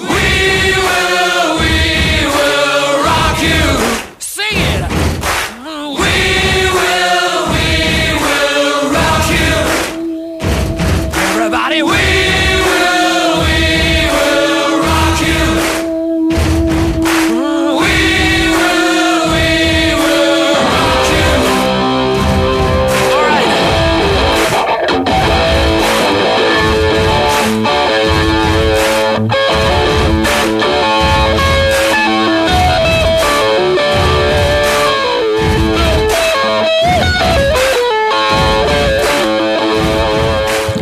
We 0.00 0.72
will, 0.86 1.58
we 1.60 2.26
will 2.36 3.04
rock 3.04 3.36
you. 3.42 3.62
Sing 4.18 4.56
it. 4.56 4.79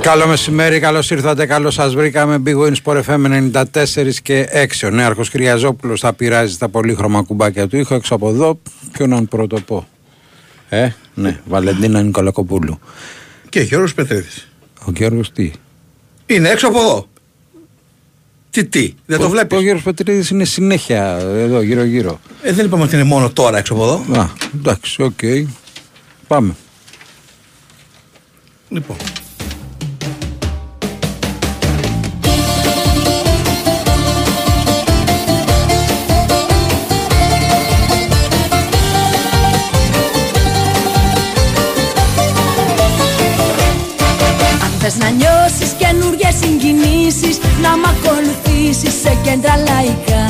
Καλό 0.08 0.26
μεσημέρι, 0.26 0.80
καλώς 0.80 1.10
ήρθατε, 1.10 1.46
καλώς 1.46 1.74
σας 1.74 1.94
βρήκαμε. 1.94 2.42
Big 2.46 2.56
Win 2.56 2.72
Sport 2.84 3.02
FM 3.02 3.50
94 3.52 4.20
και 4.22 4.48
6. 4.52 4.86
Ο 4.86 4.90
Νέαρχος 4.90 5.30
Κυριαζόπουλος 5.30 6.00
θα 6.00 6.12
πειράζει 6.12 6.56
τα 6.56 6.68
πολύχρωμα 6.68 7.22
κουμπάκια 7.22 7.68
του 7.68 7.76
ήχου 7.76 7.94
έξω 7.94 8.14
από 8.14 8.28
εδώ. 8.28 8.60
Ποιον 8.92 9.28
πρώτο 9.28 9.60
πω; 9.60 9.88
Ε, 10.68 10.88
ναι, 11.14 11.40
Βαλεντίνα 11.46 12.02
Νικολακοπούλου. 12.02 12.78
Και 13.48 13.60
Γιώργος 13.60 13.94
Πετρίδης. 13.94 14.48
Ο 14.86 14.90
Γιώργος 14.96 15.32
τι; 15.32 15.50
Είναι 16.26 16.48
έξω 16.48 16.66
από 16.68 16.78
εδώ. 16.80 17.08
Τι, 18.50 18.64
τι, 18.64 18.94
δεν 19.06 19.18
το 19.18 19.24
Ο- 19.24 19.28
βλέπεις; 19.28 19.58
Ο 19.58 19.60
Γιώργος 19.60 19.82
Πετρίδης 19.84 20.30
είναι 20.30 20.44
συνέχεια 20.44 21.16
εδώ, 21.18 21.60
γύρω-γύρω. 21.60 22.20
Ε, 22.42 22.52
δεν 22.52 22.64
είπαμε 22.66 22.82
ότι 22.82 22.94
είναι 22.94 23.04
μόνο 23.04 23.30
τώρα 23.30 23.58
έξω 23.58 23.72
από 23.74 23.82
εδώ. 23.82 24.20
Α, 24.20 24.28
εντάξει, 24.54 25.02
οκ. 25.02 25.20
Πάμε. 26.26 26.54
Λοιπόν. 28.68 28.96
Να 44.98 45.08
νιώσεις 45.10 45.70
καινούργιες 45.78 46.34
συγκινήσεις 46.42 47.38
Να 47.62 47.70
μ' 47.76 47.86
ακολουθήσεις 47.92 48.94
σε 49.02 49.12
κέντρα 49.24 49.54
λαϊκά 49.56 50.24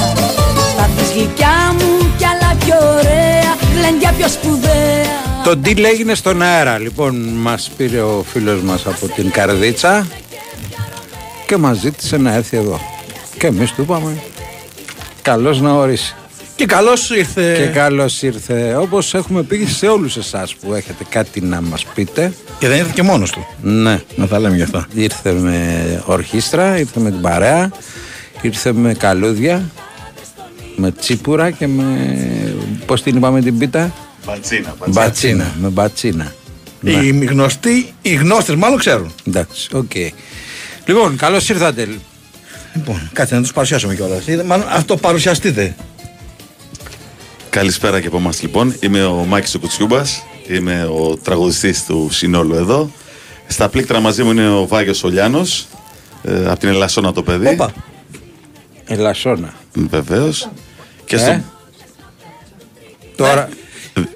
Θα 0.76 0.88
δεις 0.96 1.10
γλυκιά 1.14 1.58
μου 1.78 1.90
κι 2.18 2.24
άλλα 2.24 2.50
πιο 2.64 2.76
ωραία 2.92 3.50
Γλέντια 3.76 4.12
πιο 4.12 4.28
σπουδαία 4.28 5.16
Το 5.44 5.50
deal 5.64 5.82
έγινε 5.82 6.14
στον 6.14 6.42
αέρα. 6.42 6.78
Λοιπόν, 6.78 7.16
μας 7.16 7.70
πήρε 7.76 8.00
ο 8.00 8.24
φίλος 8.32 8.60
μας 8.62 8.86
από 8.86 9.08
την 9.08 9.30
Καρδίτσα 9.30 10.06
και 11.46 11.56
μας 11.56 11.78
ζήτησε 11.78 12.16
να 12.16 12.34
έρθει 12.34 12.56
εδώ. 12.56 12.80
Και 13.38 13.46
εμείς 13.46 13.72
του 13.72 13.82
είπαμε. 13.82 14.22
Καλώς 15.22 15.60
να 15.60 15.72
ορίσει. 15.72 16.14
Και 16.58 16.66
καλώς 16.66 17.10
ήρθε. 17.10 17.54
Και 17.56 17.66
καλώς 17.66 18.22
ήρθε. 18.22 18.76
Όπως 18.76 19.14
έχουμε 19.14 19.42
πει 19.42 19.64
σε 19.66 19.86
όλους 19.86 20.16
εσάς 20.16 20.54
που 20.54 20.74
έχετε 20.74 21.04
κάτι 21.08 21.40
να 21.40 21.60
μας 21.60 21.84
πείτε. 21.94 22.32
Και 22.58 22.68
δεν 22.68 22.78
ήρθε 22.78 22.90
και 22.94 23.02
μόνος 23.02 23.30
του. 23.30 23.46
Ναι, 23.62 24.00
Να 24.16 24.26
τα 24.28 24.38
λέμε 24.38 24.56
γι' 24.56 24.62
αυτά. 24.62 24.86
ήρθε 24.94 25.32
με 25.32 26.02
ορχήστρα, 26.06 26.78
ήρθε 26.78 27.00
με 27.00 27.10
την 27.10 27.20
παρέα, 27.20 27.70
ήρθε 28.40 28.72
με 28.72 28.94
καλούδια, 28.94 29.70
με 30.76 30.90
τσίπουρα 30.92 31.50
και 31.50 31.66
με. 31.66 31.84
Πώς 32.86 33.02
την 33.02 33.16
είπαμε 33.16 33.40
την 33.40 33.58
πίτα, 33.58 33.92
Μπατσίνα, 34.26 34.74
Μπατσίνα. 34.86 35.54
Με 35.60 35.68
μπατσίνα. 35.68 36.32
Ναι. 36.80 36.90
Οι 36.90 37.24
γνωστοί, 37.24 37.92
οι 38.02 38.14
γνώστες 38.14 38.54
μάλλον 38.54 38.78
ξέρουν. 38.78 39.12
Εντάξει, 39.26 39.68
οκ. 39.72 39.90
Λοιπόν, 40.86 41.16
καλώς 41.16 41.48
ήρθατε. 41.48 41.88
Λοιπόν, 42.74 43.10
κάτσε 43.12 43.34
να 43.34 43.40
τους 43.40 43.52
παρουσιάσουμε 43.52 43.94
κιόλας. 43.94 44.26
Είδε- 44.26 44.44
Μάλλον 44.46 44.66
αυτό 44.70 44.96
παρουσιαστείτε. 44.96 45.76
Καλησπέρα 47.50 48.00
και 48.00 48.06
από 48.06 48.16
εμάς 48.16 48.42
λοιπόν. 48.42 48.74
Είμαι 48.80 49.04
ο 49.04 49.14
Μάκης 49.28 49.54
ο 49.54 49.58
Κουτσιούμπας. 49.58 50.22
Είμαι 50.48 50.84
ο 50.84 51.16
τραγουδιστής 51.22 51.84
του 51.84 52.08
συνόλου 52.10 52.54
εδώ. 52.54 52.90
Στα 53.46 53.68
πλήκτρα 53.68 54.00
μαζί 54.00 54.22
μου 54.22 54.30
είναι 54.30 54.48
ο 54.50 54.66
Βάγιος 54.66 55.04
Ολιάνος. 55.04 55.66
Ε, 56.22 56.46
από 56.50 56.58
την 56.58 56.68
Ελασσόνα 56.68 57.12
το 57.12 57.22
παιδί. 57.22 57.46
Όπα. 57.48 57.72
Ελασσόνα. 58.86 59.54
Βεβαίως. 59.74 60.48
Και 61.04 61.16
Ε; 61.16 61.18
στο... 61.18 61.40
Τώρα. 63.16 63.48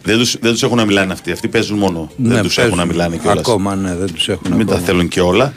Δεν, 0.03 0.19
τους, 0.19 0.37
δεν 0.41 0.53
τους 0.53 0.63
έχουν 0.63 0.77
να 0.77 0.85
μιλάνε 0.85 1.13
αυτοί. 1.13 1.33
Αυτοί 1.33 1.49
παίζουν 1.49 1.79
μόνο. 1.79 2.11
ναι, 2.17 2.35
δεν 2.35 2.43
τους 2.43 2.59
έχουν 2.59 2.71
να 2.71 2.77
παίζουν. 2.77 2.93
μιλάνε 2.97 3.17
κιόλας. 3.17 3.39
Ακόμα, 3.39 3.75
ναι, 3.75 3.95
δεν 3.97 4.13
τους 4.15 4.29
έχουν 4.29 4.53
Μην 4.53 4.67
τα 4.67 4.73
ακόμα. 4.73 4.87
θέλουν 4.87 5.09
και 5.09 5.21
όλα. 5.21 5.53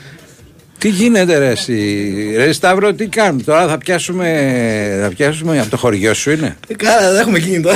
Τι 0.78 0.88
γίνεται, 0.88 1.38
ρε, 1.38 1.48
εσύ; 1.50 2.32
Ρε, 2.36 2.52
Σταύρο, 2.52 2.92
τι 2.94 3.06
κάνουμε. 3.06 3.42
Τώρα 3.42 3.66
θα 3.68 3.78
πιάσουμε, 3.78 4.98
θα 5.02 5.08
πιάσουμε 5.08 5.60
από 5.60 5.70
το 5.70 5.76
χωριό 5.76 6.14
σου, 6.14 6.30
είναι; 6.30 6.56
Ε, 6.68 6.74
Καλά, 6.74 7.10
δεν 7.12 7.20
έχουμε 7.20 7.38
κινητό. 7.38 7.70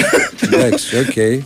Εντάξει, 0.53 0.99
οκ. 0.99 1.43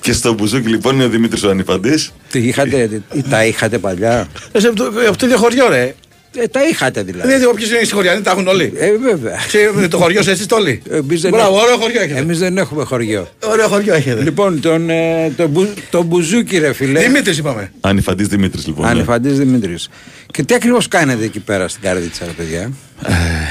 Και 0.00 0.12
στο 0.12 0.32
μπουζούκι 0.32 0.68
λοιπόν 0.68 0.94
είναι 0.94 1.04
ο 1.04 1.08
Δημήτρης 1.08 1.42
ο 1.42 1.50
Ανιφαντής. 1.50 2.12
Τι 2.30 2.38
είχατε, 2.38 3.02
ή 3.12 3.22
τα 3.30 3.44
είχατε 3.44 3.78
παλιά; 3.78 4.28
Εσύ 4.52 4.66
από 4.66 4.76
το- 4.76 4.92
από 5.08 5.16
το 5.18 5.26
ίδιο 5.26 5.38
χωριό, 5.38 5.68
ρε. 5.68 5.94
Ε, 6.42 6.46
τα 6.46 6.60
είχατε 6.70 7.02
δηλαδή. 7.02 7.26
Δηλαδή, 7.28 7.46
όποιος 7.46 7.70
είναι 7.70 7.78
στη 7.84 7.94
χωριανή, 7.94 8.20
τα 8.22 8.30
έχουν 8.30 8.46
όλοι. 8.48 8.72
Ε, 8.76 8.96
βέβαια. 8.96 9.36
Ξέρετε 9.46 9.88
το 9.88 9.96
χωριό 9.98 10.22
σας, 10.22 10.32
εσείς 10.32 10.46
το 10.46 10.56
όλοι. 10.56 10.82
Εμείς 10.90 11.20
δεν 11.20 11.30
Μπράβο, 11.30 11.46
έχουμε- 11.48 11.62
ωραίο 11.62 11.76
χωριό 11.76 12.00
έχετε. 12.00 12.18
Εμείς 12.18 12.38
δεν 12.38 12.58
έχουμε 12.58 12.84
χωριό. 12.84 13.28
Ωραίο 13.44 13.68
χωριό 13.68 13.94
έχετε. 13.94 14.22
Λοιπόν, 14.22 14.60
τον, 14.60 14.90
ε, 14.90 15.32
τον, 15.36 15.48
μπου, 15.50 15.68
τον 15.90 16.04
μπουζούκι, 16.06 16.58
ρε 16.58 16.72
φίλε. 16.72 17.00
Δημήτρης 17.00 17.38
είπαμε. 17.38 17.72
Ανιφαντής 17.80 18.26
Δημήτρης 18.28 18.66
λοιπόν. 18.66 18.84
ναι. 18.84 18.90
Ανεφαντής 18.90 19.38
Δημήτρης. 19.38 19.88
Και 20.30 20.42
τι 20.42 20.54
ακριβώς 20.54 20.88
κάνετε 20.88 21.24
εκεί 21.24 21.40
πέρα 21.40 21.68
στην 21.68 21.82
καρδίτσα, 21.82 22.24
ρε 22.24 22.30
παιδιά; 22.30 22.70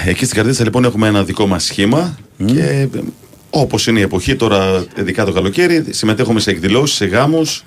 Ε, 0.06 0.10
Εκεί 0.10 0.24
στην 0.26 0.38
Καρδίτσα 0.38 0.64
λοιπόν 0.64 0.84
έχουμε 0.84 1.08
ένα 1.08 1.24
δικό 1.24 1.48
μας 1.48 1.64
σχήμα 1.64 2.18
και 2.46 2.60
ε, 2.62 2.88
όπως 3.50 3.88
είναι 3.88 4.00
η 4.00 4.02
εποχή 4.02 4.36
τώρα, 4.36 4.86
ειδικά 5.00 5.26
το 5.26 5.32
καλοκαίρι, 5.32 5.86
συμμετέχουμε 5.90 6.40
σε 6.40 6.50
εκδηλώσεις, 6.50 6.96
σε 6.96 7.06
γάμους, 7.06 7.64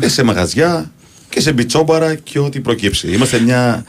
και 0.00 0.08
σε 0.08 0.22
μαγαζιά 0.22 0.90
και 1.34 1.40
σε 1.40 1.52
μπιτσόμπαρα 1.52 2.14
και 2.14 2.38
ό,τι 2.38 2.60
προκύψει. 2.60 3.08
Είμαστε 3.12 3.38
μια... 3.40 3.84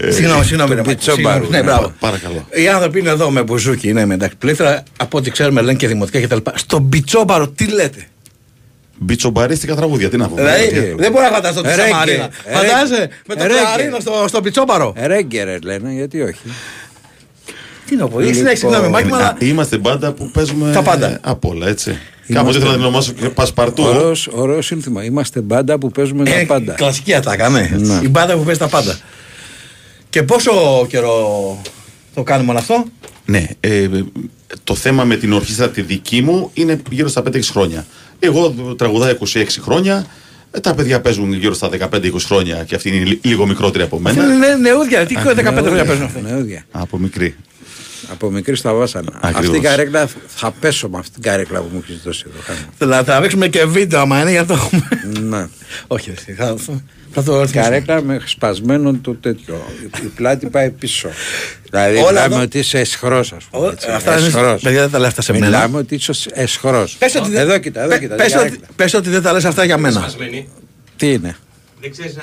ε, 0.00 0.10
Συγγνώμη, 0.10 0.44
συγγνώμη. 0.44 0.70
το 0.70 0.74
ρε, 0.76 0.82
μπιτσόμπαρο. 0.82 1.34
συγγνώμη. 1.34 1.56
Ναι, 1.56 1.62
μπράβο. 1.62 1.92
Παρακαλώ. 2.00 2.46
Οι 2.50 2.68
άνθρωποι 2.68 2.98
είναι 2.98 3.08
εδώ 3.10 3.30
με 3.30 3.42
μπουζούκι, 3.42 3.88
είναι 3.88 4.06
με 4.06 4.14
εντάξει 4.14 4.36
πλήκτρα. 4.36 4.82
Από 4.96 5.18
ό,τι 5.18 5.30
ξέρουμε 5.30 5.60
λένε 5.60 5.78
και 5.78 5.86
δημοτικά 5.88 6.20
κτλ. 6.20 6.50
Στον 6.54 6.88
μπιτσόμπαρο, 6.88 7.48
τι 7.48 7.66
λέτε. 7.66 8.06
Μπιτσομπαρίστικα 8.98 9.74
τραγούδια, 9.74 10.08
τι 10.10 10.16
να 10.16 10.28
πω. 10.28 10.34
Δηλαδή, 10.34 10.62
ε, 10.62 10.94
δεν 10.96 11.12
μπορώ 11.12 11.24
να 11.24 11.30
φανταστώ 11.30 11.60
τη 11.62 11.68
ρέγκε, 11.68 11.82
Σαμαρίνα. 11.90 12.28
ε, 12.44 12.52
Φαντάζεσαι 12.54 13.08
με 13.26 13.34
το 13.34 13.42
ρέγκε. 13.46 13.58
κλαρίνο 13.60 14.00
στο, 14.00 14.24
στο 14.28 14.40
μπιτσόμπαρο. 14.40 14.92
Ρέγκε, 14.96 15.42
ρε 15.42 15.58
λένε, 15.62 15.92
γιατί 15.92 16.20
όχι. 16.22 16.40
Τι 17.90 17.96
να 17.96 18.08
πω, 18.08 18.18
Λοιπόν, 18.18 18.34
συνέχισε, 18.34 18.66
συγγνώμη, 18.66 18.88
Μάκη, 18.88 19.06
μου, 19.08 19.14
αλλά 19.14 19.26
Α, 19.26 19.36
Είμαστε 19.38 19.78
μπάντα 19.78 20.12
που 20.12 20.30
παίζουμε 20.30 20.72
Τα 20.72 20.82
πάντα. 20.82 21.10
ε, 21.10 21.18
απ' 21.20 21.44
όλα, 21.44 21.68
έτσι. 21.68 21.98
Κάπως 22.32 22.54
ήθελα 22.56 22.70
να 22.70 22.76
την 22.76 22.84
ονομάσω 22.84 23.12
και 23.12 23.28
Πασπαρτού. 23.28 23.82
Ωραίος, 23.82 24.28
ωραίος 24.32 24.66
σύνθημα. 24.66 25.04
Είμαστε 25.04 25.40
μπάντα 25.40 25.78
που 25.78 25.90
παίζουμε 25.90 26.24
τα 26.24 26.34
ε, 26.34 26.44
πάντα. 26.44 26.72
κλασική 26.72 27.14
ατάκα, 27.14 27.48
ναι. 27.48 27.70
Ναι. 27.78 28.00
Η 28.02 28.08
μπάντα 28.08 28.36
που 28.36 28.42
παίζει 28.44 28.58
τα 28.60 28.68
πάντα. 28.68 28.98
Και 30.10 30.22
πόσο 30.22 30.50
καιρό 30.88 31.60
το 32.14 32.22
κάνουμε 32.22 32.50
όλο 32.50 32.58
αυτό; 32.58 32.84
Ναι, 33.24 33.46
ε, 33.60 33.88
το 34.64 34.74
θέμα 34.74 35.04
με 35.04 35.16
την 35.16 35.32
ορχήστρα 35.32 35.68
τη 35.68 35.82
δική 35.82 36.22
μου 36.22 36.50
είναι 36.54 36.80
γύρω 36.90 37.08
στα 37.08 37.22
5-6 37.22 37.40
χρόνια. 37.50 37.86
Εγώ 38.18 38.54
τραγουδάω 38.76 39.12
26 39.34 39.44
χρόνια. 39.60 40.06
ε, 40.50 40.60
Τα 40.60 40.74
παιδιά 40.74 41.00
παίζουν 41.00 41.32
γύρω 41.32 41.54
στα 41.54 41.68
15-20 41.68 42.26
χρόνια 42.26 42.64
και 42.66 42.74
αυτή 42.74 42.88
είναι 42.96 43.04
λι- 43.04 43.24
λίγο 43.24 43.46
μικρότερη 43.46 43.84
από 43.84 43.98
μένα. 43.98 44.24
Είναι 44.24 44.34
νε- 44.34 44.58
νεούδια, 44.60 45.06
τι 45.06 45.14
15 45.14 45.62
χρόνια 45.66 45.84
παίζουν 45.84 46.04
αυτοί; 46.04 46.20
Νεούδια. 46.20 46.64
Από 46.70 46.98
μικρή. 46.98 47.34
Από 48.12 48.30
μικρή 48.30 48.56
στα 48.56 48.72
βάσανα. 48.72 49.12
Ακριβώς. 49.20 49.44
Αυτή 49.46 49.56
η 49.56 49.60
καρέκλα 49.60 50.08
θα 50.26 50.50
πέσω 50.50 50.88
με 50.88 50.98
αυτή 50.98 51.12
την 51.12 51.22
καρέκλα 51.22 51.60
που 51.60 51.68
μου 51.72 51.82
έχεις 51.88 52.02
δώσει 52.04 52.24
εδώ. 52.28 52.38
Χάμε. 52.42 52.94
Θα 52.96 53.04
τραβήξουμε 53.04 53.48
και 53.48 53.64
βίντεο 53.64 54.00
άμα 54.00 54.20
είναι 54.20 54.30
για 54.30 54.40
να 54.40 54.46
το 54.46 54.52
έχουμε. 54.52 54.88
Ναι. 55.20 55.46
Όχι, 55.86 56.10
εσύ, 56.10 56.32
θα, 56.32 56.54
θα 57.12 57.22
το 57.22 57.36
ρωτήσω. 57.38 57.60
Καρέκλα 57.60 58.02
με 58.02 58.20
σπασμένο 58.24 58.94
το 59.02 59.14
τέτοιο. 59.14 59.64
Η 60.02 60.06
πλάτη 60.06 60.46
πάει 60.46 60.70
πίσω. 60.70 61.08
Δηλαδή 61.70 61.96
Όλα 61.96 62.06
μιλάμε 62.10 62.34
εδώ- 62.34 62.42
ότι 62.44 62.58
είσαι 62.58 62.78
εσχρός, 62.78 63.32
ας 63.32 63.44
πούμε. 63.50 63.66
Ό, 63.66 63.70
έτσι. 63.70 63.90
αυτά 63.90 64.18
είναι- 64.18 64.26
Εσχρός. 64.26 64.62
παιδιά, 64.62 64.80
δεν 64.80 64.90
τα 64.90 64.98
λέει 64.98 65.08
αυτά 65.08 65.22
σε 65.22 65.32
μένα. 65.32 65.46
Μιλάμε 65.46 65.78
ότι 65.78 65.94
είσαι 65.94 66.12
εσχρός. 66.32 66.96
Πες 66.98 67.14
ότι 67.14 67.30
δεν- 67.30 67.40
Εδώ 67.40 67.58
κοίτα, 67.58 67.80
εδώ 67.80 67.88
πε- 67.88 68.00
κοίτα. 68.00 68.14
πες 68.14 68.26
την 68.26 68.36
ότι- 68.38 68.48
καρέκλα. 68.48 68.68
Πες 68.76 68.94
ότι 68.94 69.08
δεν 69.10 69.22
τα 69.22 69.32
λες 69.32 69.44
αυτά 69.44 69.64
για 69.64 69.78
μένα. 69.78 70.10
Τι 70.96 71.12
είναι; 71.12 71.36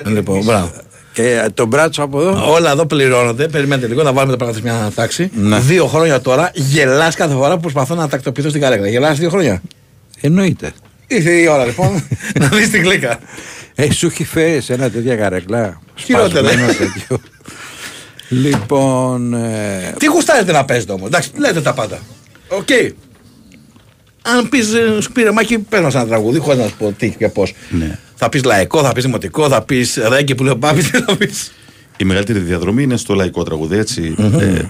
Λοιπόν, 0.05 0.43
μπράβο. 0.43 0.71
Και 1.17 1.29
ε, 1.31 1.49
τον 1.49 1.67
μπράτσο 1.67 2.03
από 2.03 2.19
εδώ. 2.21 2.51
Όλα 2.51 2.71
εδώ 2.71 2.85
πληρώνονται. 2.85 3.47
Περιμένετε 3.47 3.87
λίγο 3.87 4.03
να 4.03 4.13
βάλουμε 4.13 4.37
τα 4.37 4.43
πράγματα 4.43 4.69
σε 4.69 4.79
μια 4.79 4.91
τάξη. 4.95 5.29
Ναι. 5.33 5.59
Δύο 5.59 5.87
χρόνια 5.87 6.21
τώρα 6.21 6.51
γελάς 6.53 7.15
κάθε 7.15 7.33
φορά 7.33 7.53
που 7.55 7.59
προσπαθώ 7.61 7.95
να 7.95 8.07
τακτοποιηθώ 8.07 8.49
στην 8.49 8.61
καρέκλα. 8.61 8.87
Γελάς 8.87 9.17
δύο 9.17 9.29
χρόνια. 9.29 9.61
Εννοείται. 10.21 10.71
Ήρθε 11.07 11.31
η 11.31 11.47
ώρα 11.47 11.65
λοιπόν 11.65 12.07
να 12.39 12.47
δεις 12.47 12.69
την 12.69 12.81
κλίκα. 12.81 13.19
Ε, 13.75 13.91
σου 13.91 14.05
έχει 14.05 14.23
φέρει 14.25 14.61
σε 14.61 14.73
ένα 14.73 14.89
τέτοια 14.89 15.15
καρέκλα. 15.15 15.81
Χειρότερα. 15.95 16.47
Σπασμένο 16.49 16.67
τέτοιο. 16.73 17.19
λοιπόν. 18.29 19.33
ε, 19.33 19.93
Τι 19.99 20.05
γουστάρετε 20.05 20.51
να 20.51 20.65
παίζετε 20.65 20.91
όμως; 20.91 21.07
Εντάξει, 21.07 21.29
λέτε 21.37 21.61
τα 21.61 21.73
πάντα. 21.73 21.99
Οκ. 22.47 22.67
Αν 24.21 24.49
πεις, 24.49 24.67
σου 25.01 25.11
πει 25.11 25.23
ρε 25.23 25.31
Μάκη, 25.31 25.57
πες 25.59 25.81
μας 25.81 25.95
ένα 25.95 26.05
τραγούδι, 26.07 26.39
χωρίς 26.39 26.59
να 26.59 26.67
σου 26.67 26.75
πω 26.77 26.93
τι 26.97 27.09
και 27.09 27.27
πώς. 27.27 27.53
Ναι. 27.69 27.99
Θα 28.19 28.29
πεις 28.29 28.43
λαϊκό, 28.43 28.83
θα 28.83 28.91
πεις 28.91 29.03
δημοτικό, 29.03 29.49
θα 29.49 29.61
πεις 29.61 29.97
ρέγγι 30.09 30.35
που 30.35 30.43
λέει 30.43 30.53
ο 30.53 30.57
Πάπη, 30.57 30.81
τι 30.83 30.89
θα 31.01 31.15
πεις. 31.17 31.51
Η 31.97 32.03
μεγαλύτερη 32.03 32.39
διαδρομή 32.39 32.83
είναι 32.83 32.97
στο 32.97 33.13
λαϊκό 33.13 33.43
τραγούδι, 33.43 33.77
έτσι. 33.77 34.15
Ε, 34.39 34.61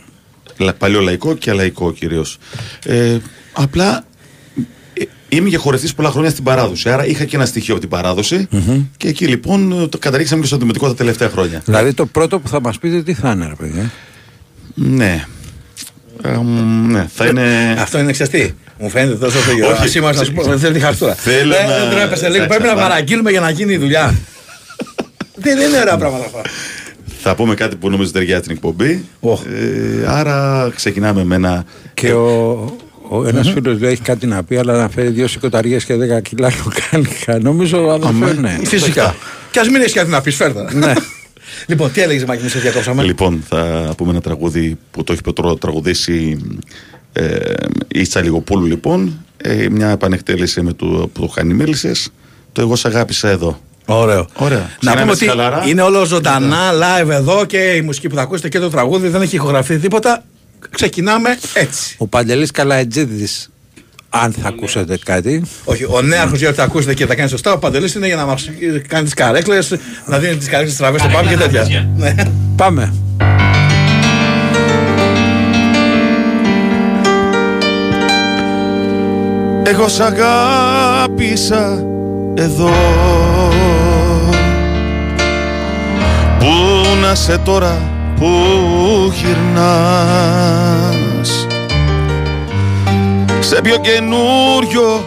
λα- 0.58 0.74
παλιό 0.74 1.02
λαϊκό 1.02 1.34
και 1.36 1.54
λαϊκό 1.54 1.92
κυρίως. 1.94 2.38
Ε, 2.86 3.18
απλά 3.54 4.06
ε, 4.94 5.04
είμαι 5.30 5.50
και 5.50 5.58
χορευτής 5.58 5.94
πολλά 5.94 6.10
χρόνια 6.12 6.30
στην 6.30 6.44
παράδοση. 6.44 6.90
Άρα 6.90 7.06
είχα 7.06 7.26
και 7.26 7.36
ένα 7.36 7.46
στοιχείο 7.46 7.74
από 7.74 7.82
την 7.82 7.90
παραδοση 7.92 8.48
Και 8.98 9.08
εκεί 9.08 9.28
λοιπόν 9.28 9.90
το 9.90 9.98
καταλήξαμε 9.98 10.42
και 10.42 10.48
στο 10.48 10.58
δημοτικό 10.58 10.88
τα 10.88 10.96
τελευταία 10.96 11.30
χρόνια. 11.30 11.62
δηλαδή 11.66 11.94
το 11.94 12.06
πρώτο 12.06 12.40
που 12.40 12.48
θα 12.48 12.62
μας 12.62 12.80
πείτε 12.80 13.02
τι 13.04 13.14
θα 13.14 13.32
είναι, 13.32 13.48
ρε 13.48 13.56
παιδιά. 13.56 13.92
Ναι. 14.74 15.26
Ε, 16.24 16.30
μ, 16.30 16.92
ναι, 16.92 17.06
θα 17.16 17.25
είναι. 17.25 17.75
Αυτό 17.80 18.00
είναι 18.00 18.12
ξεστή. 18.12 18.56
Μου 18.80 18.90
φαίνεται 18.90 19.16
τόσο 19.16 19.38
το 19.38 19.68
Όχι. 19.68 19.88
Σήμερα 19.88 20.14
να 20.18 20.24
σου 20.24 20.34
πω, 20.34 20.44
δεν 20.44 20.60
θέλει 20.60 20.74
τη 20.74 20.80
χαρτούρα. 20.80 21.14
Θέλω 21.16 21.56
Ε, 21.56 21.66
να- 21.68 21.80
Δεν 21.80 21.90
τρέπεσαι 21.98 22.30
λίγο. 22.30 22.44
Εντάξει, 22.44 22.58
Πρέπει 22.60 22.64
να 22.75 22.81
αλλά- 22.81 22.90
παραγγείλουμε 22.90 23.31
για 23.31 23.40
να 23.40 23.50
γίνει 23.50 23.74
η 23.74 23.78
δουλειά. 23.78 24.16
Δεν 25.36 25.58
είναι 25.60 25.78
ωραία 25.80 25.98
πράγματα 25.98 26.25
αυτά. 26.25 26.42
Θα 27.22 27.36
πούμε 27.36 27.54
κάτι 27.56 27.75
που 27.75 27.90
νομίζω 27.90 28.12
ταιριάζει 28.12 28.42
την 28.42 28.52
εκπομπή. 28.52 29.06
Οχ. 29.19 29.42
Ε, 29.46 30.06
άρα 30.08 30.69
ξεκινάμε 30.75 31.24
με 31.24 31.36
ένα. 31.36 31.64
Και 31.94 32.12
ο, 32.14 32.50
ο 33.10 33.28
ένας 33.28 33.50
φίλος 33.52 33.80
λέει 33.80 33.92
έχει 33.92 34.02
κάτι 34.02 34.28
να 34.28 34.44
πει, 34.44 34.58
αλλά 34.58 34.78
να 34.78 34.90
φέρει 34.90 35.08
δύο 35.10 35.28
σηκωταριές 35.28 35.84
και 35.86 35.94
10 35.96 36.22
κιλά 36.22 36.52
λουκάνικα. 36.66 37.40
Νομίζω 37.40 37.78
αδερφέ, 37.90 38.40
ναι. 38.42 38.58
Φυσικά. 38.64 39.16
Και 39.52 39.60
ας 39.60 39.68
μην 39.69 39.81
έχεις 39.81 39.94
κάτι 39.94 40.10
να 40.10 40.22
πεις, 40.22 40.36
φέρτα. 40.36 40.69
Ναι. 40.74 40.94
Λοιπόν, 41.65 41.92
τι 41.92 42.01
έλεγες 42.01 42.25
Μάκη, 42.25 42.44
μη 42.44 42.50
σε 42.50 42.59
διακόψαμε; 42.59 43.04
Λοιπόν, 43.04 43.44
θα 43.48 43.94
πούμε 43.98 44.12
ένα 44.12 44.21
τραγούδι 44.21 44.77
που 44.92 45.04
το 45.04 45.13
έχει 45.13 45.21
πετρό- 45.21 45.59
τραγουδήσει 45.59 46.38
ε, 47.13 47.39
η 47.88 48.01
Τσαλιγοπούλου, 48.01 48.65
λοιπόν. 48.65 49.25
Ε, 49.38 49.69
μια 49.69 49.89
επανεκτέλεση 49.89 50.62
με 50.62 50.74
το, 50.74 50.86
που 50.86 51.21
το 51.21 51.27
κάνει 51.27 51.54
Μέλισσες. 51.54 52.09
Το 52.51 52.62
Εγώ 52.62 52.75
Σ' 52.75 52.86
αγάπησα 52.86 53.30
εδώ. 53.30 53.62
Ωραίο. 53.86 54.27
Ωραία. 54.33 54.57
Να 54.57 54.65
Ξεκινάμε 54.68 55.00
πούμε 55.01 55.12
ότι 55.12 55.25
χαλαρά. 55.27 55.63
είναι 55.68 55.81
όλο 55.81 56.06
ζωντανά, 56.06 56.71
live 56.74 57.09
εδώ 57.09 57.45
και 57.45 57.57
η 57.57 57.81
μουσική 57.81 58.07
που 58.09 58.15
θα 58.15 58.21
ακούσετε 58.21 58.50
και 58.50 58.59
το 58.59 58.69
τραγούδι 58.69 59.07
δεν 59.07 59.21
έχει 59.21 59.36
ηχογραφεί 59.36 59.77
τίποτα. 59.77 60.24
Ξεκινάμε 60.69 61.38
έτσι. 61.54 61.95
Ο 61.98 62.07
Παντελής 62.07 62.51
Καλατζίδη, 62.51 63.27
αν 64.24 64.31
θα 64.42 64.48
ακούσετε 64.48 65.00
κάτι. 65.06 65.44
Όχι, 65.64 65.84
ο 65.84 66.02
νέαρχος 66.02 66.40
για 66.40 66.48
ότι 66.48 66.58
θα 66.58 66.64
ακούσετε 66.64 66.94
και 66.94 67.06
θα 67.06 67.16
κάνει 67.16 67.30
σωστά. 67.30 67.54
Ο 67.54 67.58
Παντελής 67.58 67.94
είναι 67.94 68.08
για 68.08 68.16
να 68.16 68.25
μας 68.25 68.50
κάνει 68.88 69.04
τις 69.04 69.14
καρέκλες, 69.14 69.75
να 70.06 70.18
δίνει 70.18 70.36
τις 70.36 70.48
καρέκλες 70.48 70.75
τραβέ 70.75 71.00
στο 71.00 71.08
πάμε 71.08 71.30
και 71.30 71.38
τέτοια. 71.38 71.90
Ναι. 71.96 72.16
Πάμε. 72.56 72.94
Εγώ 79.64 79.88
σ' 79.88 80.00
αγάπησα 80.00 81.84
εδώ 82.34 82.69
Πού 86.40 86.46
να 87.02 87.16
σε 87.16 87.38
τώρα 87.38 87.78
που 88.16 88.28
γυρνάς; 89.14 90.96
Σε 90.96 90.97
πιο 93.68 93.78
καινούριο 93.78 95.04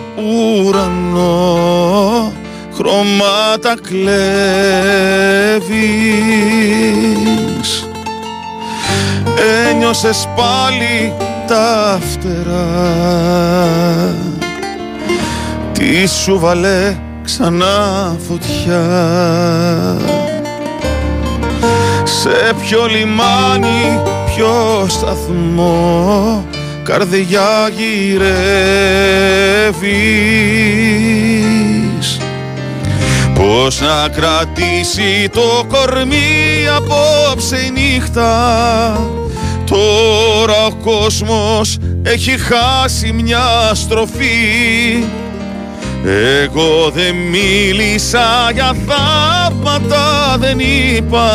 ουρανό 0.65 2.33
χρώματα 2.75 3.75
κλέβεις. 3.83 4.09
Ένιωσες 9.69 10.29
πάλι 10.37 11.15
τα 11.47 11.99
φτερά. 12.12 12.69
Τι 15.73 16.07
σου 16.07 16.39
βαλέ 16.39 16.97
ξανά 17.25 18.17
φωτιά. 18.29 18.87
Σε 22.05 22.55
ποιο 22.61 22.87
λιμάνι, 22.87 24.01
ποιο 24.27 24.87
σταθμό 24.89 26.45
Καρδιά 26.91 27.71
γυρεύεις. 27.77 28.21
Πώς 33.35 33.81
να 33.81 34.09
κρατήσει 34.09 35.29
το 35.33 35.67
κορμί 35.69 36.67
απόψε 36.76 37.57
η 37.57 37.71
νύχτα. 37.71 39.11
Τώρα 39.64 40.67
ο 40.67 40.75
κόσμος 40.75 41.79
έχει 42.03 42.37
χάσει 42.38 43.12
μια 43.12 43.71
στροφή. 43.73 45.05
Εγώ 46.43 46.91
δεν 46.95 47.14
μίλησα 47.14 48.50
για 48.53 48.76
θαύματα 48.87 50.37
δεν 50.38 50.59
είπα. 50.59 51.26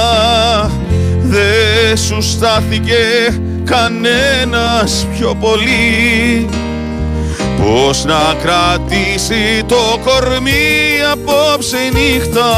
Δεν 1.22 1.98
σου 1.98 2.22
στάθηκε 2.22 2.98
κανένας 4.06 5.08
πιο 5.18 5.36
πολύ. 5.40 6.50
Πώς 7.62 8.06
να 8.06 8.36
κρατήσει 8.42 9.64
το 9.68 10.00
κορμί 10.06 11.02
απόψε 11.12 11.78
η 11.78 11.92
νύχτα 11.94 12.52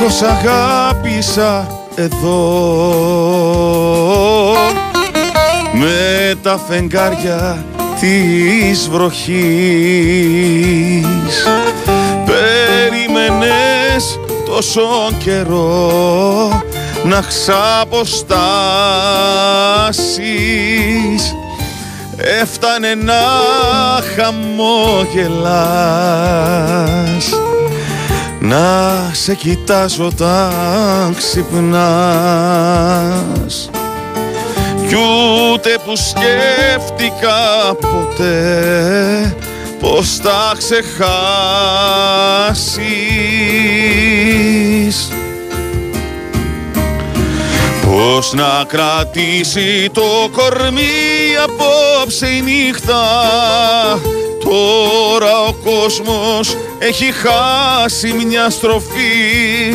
Εγώ 0.00 0.08
σ' 0.08 0.22
αγάπησα 0.22 1.66
εδώ 1.94 2.50
με 5.72 6.34
τα 6.42 6.60
φεγγάρια 6.68 7.64
της 8.00 8.88
βροχής 8.88 9.44
Περίμενες 12.24 14.20
τόσο 14.46 14.82
καιρό 15.24 16.62
να 17.04 17.20
ξαποστάσεις. 17.20 18.40
Έφτανε 22.16 22.94
να 22.94 23.22
χαμόγελας 24.16 25.30
να 28.40 29.10
σε 29.12 29.34
κοιτάζω 29.34 30.06
όταν 30.06 31.14
ξυπνάς. 31.16 31.70
Κι 34.88 34.94
ούτε 34.94 35.78
που 35.84 35.92
σκέφτηκα 35.96 37.38
ποτέ 37.80 39.34
Πως 39.80 40.16
θα 40.22 40.54
ξεχάσεις. 40.58 40.88
Πώς 47.86 48.32
να 48.32 48.64
κρατήσει 48.66 49.90
το 49.92 50.28
κορμί 50.32 51.36
απόψε 51.42 52.26
η 52.26 52.40
νύχτα. 52.40 53.02
Τώρα 54.44 55.40
ο 55.48 55.52
κόσμος 55.52 56.56
έχει 56.82 57.12
χάσει 57.12 58.12
μια 58.12 58.50
στροφή. 58.50 59.74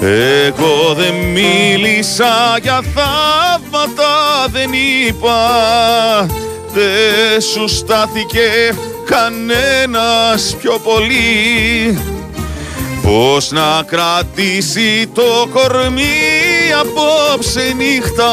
Εγώ 0.00 0.94
δεν 0.94 1.14
μίλησα 1.14 2.58
για 2.62 2.80
θαύματα 2.94 4.46
δεν 4.50 4.70
είπα. 5.06 5.36
Δεν 6.72 7.40
σου 7.40 7.68
στάθηκε 7.68 8.74
κανένας 9.04 10.56
πιο 10.60 10.78
πολύ. 10.78 11.98
Πώς 13.02 13.50
να 13.50 13.82
κρατήσει 13.86 15.06
το 15.12 15.48
κορμί 15.52 16.02
απόψε 16.80 17.74
νύχτα. 17.76 18.32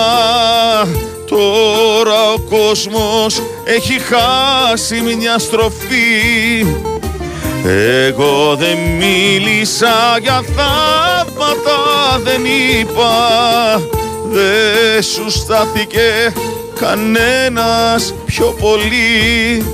Τώρα 1.28 2.32
ο 2.34 2.40
κόσμος 2.40 3.42
έχει 3.66 4.00
χάσει 4.00 5.02
μια 5.02 5.40
στροφή 5.40 6.66
Εγώ 7.66 8.56
δεν 8.56 8.78
μίλησα 8.78 10.18
για 10.22 10.44
θαύματα 10.56 11.78
δεν 12.24 12.42
είπα 12.46 13.12
Δεν 14.32 15.04
σου 15.04 15.30
στάθηκε 15.30 16.34
κανένας 16.80 18.14
πιο 18.26 18.46
πολύ. 18.46 19.66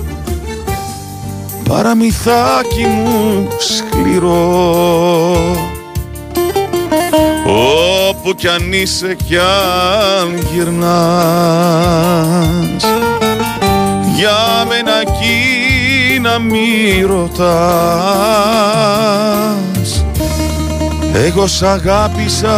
Παραμυθάκι 1.69 2.85
μου 2.85 3.47
σκληρό. 3.59 4.37
Όπου 7.45 8.33
κι 8.35 8.47
αν 8.47 8.73
είσαι 8.73 9.15
κι 9.27 9.37
αν 9.37 10.47
γυρνάς 10.51 10.85
Για 14.15 14.65
μένα 14.67 14.91
εκεί 15.01 15.38
να 16.29 16.39
μη 16.39 17.01
ρωτάς 17.07 17.45
Εγώ 21.13 21.47
σ' 21.47 21.61
αγάπησα 21.63 22.57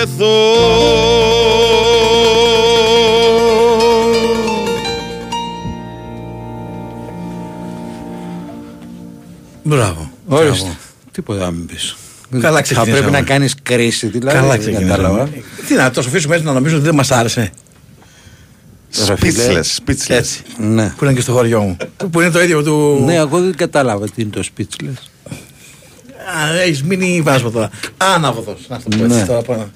εδώ 0.00 0.38
Μπράβο. 9.62 10.10
Ορίστε. 10.26 10.64
Μπράβο. 10.64 10.76
Τίποτα 11.12 11.44
να 11.44 11.50
μην 11.50 11.66
πεις. 11.66 11.96
Καλά 12.40 12.56
Θα 12.56 12.62
ξεκινήσαμε. 12.62 12.98
πρέπει 12.98 13.12
να 13.12 13.22
κάνεις 13.22 13.54
κρίση 13.62 14.06
δηλαδή. 14.06 14.36
Καλά 14.38 14.48
δεν 14.50 14.58
ξεκινήσαμε. 14.58 14.96
κατάλαβα. 14.96 15.28
Τι 15.68 15.74
να 15.74 15.90
το 15.90 16.00
αφήσουμε 16.00 16.34
έτσι 16.34 16.46
να 16.46 16.52
νομίζουν 16.52 16.76
ότι 16.76 16.86
δεν 16.86 16.94
μας 16.94 17.10
άρεσε. 17.10 17.52
Ρε 19.06 19.16
φίλε. 19.16 19.44
Speechless, 19.60 19.78
speechless. 19.90 20.08
Έτσι. 20.16 20.42
Ναι. 20.56 20.94
Που 20.98 21.04
είναι 21.04 21.14
και 21.14 21.20
στο 21.20 21.32
χωριό 21.32 21.60
μου. 21.60 21.76
Που 22.10 22.20
είναι 22.20 22.30
το 22.30 22.42
ίδιο 22.42 22.62
του. 22.62 23.02
Ναι, 23.04 23.14
εγώ 23.14 23.40
δεν 23.40 23.56
κατάλαβα 23.56 24.06
τι 24.10 24.22
είναι 24.22 24.30
το 24.30 24.42
speechless. 24.56 25.02
Α, 26.54 26.60
Έχεις 26.60 26.82
μείνει 26.82 27.20
βάσμα 27.20 27.50
τώρα. 27.50 27.70
Άναβοδο. 27.96 28.56
Να 28.68 28.76
το 28.76 28.96
πω 28.98 29.04
έτσι 29.04 29.16
Ναι. 29.16 29.26
τώρα. 29.26 29.42
πάνω. 29.42 29.70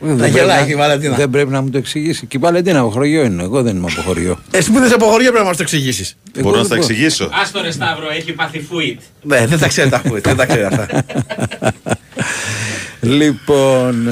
Δεν 0.00 0.10
Να 0.10 0.16
πρέπει 0.16 0.32
γελάει 0.38 0.60
να- 0.60 0.66
και 0.66 0.72
η 0.72 0.74
Βαλεντίνα. 0.76 1.16
Δεν 1.16 1.30
πρέπει 1.30 1.50
να 1.50 1.60
μου 1.62 1.70
το 1.70 1.78
εξηγήσει. 1.78 2.26
Και 2.26 2.36
η 2.36 2.40
Βαλεντίνα 2.40 2.80
από 2.80 2.90
χωριό 2.90 3.24
είναι. 3.24 3.42
Εγώ 3.42 3.62
δεν 3.62 3.76
είμαι 3.76 3.88
από 3.92 4.02
χωριό. 4.02 4.38
Εσύ 4.50 4.68
που 4.70 4.74
δεν 4.76 4.84
είσαι 4.84 4.94
από 4.94 5.04
χωριό 5.06 5.28
πρέπει 5.30 5.42
να 5.42 5.48
μας 5.48 5.56
το 5.56 5.62
εξηγήσεις. 5.62 6.16
Μπορώ 6.40 6.50
να 6.50 6.56
δεν 6.56 6.64
στα 6.64 6.74
μπορώ. 6.76 6.86
εξηγήσω. 6.88 7.28
Άστο 7.42 7.60
ρε 7.62 7.70
Σταύρο, 7.70 8.10
έχει 8.16 8.32
πάθει 8.32 8.60
φουίτ. 8.70 9.00
Ναι, 9.22 9.46
δεν 9.46 9.58
τα 9.58 9.68
ξέρει 9.68 9.88
τα 9.90 9.96
ακούει. 10.04 10.20
Δεν 10.20 10.36
τα 10.36 10.46
ξέρει 10.46 10.62
αυτά. 10.64 10.86
Λοιπόν. 13.00 14.08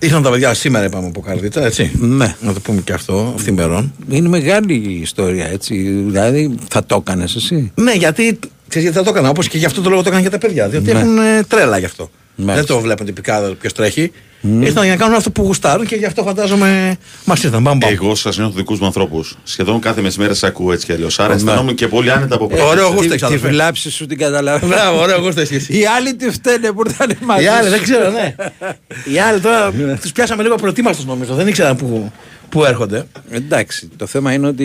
Ε, 0.00 0.06
Ήρθαν 0.06 0.22
τα 0.22 0.30
παιδιά 0.30 0.54
σήμερα, 0.54 0.84
είπαμε 0.84 1.06
από 1.06 1.20
καρδίτσα, 1.20 1.64
έτσι. 1.64 1.90
Ναι. 1.98 2.34
Να 2.40 2.52
το 2.52 2.60
πούμε 2.60 2.80
και 2.80 2.92
αυτό, 2.92 3.32
αυθημερών. 3.36 3.92
Είναι 4.08 4.28
μεγάλη 4.28 4.74
η 4.74 5.00
ιστορία 5.00 5.46
έτσι. 5.46 5.74
Δηλαδή 6.06 6.54
θα 6.68 6.84
το 6.84 6.96
έκανες 7.06 7.34
εσύ; 7.34 7.72
Ναι, 7.74 7.92
γιατί. 7.92 8.38
Ξέρεις 8.68 8.88
γιατί 8.88 8.98
θα 9.04 9.04
το 9.04 9.10
έκανα, 9.10 9.28
όπως 9.28 9.48
και 9.48 9.58
γι' 9.58 9.64
αυτό 9.64 9.80
το 9.80 9.90
λόγο 9.90 10.02
το 10.02 10.08
έκανα 10.08 10.22
και 10.22 10.30
τα 10.30 10.38
παιδιά. 10.38 10.68
Διότι 10.68 10.92
Ναι. 10.92 10.98
έχουν 10.98 11.18
ε, 11.18 11.42
τρέλα 11.48 11.78
γι' 11.78 11.84
αυτό. 11.84 12.10
Μάλιστα. 12.36 12.54
Δεν 12.66 12.66
το 12.76 12.80
βλέπουν 12.80 13.06
τυπικά 13.06 13.40
ποιος 13.60 13.72
τρέχει. 13.72 14.12
Ήρθαν 14.40 14.82
για 14.84 14.92
να 14.92 14.96
κάνουν 14.98 15.14
αυτό 15.16 15.30
που 15.30 15.42
γουστάρουν 15.42 15.86
και 15.86 15.96
γι' 15.96 16.04
αυτό 16.04 16.22
φαντάζομαι 16.22 16.96
μας 17.24 17.42
ήρθαν. 17.42 17.62
Μπαμ, 17.62 17.78
μπαμ. 17.78 17.90
Εγώ 17.92 18.14
σας 18.14 18.36
νιώθω 18.38 18.52
δικούς 18.56 18.78
μου 18.80 18.86
ανθρώπους. 18.86 19.36
Σχεδόν 19.44 19.80
κάθε 19.80 20.00
μεσημέρι 20.00 20.32
σας 20.34 20.42
ακούω 20.48 20.72
έτσι 20.72 20.86
κι 20.86 20.92
αλλιώς. 20.92 21.18
Άρα 21.18 21.28
Ναι. 21.28 21.34
αισθανόμαι 21.34 21.72
και 21.72 21.88
πολύ 21.88 22.10
άνετα 22.12 22.34
από 22.34 22.46
πρώτα. 22.46 22.64
Ωραίο 22.64 22.86
γούστο 22.86 23.00
Τη- 23.00 23.06
έχεις, 23.06 23.20
Τη 23.20 23.26
αδερφέ. 23.26 23.48
βλάψη 23.48 23.90
σου 23.90 24.06
την 24.06 24.18
καταλαβαίνω. 24.18 24.72
Μπράβο, 24.74 25.00
ωραίο 25.00 25.18
γούστο 25.18 25.40
έχεις 25.40 25.56
εσύ. 25.56 25.78
Οι 25.78 25.86
άλλοι 25.86 26.14
τι 26.16 26.30
φταίνε 26.30 26.72
που 26.72 26.82
ήρθαν 26.86 27.12
μαζί. 27.22 27.44
Οι 27.44 27.46
άλλοι 27.46 27.64
σου. 27.64 27.70
δεν 27.70 27.82
ξέρω, 27.82 28.10
ναι. 28.10 28.34
Οι 29.14 29.18
άλλοι 29.18 29.40
τώρα 29.40 29.72
τους 30.00 30.12
πιάσαμε 30.12 30.42
λίγο 30.42 30.54
προετοίμαστου 30.54 31.06
νομίζω. 31.06 31.34
Δεν 31.34 31.46
ήξεραν 31.46 31.76
που, 31.76 32.12
που 32.48 32.64
έρχονται. 32.64 33.04
Εντάξει, 33.30 33.88
το 33.96 34.06
θέμα 34.06 34.32
είναι 34.32 34.46
ότι 34.46 34.64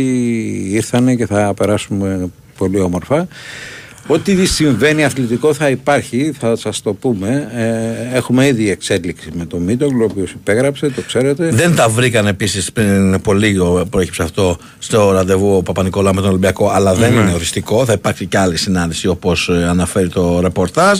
ήρθανε 0.71 1.15
και 1.15 1.25
θα 1.25 1.53
περάσουμε 1.55 2.29
πολύ 2.57 2.79
όμορφα. 2.79 3.27
Ό,τι 4.07 4.45
συμβαίνει 4.45 5.03
αθλητικό 5.03 5.53
θα 5.53 5.69
υπάρχει, 5.69 6.33
θα 6.39 6.55
σας 6.55 6.81
το 6.81 6.93
πούμε. 6.93 7.50
Ε, 8.12 8.17
έχουμε 8.17 8.48
ήδη 8.48 8.69
εξέλιξη 8.69 9.29
με 9.33 9.45
τον 9.45 9.62
Μίτογλου, 9.62 10.01
ο 10.01 10.07
οποίος 10.12 10.31
υπέγραψε, 10.31 10.89
το 10.89 11.01
ξέρετε. 11.01 11.50
Δεν 11.50 11.75
τα 11.75 11.89
βρήκαν 11.89 12.27
επίσης 12.27 12.72
πριν 12.72 13.22
πολύ 13.22 13.48
λίγο 13.48 13.86
προέκυψε 13.89 14.24
αυτό 14.24 14.57
στο 14.79 15.12
ραντεβού 15.12 15.55
ο 15.55 15.62
Παπα-Νικολάου 15.62 16.13
με 16.13 16.22
τον 16.22 16.29
Ολυμπιακό, 16.29 16.69
αλλά 16.69 16.93
δεν 16.93 17.13
είναι 17.13 17.31
οριστικό. 17.33 17.86
Θα 17.86 17.93
υπάρξει 17.93 18.25
και 18.25 18.38
άλλη 18.38 18.57
συνάντηση 18.57 19.07
όπως 19.07 19.50
αναφέρει 19.50 20.07
το 20.07 20.39
ρεπορτάζ. 20.39 21.00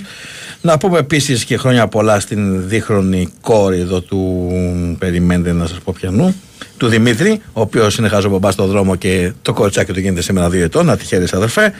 Να 0.62 0.78
πούμε 0.78 1.00
επίσης 1.00 1.44
και 1.46 1.58
χρόνια 1.58 1.88
πολλά 1.88 2.20
στην 2.20 2.68
δίχρονη 2.68 3.28
κόρη 3.42 3.80
εδώ 3.80 4.02
του. 4.02 4.52
Περιμένετε 5.00 5.52
να 5.52 5.68
σας 5.68 5.78
πω 5.84 5.94
πιανού. 6.00 6.36
Του 6.78 6.88
Δημήτρη, 6.88 7.42
ο 7.54 7.62
οποίος 7.62 7.98
είναι 7.98 8.08
χαζό 8.08 8.30
μπαμπάς 8.30 8.54
στο 8.54 8.66
δρόμο 8.66 8.96
και 8.96 9.32
το 9.42 9.54
κοριτσάκι 9.54 9.94
του 9.94 10.00
γίνεται 10.00 10.22
σήμερα 10.22 10.50
δύο 10.50 10.64
ετών. 10.64 10.86
Να 10.86 10.98
τη 10.98 11.06
χαίρεσαι, 11.06 11.36
αδερφέ. 11.36 11.74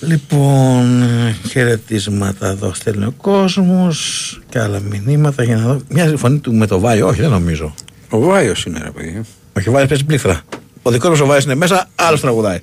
Λοιπόν, 0.00 1.04
χαιρετίσματα 1.50 2.48
εδώ 2.48 2.74
στέλνει 2.74 3.04
ο 3.04 3.14
κόσμος 3.16 4.40
και 4.48 4.58
άλλα 4.60 4.80
μηνύματα 4.80 5.42
για 5.42 5.56
να 5.56 5.62
δω. 5.62 5.80
Μια 5.88 6.12
φωνή 6.16 6.38
του 6.38 6.54
με 6.54 6.66
το 6.66 6.78
Βάιο, 6.80 7.06
όχι, 7.06 7.20
δεν 7.20 7.30
νομίζω. 7.30 7.74
Ο 8.08 8.18
Βάιος 8.20 8.64
είναι 8.64 8.80
ρε 8.82 8.90
παιδί. 8.90 9.20
Όχι, 9.58 9.68
ο 9.68 9.72
Βάιος 9.72 9.88
παίζει 9.88 10.04
πλήθρα. 10.04 10.40
Ο 10.82 10.90
δικός 10.90 11.10
μας 11.10 11.20
ο 11.20 11.26
Βάιος 11.26 11.44
είναι 11.44 11.54
μέσα, 11.54 11.88
άλλος 11.94 12.20
τραγουδάει. 12.20 12.58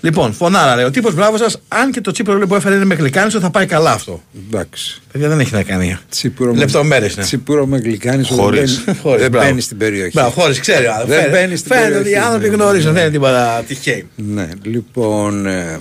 Λοιπόν, 0.00 0.32
φωνάρα 0.32 0.74
λέει: 0.76 0.84
Ο 0.84 0.90
τύπος 0.90 1.14
μπράβο 1.14 1.36
σας, 1.36 1.58
αν 1.68 1.90
και 1.90 2.00
το 2.00 2.10
τσίπρο 2.10 2.34
λέει, 2.36 2.46
που 2.46 2.54
έφερε 2.54 2.74
είναι 2.74 2.84
με 2.84 2.94
γλυκάνισο, 2.94 3.40
θα 3.40 3.50
πάει 3.50 3.66
καλά 3.66 3.90
αυτό. 3.92 4.22
Εντάξει. 4.46 5.02
Παιδιά 5.12 5.28
δεν 5.28 5.40
έχει 5.40 5.54
να 5.54 5.62
κάνει. 5.62 5.96
Τσίπουρο 6.10 6.52
με- 6.52 6.58
Λεπτομέρειες 6.58 7.14
είναι. 7.14 7.22
Τσίπουρο 7.24 7.66
με 7.66 7.78
γλυκάνης 7.78 8.28
Χωρίς. 8.28 8.84
δεν, 8.84 8.96
Χωρίς, 9.02 9.20
δεν 9.20 9.30
μπράβο. 9.30 9.46
μπαίνει 9.46 9.60
στην 9.60 9.76
περιοχή. 9.76 10.10
Μπράβο, 10.14 10.30
χωρίς, 10.30 10.60
ξέρει. 10.60 10.86
α, 10.86 11.04
Δεν 11.06 11.16
φαίνεται- 11.18 11.30
μπαίνει 11.30 11.56
στην 11.56 11.72
Φαίνεται 11.72 11.86
ότι 11.90 11.98
οι 11.98 12.02
περιοχή, 12.02 12.24
άνθρωποι 12.26 12.48
ναι. 12.48 12.54
γνωρίζουν, 12.54 12.92
δεν 12.92 13.02
είναι 13.02 13.10
τίποτα 13.12 13.64
τυχαίοι. 13.66 14.08
Ναι, 14.16 14.48
λοιπόν, 14.62 15.46
ε, 15.46 15.80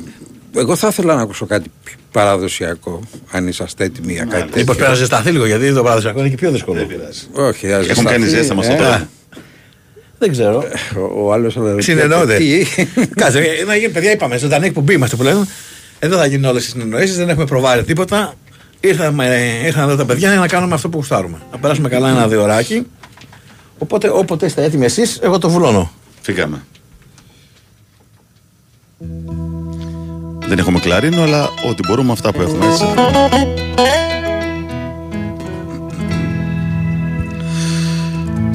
εγώ 0.56 0.76
θα 0.76 0.88
ήθελα 0.88 1.16
να 1.16 1.22
ακούσω 1.22 1.46
κάτι 1.46 1.72
πιο 1.84 1.96
παραδοσιακό, 2.12 3.00
αν 3.32 3.48
είσαστε 3.48 3.84
έτοιμοι 3.84 4.14
για 4.14 4.24
κάτι 4.26 4.44
Μήπω 4.44 4.52
τέτοιο. 4.56 4.74
πρέπει 4.74 4.90
να 4.90 4.96
ζεσταθεί 4.96 5.32
λίγο, 5.32 5.46
γιατί 5.46 5.74
το 5.74 5.84
παραδοσιακό 5.84 6.20
είναι 6.20 6.30
και 6.30 6.36
πιο 6.36 6.52
δύσκολο. 6.52 6.78
Δεν 6.78 6.88
πειράζει. 6.88 7.22
Όχι, 7.34 7.74
ας 7.74 7.88
Έχουν 7.88 8.04
κάνει 8.06 8.24
ζεσταθεί, 8.24 8.40
ζέσταμα 8.42 8.64
στο 8.64 8.74
ε. 8.74 8.76
τέλος. 8.76 9.02
Δεν 10.18 10.32
ξέρω. 10.32 10.64
Ο, 10.98 11.26
ο 11.26 11.34
άλλος 11.34 11.58
αλλά- 11.58 11.82
Συνεννοούνται. 11.82 12.38
Τι; 12.38 12.66
Κάτσε, 13.16 13.40
ε, 13.40 13.64
να 13.64 13.76
γίνει 13.76 13.92
παιδιά, 13.92 14.12
είπαμε, 14.12 14.38
ζωντανή 14.38 14.66
εκπομπή 14.66 14.94
είμαστε 14.94 15.16
που 15.16 15.24
λένε. 15.24 15.46
Εδώ 16.00 16.18
θα 16.18 16.26
γίνουν 16.26 16.50
όλες 16.50 16.66
οι 16.66 16.70
συνεννοήσεις, 16.70 17.16
δεν 17.18 17.30
έχουμε 17.30 17.46
προβάρει 17.46 17.84
τίποτα. 17.84 18.34
Ήρθαμε, 18.80 19.38
ήρθαν 19.66 19.84
εδώ 19.88 19.96
τα 19.98 20.06
παιδιά 20.06 20.30
για 20.32 20.40
να 20.40 20.48
κάνουμε 20.48 20.74
αυτό 20.74 20.90
που 20.90 20.98
γουστάρουμε. 20.98 21.38
Να 21.52 21.58
περάσουμε 21.58 21.90
καλά 21.90 22.10
ένα 22.10 22.28
δύο 22.28 22.42
ωράκι. 22.42 22.88
Οπότε 23.78 24.10
όποτε 24.14 24.46
είστε 24.46 24.64
έτοιμοι 24.64 24.86
εσείς, 24.86 25.20
εγώ 25.22 25.38
το 25.38 25.50
βουλώνω. 25.50 25.92
Φύγαμε. 26.22 26.64
Δεν 30.54 30.62
έχουμε 30.62 30.80
κλαρίνο, 30.80 31.22
αλλά 31.22 31.50
ό,τι 31.70 31.88
μπορούμε 31.88 32.12
αυτά 32.12 32.32
που 32.32 32.42
έχουμε 32.42 32.66
έτσι. 32.66 32.86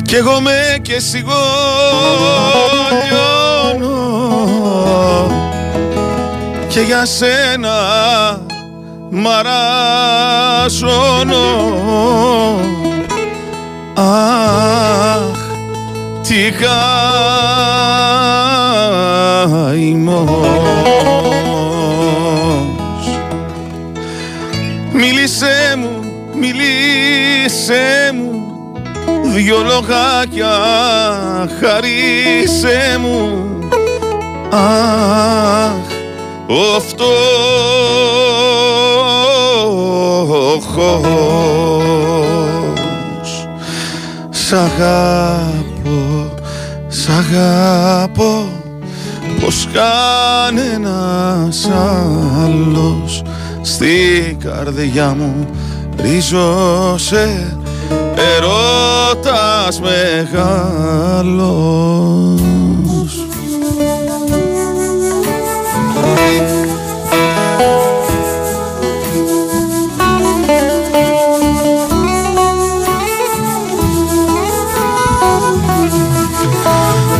Κι 0.02 0.14
εγώ 0.14 0.40
με 0.40 0.78
και 0.82 1.00
σιγόνιωνω 1.00 1.36
Και 6.68 6.80
για 6.80 7.04
σένα 7.04 7.70
μαράζωνω 9.10 9.56
Αχ, 13.94 15.38
τι 16.22 16.50
καημός 19.70 21.27
Μίλησέ 25.00 25.74
μου, 25.78 26.04
μίλησέ 26.34 28.12
μου 28.14 28.42
Δυο 29.34 29.56
λογάκια 29.62 30.50
χαρίσέ 31.60 32.98
μου. 33.00 33.48
Αχ, 34.50 35.72
ο 36.46 36.80
φτωχός 36.80 37.08
Σ' 44.30 44.52
αγάπω, 44.52 46.30
σ' 46.88 47.08
αγάπω 47.08 48.48
πως 49.40 49.68
κανένας 49.72 51.68
άλλος 52.44 53.22
στη 53.68 54.36
καρδιά 54.44 55.14
μου 55.18 55.46
ρίζωσε 55.96 57.56
ερώτας 58.36 59.80
μεγάλος. 59.80 61.20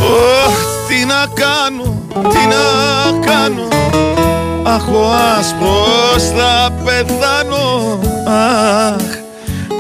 Ωχ, 0.00 0.56
τι 0.88 1.04
να 1.04 1.26
κάνω, 1.34 2.02
τι 2.12 2.46
να 2.46 2.64
κάνω 3.26 3.87
Αχ, 4.74 4.88
ο 4.88 5.12
άσπρος 5.38 6.24
θα 6.36 6.70
πεθάνω. 6.84 7.98
Αχ, 8.26 9.06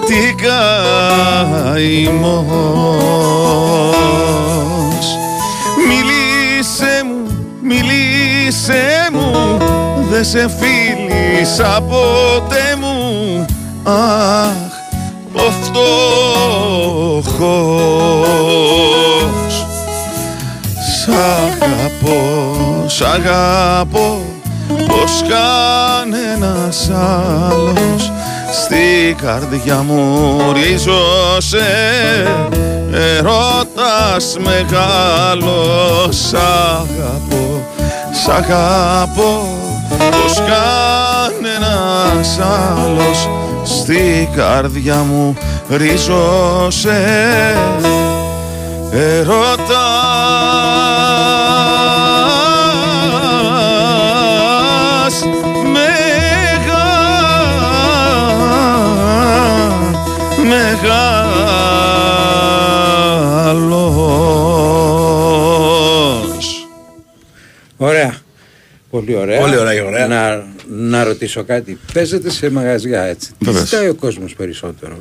τι 0.06 0.34
καημός. 0.42 0.66
Μίλησέ 5.88 6.96
μου, 7.04 7.20
μίλησέ 7.62 9.08
μου. 9.12 9.58
Δε 10.10 10.22
σε 10.22 10.48
φίλησα 10.58 11.82
ποτέ 11.88 12.76
μου. 12.80 12.96
Αχ, 13.82 14.50
ο 15.32 15.50
φτωχός. 15.62 15.96
Σ' 20.98 21.08
αγαπώ, 21.08 22.20
σ' 22.86 23.02
αγαπώ 23.02 24.27
Πως 25.08 25.24
κανένας 25.28 26.90
άλλος 26.90 28.12
Στη 28.52 29.16
καρδιά 29.22 29.76
μου 29.76 30.36
ρίζωσε. 30.52 31.66
Ερώτας 32.92 34.36
μεγάλος 34.38 36.16
Σ' 36.16 36.34
αγαπώ, 36.34 37.66
σ' 38.24 38.28
αγαπώ. 38.28 39.48
Πως 39.98 40.34
κανένας 40.34 42.38
άλλος 42.38 43.28
Στη 43.64 44.28
καρδιά 44.36 44.96
μου 44.96 45.36
ρίζωσε. 45.70 47.02
Ερώτας 48.92 49.77
Πολύ 68.90 69.14
ωραία. 69.14 69.40
Πολύ 69.40 69.56
ωραία, 69.56 69.84
ωραία. 69.84 70.06
Να, 70.06 70.44
να 70.68 71.04
ρωτήσω 71.04 71.44
κάτι. 71.44 71.78
Παίζετε 71.92 72.30
σε 72.30 72.50
μαγαζιά 72.50 73.02
έτσι. 73.02 73.28
Τι 73.38 73.44
Βεβαίως. 73.44 73.68
ζητάει 73.68 73.88
ο 73.88 73.94
κόσμος 73.94 74.34
περισσότερο. 74.34 74.98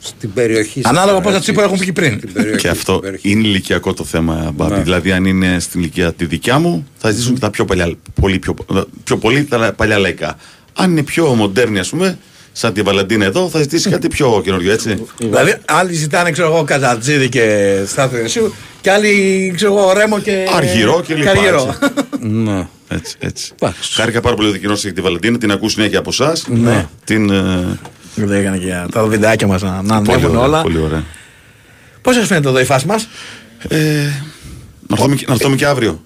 Στην 0.00 0.32
περιοχή 0.32 0.80
σας, 0.82 0.90
Ανάλογα 0.90 1.10
τώρα, 1.12 1.22
πόσα 1.24 1.36
έτσι. 1.36 1.46
τσίπουρα 1.52 1.66
έχουν 1.72 1.78
πει 1.86 1.92
πριν. 1.92 2.18
Στην 2.18 2.32
περιοχή, 2.32 2.58
Και 2.58 2.68
αυτό 2.68 2.90
στην 2.92 3.00
περιοχή. 3.00 3.30
είναι 3.30 3.46
ηλικιακό 3.48 3.92
το 3.94 4.04
θέμα, 4.04 4.50
Μπάμπη. 4.54 4.74
Ναι. 4.74 4.82
Δηλαδή, 4.82 5.12
αν 5.12 5.24
είναι 5.24 5.58
στην 5.60 5.80
ηλικία 5.80 6.12
τη 6.12 6.24
δικιά 6.26 6.58
μου, 6.58 6.86
θα 6.98 7.10
ζητήσουν 7.10 7.34
και 7.34 7.40
τα 7.40 7.50
πιο 7.50 7.64
παλιά, 7.64 7.94
πολύ, 8.20 8.38
πιο, 8.38 8.54
πιο 9.04 9.16
πολύ 9.16 9.44
τα 9.44 9.72
παλιά 9.76 9.98
λαϊκά. 9.98 10.36
Αν 10.74 10.90
είναι 10.90 11.02
πιο 11.02 11.34
μοντέρνη, 11.34 11.78
ας 11.78 11.88
πούμε, 11.88 12.18
σαν 12.52 12.72
τη 12.72 12.82
Βαλαντίνα 12.82 13.24
εδώ, 13.24 13.48
θα 13.48 13.58
ζητήσει 13.58 13.90
κάτι 13.90 14.08
πιο 14.08 14.40
καινούριο, 14.44 14.72
έτσι. 14.72 15.06
Δηλαδή, 15.18 15.54
άλλοι 15.64 15.92
ζητάνε, 15.92 16.30
ξέρω 16.30 16.48
εγώ, 16.54 16.64
Καζατζίδη 16.64 17.28
και 17.28 17.76
Στάθου 17.86 18.16
Ιωσίου 18.16 18.54
και 18.80 18.90
άλλοι, 18.90 19.52
ξέρω 19.56 19.76
εγώ, 19.78 19.92
Ρέμο 19.92 20.18
και. 20.20 20.46
Αργυρό 20.56 21.02
και 21.06 21.14
λοιπά, 21.14 21.30
Αργυρό. 21.30 21.76
έτσι. 21.82 21.96
Ναι. 22.20 22.66
Έτσι, 22.88 23.14
έτσι. 23.18 23.52
Εντάξει. 23.60 23.92
Χάρηκα 23.94 24.20
πάρα 24.20 24.36
πολύ 24.36 24.48
ότι 24.48 24.58
κοινώσατε 24.58 24.92
τη 24.94 25.00
Βαλαντίνα, 25.00 25.38
την 25.38 25.50
ακούω 25.52 25.68
συνέχεια 25.68 25.98
από 25.98 26.10
εσάς. 26.10 26.44
Ναι. 26.48 26.86
Την. 27.04 27.30
ε, 27.30 27.78
Δεν 28.14 28.40
έκανε 28.40 28.56
και 28.58 28.84
τα 28.92 29.04
βιντεάκια 29.04 29.46
μας 29.46 29.62
να, 29.62 29.82
να 29.82 30.02
πολύ, 30.02 30.16
ανέβουν 30.18 30.36
ωραία, 30.36 30.48
όλα. 30.48 30.62
πολύ 30.62 30.78
ωραία. 30.78 31.04
Πώς 32.02 32.14
σας 32.14 32.26
φαίνεται 32.26 32.48
εδώ 32.48 32.60
η 32.60 32.64
φάση 32.64 32.86
μας; 32.86 33.08
Ε, 33.68 33.78
να 34.96 35.02
έρθουμε 35.02 35.16
και- 35.16 35.24
να 35.28 35.32
έρθουμε 35.34 35.56
και 35.56 35.66
αύριο. 35.66 36.02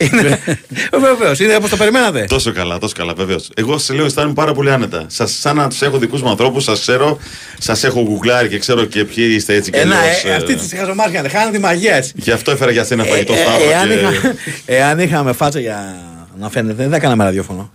Βεβαίως, 1.07 1.41
είναι 1.41 1.55
όπως 1.57 1.71
το 1.71 1.77
περιμένατε. 1.77 2.25
Τόσο 2.29 2.53
καλά, 2.53 2.79
τόσο 2.79 2.95
καλά, 2.97 3.13
βεβαίως. 3.15 3.51
Εγώ 3.55 3.79
σε 3.79 3.93
λέω 3.95 4.05
αισθάνομαι 4.05 4.35
πάρα 4.35 4.53
πολύ 4.53 4.71
άνετα. 4.71 5.05
Σας, 5.09 5.33
σαν 5.41 5.57
να 5.57 5.69
τους 5.69 5.83
έχω 5.83 5.99
δικούς 5.99 6.23
μου 6.23 6.29
ανθρώπους, 6.29 6.65
σας 6.65 6.81
ξέρω, 6.81 7.19
σας 7.59 7.85
έχω 7.85 8.03
γκουγκλάρει 8.03 8.49
και 8.49 8.59
ξέρω 8.59 8.85
και 8.85 9.05
ποιοι 9.05 9.27
είστε 9.37 9.55
έτσι 9.55 9.71
και 9.71 9.79
Ένα, 9.79 9.97
αλλιώς, 9.99 10.25
ε, 10.25 10.29
ε, 10.29 10.35
αυτή 10.35 10.55
τη 10.55 10.77
χαζομάρια 10.77 11.23
δεν 11.23 11.31
χάνει 11.31 11.51
τη 11.51 11.59
μαγεία 11.59 11.95
έτσι. 11.95 12.13
Γι' 12.17 12.31
αυτό 12.31 12.51
έφερα 12.51 12.71
για 12.71 12.85
σένα 12.85 13.05
φαγητό 13.05 13.33
Ε, 13.33 13.37
ε, 13.37 13.43
Σταύρο. 13.43 13.71
εάν, 13.71 13.89
και... 13.89 13.95
είχα, 13.95 14.35
εάν 14.67 14.99
είχαμε 14.99 15.33
φάτσα 15.33 15.61
για 15.61 15.97
να 16.41 16.51
φαίνεται, 16.51 16.89
δεν 16.89 17.01
κάναμε 17.01 17.25
ραδιόφωνο. 17.25 17.71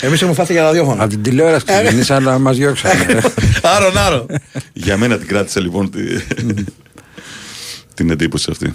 Εμείς 0.00 0.20
έχουμε 0.20 0.34
φάτσα 0.36 0.52
για 0.52 0.62
ραδιόφωνο. 0.62 1.00
Από 1.02 1.10
την 1.10 1.22
τηλεόραση 1.22 1.64
ξεκινήσα, 1.64 2.14
αλλά 2.14 2.38
μας 2.38 2.56
διώξανε. 2.56 3.20
Άρον, 3.76 3.98
άρον. 3.98 4.26
Για 4.72 4.96
μένα 4.96 5.18
την 5.18 5.26
κράτησα 5.26 5.60
λοιπόν 5.60 5.90
τη... 5.90 6.00
την 7.94 8.10
εντύπωση 8.10 8.48
αυτή. 8.50 8.72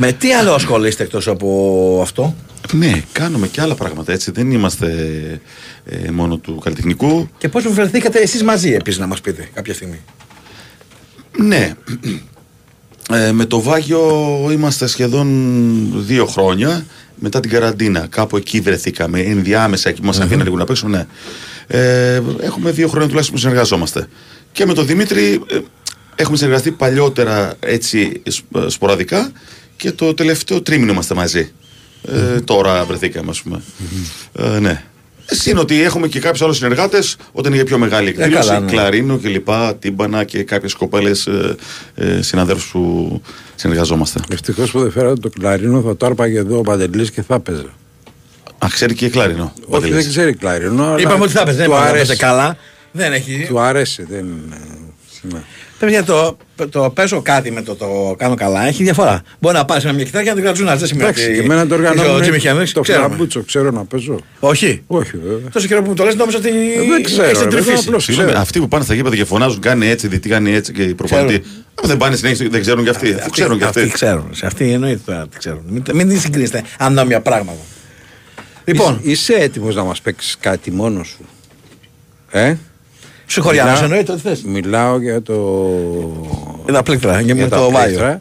Με 0.00 0.12
τι 0.12 0.32
άλλο 0.32 0.52
ασχολείστε 0.52 1.02
εκτός 1.02 1.28
από 1.28 1.98
αυτό; 2.02 2.34
Ναι, 2.72 3.02
κάνουμε 3.12 3.46
και 3.46 3.60
άλλα 3.60 3.74
πράγματα 3.74 4.12
έτσι. 4.12 4.30
Δεν 4.30 4.50
είμαστε 4.50 4.86
ε, 5.84 6.10
μόνο 6.10 6.36
του 6.36 6.58
καλλιτεχνικού. 6.58 7.28
Και 7.38 7.48
πώς 7.48 7.68
βρεθήκατε 7.68 8.18
εσείς 8.18 8.42
μαζί 8.42 8.72
επίσης 8.72 9.00
να 9.00 9.06
μας 9.06 9.20
πείτε 9.20 9.48
κάποια 9.54 9.74
στιγμή; 9.74 10.00
Ναι. 11.38 11.74
Ε, 13.12 13.32
με 13.32 13.44
το 13.44 13.60
Βάγιο 13.60 14.48
είμαστε 14.52 14.86
σχεδόν 14.86 15.26
δύο 16.06 16.26
χρόνια 16.26 16.86
μετά 17.14 17.40
την 17.40 17.50
καραντίνα. 17.50 18.06
Κάπου 18.10 18.36
εκεί 18.36 18.60
βρεθήκαμε, 18.60 19.20
ενδιάμεσα 19.20 19.88
εκεί 19.88 20.00
που 20.00 20.06
μας 20.06 20.20
αφήνει 20.20 20.42
λίγο 20.42 20.56
να 20.56 20.64
παίξουμε. 20.64 20.96
Ναι. 20.96 21.06
Ε, 21.80 22.22
έχουμε 22.40 22.70
δύο 22.70 22.88
χρόνια 22.88 23.06
τουλάχιστον 23.08 23.36
που 23.36 23.40
συνεργαζόμαστε. 23.42 24.08
Και 24.52 24.66
με 24.66 24.74
τον 24.74 24.86
Δημήτρη 24.86 25.42
ε, 25.50 25.58
έχουμε 26.14 26.36
συνεργαστεί 26.36 26.70
παλιότερα 26.70 27.54
έτσι 27.60 28.22
σπ- 28.26 28.56
ε, 28.56 28.68
σποραδικά 28.68 29.32
και 29.78 29.92
το 29.92 30.14
τελευταίο 30.14 30.62
τρίμηνο 30.62 30.92
είμαστε 30.92 31.14
μαζί. 31.14 31.52
Ε, 32.08 32.40
τώρα 32.40 32.84
βρεθήκαμε, 32.84 33.30
ας 33.30 33.42
πούμε. 33.42 33.62
Ε, 34.38 34.58
ναι. 34.58 34.82
Εσύ 35.26 35.50
είναι 35.50 35.60
ότι 35.60 35.82
έχουμε 35.82 36.08
και 36.08 36.20
κάποιους 36.20 36.42
άλλους 36.42 36.56
συνεργάτες 36.56 37.16
όταν 37.32 37.46
είναι 37.46 37.54
για 37.56 37.64
πιο 37.64 37.78
μεγάλη 37.78 38.08
εκδήλωση. 38.08 38.48
καλά, 38.48 38.60
ναι. 38.60 38.70
Κλαρίνο 38.70 39.18
και 39.18 39.28
λοιπά, 39.28 39.76
τύμπανα 39.76 40.24
και 40.24 40.42
κάποιες 40.42 40.74
κοπέλες 40.74 41.26
ε, 41.26 41.54
ε, 41.94 42.22
συναδέλφους 42.22 42.70
που 42.70 43.22
συνεργαζόμαστε. 43.54 44.20
Ευτυχώς 44.32 44.70
που 44.70 44.80
δεν 44.80 44.90
φέρατε 44.90 45.20
το 45.20 45.28
κλαρίνο, 45.28 45.80
θα 45.80 45.96
το 45.96 46.06
άρπαγε 46.06 46.38
εδώ 46.38 46.58
ο 46.58 46.62
Παντελής 46.62 47.10
και 47.10 47.22
θα 47.22 47.34
έπαιζε. 47.34 47.66
Α, 48.58 48.66
ξέρει 48.70 48.94
και 48.94 49.08
κλαρίνο. 49.08 49.42
ο 49.56 49.60
Όχι, 49.60 49.70
Παντελής. 49.70 49.96
δεν 49.96 50.08
ξέρει 50.08 50.34
κλαρίνο. 50.34 50.84
αλλά 50.86 51.00
Είπαμε 51.00 51.24
ότι 51.24 51.32
θα 51.32 51.44
παίζει. 51.44 51.58
Δεν 51.58 51.66
του 51.68 51.72
είπαμε 51.72 51.88
ότι 51.88 51.92
θα 51.92 51.96
αρέσει. 51.96 52.06
παίζει 52.06 52.22
καλά. 52.22 52.56
Δεν 52.92 53.12
έχει. 53.12 53.46
Του 53.48 53.60
αρέσει. 53.60 54.06
Δεν... 54.08 54.26
Ναι. 55.22 55.42
Παιδιά, 55.78 56.04
το, 56.04 56.36
το 56.70 56.90
παίζω 56.94 57.22
κάτι 57.22 57.50
με 57.50 57.62
το, 57.62 57.74
το 57.74 58.14
κάνω 58.18 58.34
καλά. 58.34 58.66
Έχει 58.66 58.82
διαφορά. 58.82 59.22
Μπορεί 59.38 59.54
να 59.56 59.64
πάρεις 59.64 59.84
μια 59.84 59.92
κιθάρα 60.04 60.22
και 60.24 60.28
να 60.28 60.34
την 60.34 60.44
κρατζούνας. 60.44 60.78
Δεν 60.78 60.88
σημαίνει 60.88 61.08
Εντάξει, 61.08 61.24
ότι 61.28 61.34
και 61.34 61.40
εμένα 61.44 61.66
το 61.66 61.74
είσαι 61.74 61.84
ο 61.84 61.88
οργανώνουν 61.90 62.22
Jimmy 62.24 62.40
Hendrix, 62.62 62.68
το 62.72 62.80
ξέρουμε. 62.80 63.06
φλαμπούτσο, 63.06 63.42
ξέρω 63.42 63.70
να 63.70 63.84
παίζω. 63.84 64.20
Όχι. 64.40 64.82
Όχι, 64.86 65.16
βέβαια. 65.16 65.50
Τόσο 65.52 65.66
καιρό 65.66 65.82
που 65.82 65.88
μου 65.88 65.94
το 65.94 66.04
λες 66.04 66.14
νόμιζα 66.14 66.38
ότι 66.38 66.48
Ε, 66.48 66.52
δεν 66.88 67.02
ξέρω, 67.02 67.22
έχεις 67.22 67.38
ρε, 67.38 67.44
βέβαια, 67.44 67.58
εντρυφήσει. 67.58 67.84
απλώς 67.86 68.04
Συγγνώμη, 68.04 68.28
ξέρω. 68.30 68.42
αυτοί 68.42 68.60
που 68.60 68.68
πάνε 68.68 68.84
στα 68.84 68.94
γήπεδα 68.94 69.16
και 69.16 69.24
φωνάζουν 69.24 69.60
κάνει 69.60 69.86
έτσι, 69.88 70.08
δι- 70.08 70.20
τι 70.22 70.28
κάνει 70.28 70.52
έτσι 70.52 70.72
και 70.72 70.82
οι 70.82 70.94
προπονητή. 70.94 71.34
Αν 71.82 71.88
δεν 71.88 71.96
πάνε 71.96 72.16
συνέχεια, 72.16 72.48
δεν 72.50 72.60
ξέρουν 72.60 72.84
κι 72.84 72.90
αυτοί. 72.90 73.12
Αφού 73.12 73.30
ξέρουν 73.30 73.58
κι 73.58 73.64
Αυτοί 73.64 73.80
αυτοί. 73.80 73.92
ξέρουν. 73.92 74.28
Σε 74.32 74.46
αυτοί 74.46 74.70
εννοείται 74.72 75.00
τώρα 75.04 75.28
τι 75.28 75.38
ξέρουν. 75.38 75.62
Μην, 75.68 75.82
μην 75.94 76.08
τις 76.08 76.20
συγκρίνεστε 76.20 76.62
ανώμια 76.78 77.20
πράγματα. 77.20 77.58
Λοιπόν, 78.64 78.98
Είσαι, 79.02 79.10
είσαι 79.10 79.42
έτοιμος 79.42 79.74
να 79.74 79.82
μας 79.82 80.00
παίξεις 80.00 80.36
κάτι 80.40 80.70
μόνος 80.70 81.08
σου. 81.08 81.24
Ε; 82.30 82.54
Συγχωριάνος 83.28 83.72
Μιλάω- 83.72 83.90
εννοείται 83.90 84.12
ότι 84.12 84.20
θες. 84.20 84.42
Μιλάω 84.42 85.00
για 85.00 85.22
το. 85.22 85.66
Ένα 86.68 86.82
πλήκτρα 86.82 87.22
και 87.22 87.34
με 87.34 87.40
για 87.40 87.48
τα 87.48 87.56
το 87.56 87.62
πλήκτρα. 87.78 88.04
βάιο. 88.06 88.20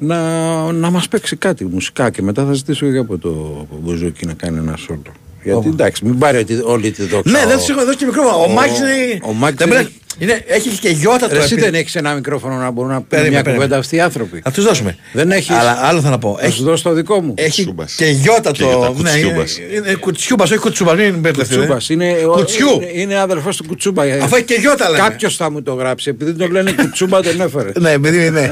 Να, 0.00 0.72
να 0.72 0.90
μας 0.90 1.08
παίξει 1.08 1.36
κάτι 1.36 1.64
μουσικά 1.64 2.10
και 2.10 2.22
μετά 2.22 2.44
θα 2.44 2.52
ζητήσω 2.52 2.90
και 2.90 2.98
από 2.98 3.18
το 3.18 3.66
Μπουζούκι 3.82 4.26
να 4.26 4.32
κάνει 4.32 4.58
ένα 4.58 4.76
σόλο. 4.76 5.02
Γιατί 5.42 5.68
Ω. 5.68 5.70
εντάξει, 5.72 6.04
μην 6.04 6.18
πάρει 6.18 6.38
ότι- 6.38 6.60
όλη 6.64 6.90
τη 6.90 7.02
δόξα. 7.06 7.30
Ναι, 7.30 7.38
ο- 7.44 7.48
δεν 7.48 7.58
του 7.58 7.64
έχω 7.72 7.84
δώσει 7.84 7.96
και 7.96 8.04
μικρόφωνο. 8.04 8.42
Ο 8.42 8.48
Μάκης 8.48 8.78
είναι. 8.78 9.18
ο 9.22 9.32
Μάκης 9.32 9.56
δεν 9.58 9.66
είναι- 9.66 9.76
πρέπει- 9.76 9.94
Είναι, 10.18 10.42
έχεις 10.46 10.78
και 10.78 10.88
γιώτα 10.88 11.28
το 11.28 11.34
Ρε, 11.34 11.38
εσύ 11.42 11.52
επί- 11.54 11.64
δεν 11.64 11.74
έχεις 11.74 11.94
ένα 11.94 12.14
μικρόφωνο 12.14 12.54
να 12.56 12.70
μπορούν 12.70 12.90
να 12.90 12.96
πούνε 12.96 13.06
Περίμενε, 13.08 13.34
μια 13.34 13.42
περίμενε. 13.42 13.64
κουβέντα 13.64 13.80
αυτοί 13.80 13.96
οι 13.96 14.00
άνθρωποι. 14.00 14.40
Θα 14.44 14.50
τους 14.50 14.64
δώσουμε. 14.64 14.96
Δεν 15.12 15.30
έχεις. 15.30 15.50
Αλλά 15.50 15.78
άλλο 15.82 16.00
θα 16.00 16.10
να 16.10 16.18
πω. 16.18 16.36
Θα 16.40 16.44
σου 16.44 16.46
Έχει, 16.52 16.62
δώσω 16.62 16.82
το 16.82 16.92
δικό 16.94 17.20
μου. 17.20 17.34
έχει 17.36 17.48
Κουτσιούμπας. 17.50 17.94
και 17.94 18.04
γιώτα 18.06 18.50
Και 18.50 18.62
το. 18.62 18.68
γιώτα, 18.68 18.88
ναι, 18.88 19.10
είναι, 19.10 19.10
κουτσιούμπας. 19.10 19.58
είναι 19.74 19.94
κουτσιούμπας, 19.94 20.50
όχι 20.50 20.60
κουτσούμπας. 20.60 20.96
Μην 20.96 21.18
μπερδευτείτε. 21.18 21.58
Κουτσούμπας. 21.58 21.88
Είναι, 21.88 22.16
ο- 22.26 22.30
Κουτσιού. 22.30 22.68
είναι, 22.70 22.90
είναι 22.94 23.18
αδελφό 23.18 23.50
του 23.50 23.64
Κουτσούμπα. 23.66 24.02
Αφού 24.02 24.34
έχει 24.36 24.44
και 24.44 24.54
γιώτα 24.60 24.90
λένε. 24.90 25.02
Κάποιος 25.02 25.36
θα 25.36 25.50
μου 25.50 25.62
το 25.62 25.72
γράψει. 25.74 26.10
Επειδή 26.10 26.32
το 26.32 26.46
λένε 26.48 26.72
Κουτσούμπα, 26.72 27.22
τον 27.22 27.40
έφερε. 27.40 27.70
Ναι, 27.78 27.90
επειδή 27.90 28.30
ναι. 28.30 28.50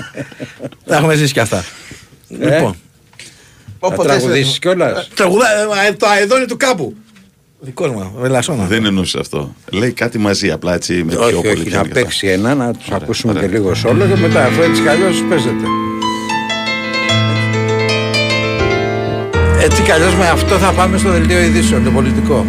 Τα 0.86 0.96
έχουμε 0.96 1.14
ζήσει 1.14 1.32
και 1.32 1.40
αυτά. 1.40 1.64
Λοιπόν. 2.28 2.76
Θα 3.80 3.90
τραγουδήσεις 4.02 4.58
κιόλας; 4.58 5.08
Τραγουδά, 5.14 5.46
ε, 5.88 5.92
το 5.92 6.06
αεδόνι 6.06 6.44
του 6.46 6.56
κάπου. 6.56 6.94
Δικό 7.66 7.86
μου, 7.86 8.12
βελασόνα. 8.18 8.64
Δεν 8.64 8.84
εννοούσε 8.86 9.18
αυτό. 9.18 9.54
Λέει 9.72 9.92
κάτι 9.92 10.18
μαζί, 10.18 10.50
απλά 10.50 10.74
έτσι 10.74 10.92
με 11.04 11.12
πιο 11.12 11.22
Όχι, 11.24 11.34
πολύ 11.34 11.48
όχι, 11.48 11.56
να 11.58 11.62
πιάνει 11.64 11.70
και 11.70 11.76
αυτά. 11.76 12.00
παίξει 12.00 12.26
ένα, 12.26 12.54
να 12.54 12.72
τους 12.74 12.90
ακούσουμε 12.90 13.32
ωραία. 13.32 13.46
και 13.48 13.54
λίγο 13.54 13.74
σόλο 13.74 14.06
και 14.06 14.16
μετά 14.20 14.44
αφού 14.44 14.62
έτσι 14.62 14.82
κι 14.82 14.88
αλλιώς 14.88 15.24
παίζεται. 15.28 15.66
Έτσι 19.62 19.82
κι 19.82 19.90
αλλιώς 19.90 20.14
με 20.14 20.28
αυτό 20.28 20.58
θα 20.58 20.72
πάμε 20.72 20.98
στο 20.98 21.10
δελτίο 21.10 21.38
ειδήσεων, 21.42 21.84
το 21.84 21.90
πολιτικό. 21.90 22.46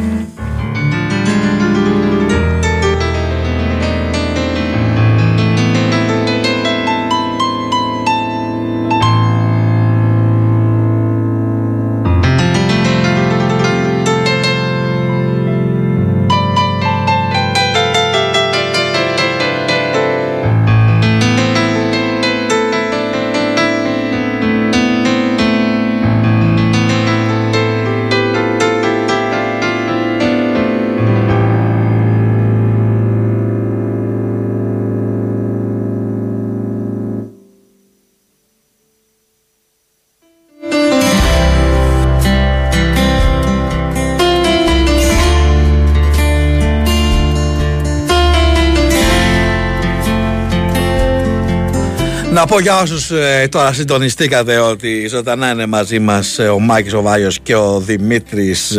Πω 52.48 52.60
για 52.60 52.82
όσους 52.82 53.12
τώρα 53.50 53.74
συντονιστήκατε 53.74 54.58
ότι 54.58 55.08
ζωντανά 55.08 55.52
είναι 55.52 55.66
μαζί 55.66 56.00
μας 56.00 56.40
ο 56.40 56.60
Μάκης 56.60 56.94
ο 56.94 57.02
Βάιος 57.02 57.40
και 57.40 57.56
ο 57.56 57.80
Δημήτρης 57.80 58.78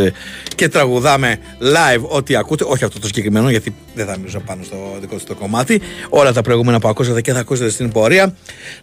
και 0.54 0.68
τραγουδάμε 0.68 1.38
live 1.60 2.02
ό,τι 2.02 2.36
ακούτε. 2.36 2.64
Όχι 2.66 2.84
αυτό 2.84 3.00
το 3.00 3.06
συγκεκριμένο, 3.06 3.50
γιατί 3.50 3.74
δεν 3.94 4.06
θα 4.06 4.16
μιλούσα 4.18 4.38
πάνω 4.38 4.62
στο 4.62 4.76
δικό 5.00 5.16
του 5.16 5.24
το 5.26 5.34
κομμάτι. 5.34 5.80
Όλα 6.08 6.32
τα 6.32 6.42
προηγούμενα 6.42 6.78
που 6.78 6.88
ακούσατε 6.88 7.20
και 7.20 7.32
θα 7.32 7.38
ακούσετε 7.38 7.70
στην 7.70 7.92
πορεία. 7.92 8.34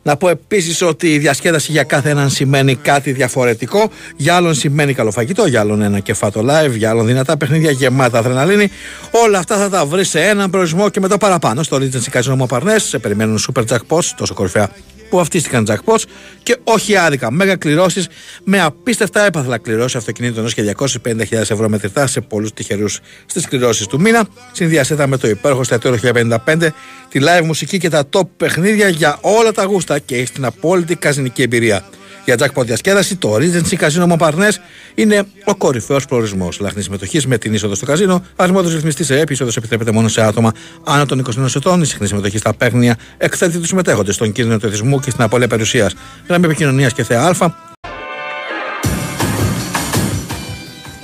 Να 0.02 0.18
πω 0.18 0.30
επίσης 0.30 0.82
ότι 0.82 1.14
η 1.14 1.18
διασκέδαση 1.18 1.72
για 1.72 1.84
κάθε 1.84 2.10
έναν 2.10 2.30
σημαίνει 2.30 2.76
κάτι 2.76 3.12
διαφορετικό. 3.12 3.90
Για 4.16 4.36
άλλον 4.36 4.54
σημαίνει 4.54 4.94
καλό 4.94 5.12
φαγητό, 5.12 5.46
για 5.46 5.60
άλλον 5.60 5.82
ένα 5.82 6.00
κεφάτο 6.00 6.46
live, 6.50 6.72
για 6.78 6.90
άλλον 6.90 7.06
δυνατά 7.06 7.38
παιχνίδια 7.38 7.72
γεμάτα 7.72 8.18
αδρεναλίνη. 8.18 8.72
Όλα 9.12 9.40
αυτά 9.40 9.58
θα 9.58 9.70
τα 9.70 9.86
βρεις 9.86 10.10
σε 10.10 10.22
έναν 10.22 10.50
προορισμό 10.50 10.90
και 10.90 11.00
μετά 11.00 11.18
παραπάνω 11.18 11.64
στο 11.64 11.78
Regency 11.78 12.20
Casino 12.20 12.46
Moparnes. 12.46 12.78
Σε 12.78 13.00
περιμένουν 13.00 13.40
super 13.48 13.64
jackpots, 13.70 14.06
τόσο 14.18 14.34
κορυφαία 14.34 14.70
που 15.16 15.22
βαφτίστηκαν 15.22 15.68
jackpots 15.70 16.04
και 16.44 16.58
όχι 16.64 16.96
άδικα. 16.96 17.32
Μέγα 17.32 17.56
κληρώσεις 17.56 18.08
με 18.44 18.62
απίστευτα 18.62 19.26
έπαθλα 19.26 19.58
κληρώσεις 19.58 19.96
αυτοκινήτων 19.96 20.44
έω 20.44 20.50
και 20.50 20.76
250.000 21.04 21.32
ευρώ 21.32 21.70
μετρητά 21.70 22.08
σε 22.08 22.22
πολλούς 22.22 22.54
τυχερούς 22.54 23.00
στις 23.26 23.48
κληρώσεις 23.48 23.88
του 23.88 24.02
μήνα. 24.02 24.28
Συνδυασέτα 24.52 25.08
με 25.08 25.18
το 25.18 25.28
υπέροχο 25.28 25.62
εστιατόριο 25.62 26.00
1055, 26.46 26.68
τη 27.10 27.20
live 27.22 27.46
μουσική 27.46 27.78
και 27.78 27.90
τα 27.90 28.04
top 28.12 28.28
παιχνίδια 28.38 28.88
για 28.88 29.18
όλα 29.22 29.52
τα 29.52 29.64
γούστα 29.64 30.00
και 30.00 30.16
έχει 30.16 30.32
την 30.32 30.46
απόλυτη 30.46 30.96
καζινική 30.96 31.42
εμπειρία. 31.42 31.86
Για 32.26 32.36
jackpot 32.40 32.66
διασκέδαση, 32.66 33.16
το 33.16 33.36
Regency 33.36 33.78
Casino 33.80 34.16
Montparnasse 34.16 34.58
είναι 34.96 35.24
ο 35.46 35.56
κορυφαίος 35.56 36.06
προορισμός. 36.06 36.60
Λαχνής 36.60 36.84
συμμετοχής 36.84 37.28
με 37.28 37.38
την 37.38 37.54
είσοδο 37.54 37.76
στο 37.76 37.86
καζίνο, 37.86 38.24
αρμόδιο 38.36 38.72
ρυθμιστής 38.72 39.06
σε 39.06 39.20
ΕΠ, 39.20 39.30
είσοδο 39.32 39.52
επιτρέπεται 39.58 39.92
μόνο 39.92 40.08
σε 40.08 40.22
άτομα 40.22 40.52
άνω 40.84 41.06
των 41.06 41.20
21 41.20 41.56
ετών. 41.56 41.82
Η 41.82 41.86
συχνή 41.86 42.08
συμμετοχή 42.08 42.38
στα 42.38 42.54
παίγνια 42.54 42.98
εκθέτει 43.18 43.58
τους 43.58 43.68
συμμετέχοντες 43.68 44.16
στον 44.16 44.32
κίνδυνο 44.32 44.60
του 44.60 44.66
εθισμού 44.66 45.00
και 45.00 45.10
στην 45.10 45.24
απώλεια 45.24 45.48
περιουσίας. 45.48 45.96
Γραμμή 46.28 46.46
επικοινωνίας 46.46 46.94
και 46.94 47.04
ΘΕΑ 47.04 47.28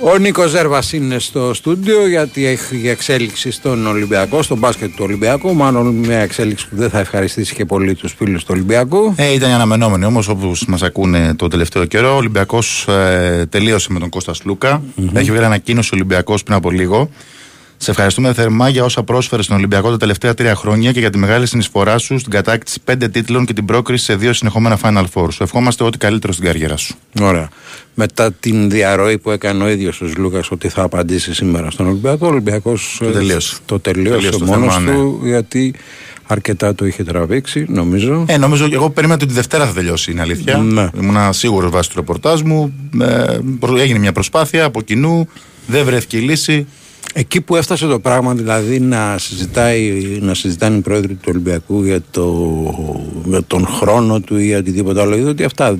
Ο 0.04 0.18
Νίκος 0.18 0.50
Ζέρβας 0.50 0.92
είναι 0.92 1.18
στο 1.18 1.54
στούντιο 1.54 2.08
γιατί 2.08 2.46
έχει 2.46 2.88
εξέλιξη 2.88 3.50
στον 3.50 3.86
Ολυμπιακό, 3.86 4.42
στον 4.42 4.58
μπάσκετ 4.58 4.88
του 4.88 5.04
Ολυμπιακού. 5.04 5.54
Μάλλον 5.54 5.94
μια 5.94 6.18
εξέλιξη 6.18 6.68
που 6.68 6.76
δεν 6.76 6.90
θα 6.90 6.98
ευχαριστήσει 6.98 7.54
και 7.54 7.64
πολύ 7.64 7.94
τους 7.94 8.12
φίλους 8.12 8.40
του 8.44 8.48
Ολυμπιακού. 8.52 9.14
Ε, 9.16 9.32
ήταν 9.32 9.50
αναμενόμενη 9.50 10.04
όμως, 10.04 10.28
όπως 10.28 10.64
μας 10.66 10.82
ακούνε 10.82 11.34
το 11.34 11.48
τελευταίο 11.48 11.84
καιρό. 11.84 12.12
Ο 12.12 12.16
Ολυμπιακός 12.16 12.86
ε, 12.88 13.46
τελείωσε 13.50 13.92
με 13.92 13.98
τον 13.98 14.08
Κώστας 14.08 14.36
Σλούκα. 14.36 14.82
Έχει 15.12 15.30
βγάλει 15.30 15.44
ανακοίνωση 15.44 15.90
ο 15.92 15.96
Ολυμπιακός 15.96 16.42
πριν 16.42 16.56
από 16.56 16.70
λίγο. 16.70 17.10
Σε 17.82 17.90
ευχαριστούμε 17.90 18.32
θερμά 18.32 18.68
για 18.68 18.84
όσα 18.84 19.02
πρόσφερες 19.02 19.44
στον 19.44 19.56
Ολυμπιακό 19.56 19.90
τα 19.90 19.96
τελευταία 19.96 20.34
τρία 20.34 20.54
χρόνια 20.54 20.92
και 20.92 21.00
για 21.00 21.10
τη 21.10 21.18
μεγάλη 21.18 21.46
συνεισφορά 21.46 21.98
σου 21.98 22.18
στην 22.18 22.32
κατάκτηση 22.32 22.80
πέντε 22.84 23.08
τίτλων 23.08 23.44
και 23.44 23.52
την 23.52 23.64
πρόκριση 23.64 24.04
σε 24.04 24.16
δύο 24.16 24.32
συνεχόμενα 24.32 24.78
Final 24.82 25.04
Four. 25.14 25.26
Σου 25.32 25.42
ευχόμαστε 25.42 25.84
ό,τι 25.84 25.98
καλύτερο 25.98 26.32
στην 26.32 26.44
καριέρα 26.44 26.76
σου. 26.76 26.94
Ωραία. 27.20 27.48
Μετά 27.94 28.32
την 28.32 28.70
διαρροή 28.70 29.18
που 29.18 29.30
έκανε 29.30 29.64
ο 29.64 29.68
ίδιος 29.68 30.00
ο 30.00 30.06
Λούκα 30.16 30.42
ότι 30.50 30.68
θα 30.68 30.82
απαντήσει 30.82 31.34
σήμερα 31.34 31.70
στον 31.70 31.86
Ολυμπιακό, 31.86 32.26
ο 32.26 32.30
Ολυμπιακός 32.30 32.96
Το 33.00 33.10
τελείωσε. 33.10 33.56
το 33.66 33.78
τελείωσε 33.80 34.16
Τελείωσε 34.16 34.38
το 34.38 34.44
μόνος 34.44 34.74
θέμα, 34.74 34.92
του 34.92 35.20
γιατί 35.24 35.74
αρκετά 36.26 36.74
το 36.74 36.86
είχε 36.86 37.04
τραβήξει, 37.04 37.66
νομίζω. 37.68 38.24
Ε, 38.28 38.36
νομίζω, 38.36 38.68
εγώ 38.72 38.90
περίμενα 38.90 39.18
ότι 39.22 39.28
τη 39.28 39.34
Δευτέρα 39.34 39.66
θα 39.66 39.72
τελειώσει, 39.72 40.10
είναι 40.10 40.20
αλήθεια. 40.20 40.56
Ναι. 40.56 40.88
Ήμουν 41.00 41.32
σίγουρος 41.32 41.70
βάσει 41.70 41.88
του 41.90 41.96
ρεπορτάζ 41.96 42.40
μου. 42.40 42.72
Ε, 43.00 43.38
προ- 43.58 43.78
έγινε 43.78 43.98
μια 43.98 44.12
προσπάθεια 44.12 44.64
από 44.64 44.82
κοινού, 44.82 45.28
δεν 45.66 45.84
βρέθηκε 45.84 46.16
η 46.16 46.20
λύση. 46.20 46.66
Εκεί 47.12 47.40
που 47.40 47.56
έφτασε 47.56 47.86
το 47.86 47.98
πράγμα, 47.98 48.34
δηλαδή 48.34 48.80
να, 48.80 49.18
συζητάει, 49.18 49.90
να 50.20 50.34
συζητάνε 50.34 50.76
οι 50.76 50.80
πρόεδροι 50.80 51.14
του 51.14 51.28
Ολυμπιακού 51.28 51.84
για, 51.84 52.00
το, 52.10 52.50
για 53.24 53.42
τον 53.46 53.66
χρόνο 53.66 54.20
του 54.20 54.38
ή 54.38 54.54
οτιδήποτε 54.54 55.00
άλλο, 55.00 55.16
είδε 55.16 55.28
ότι 55.28 55.44
αυτά 55.44 55.78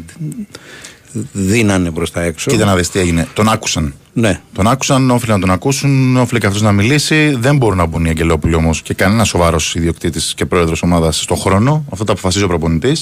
δίνανε 1.32 1.90
προς 1.90 2.10
τα 2.10 2.22
έξω. 2.22 2.50
Κοίτα 2.50 2.64
να 2.64 2.76
δεις 2.76 2.90
τι 2.90 2.98
έγινε. 2.98 3.28
Τον 3.34 3.48
άκουσαν. 3.48 3.94
Ναι. 4.12 4.40
Τον 4.52 4.68
άκουσαν, 4.68 5.10
όφιλαν 5.10 5.40
να 5.40 5.46
τον 5.46 5.54
ακούσουν, 5.54 6.16
όφιλε 6.16 6.38
και 6.38 6.46
αυτό 6.46 6.62
να 6.62 6.72
μιλήσει. 6.72 7.36
Δεν 7.40 7.56
μπορούν 7.56 7.76
να 7.76 7.86
μπουν 7.86 8.04
οι 8.04 8.08
Αγγελόπουλοι 8.08 8.54
όμως 8.54 8.82
και 8.82 8.94
κανένας 8.94 9.28
σοβαρός 9.28 9.74
ιδιοκτήτης 9.74 10.34
και 10.34 10.46
πρόεδρος 10.46 10.82
ομάδας 10.82 11.22
στον 11.22 11.36
χρόνο. 11.36 11.84
Αυτό 11.90 12.04
τα 12.04 12.12
αποφασίζει 12.12 12.44
ο 12.44 12.48
προπονητη 12.48 12.96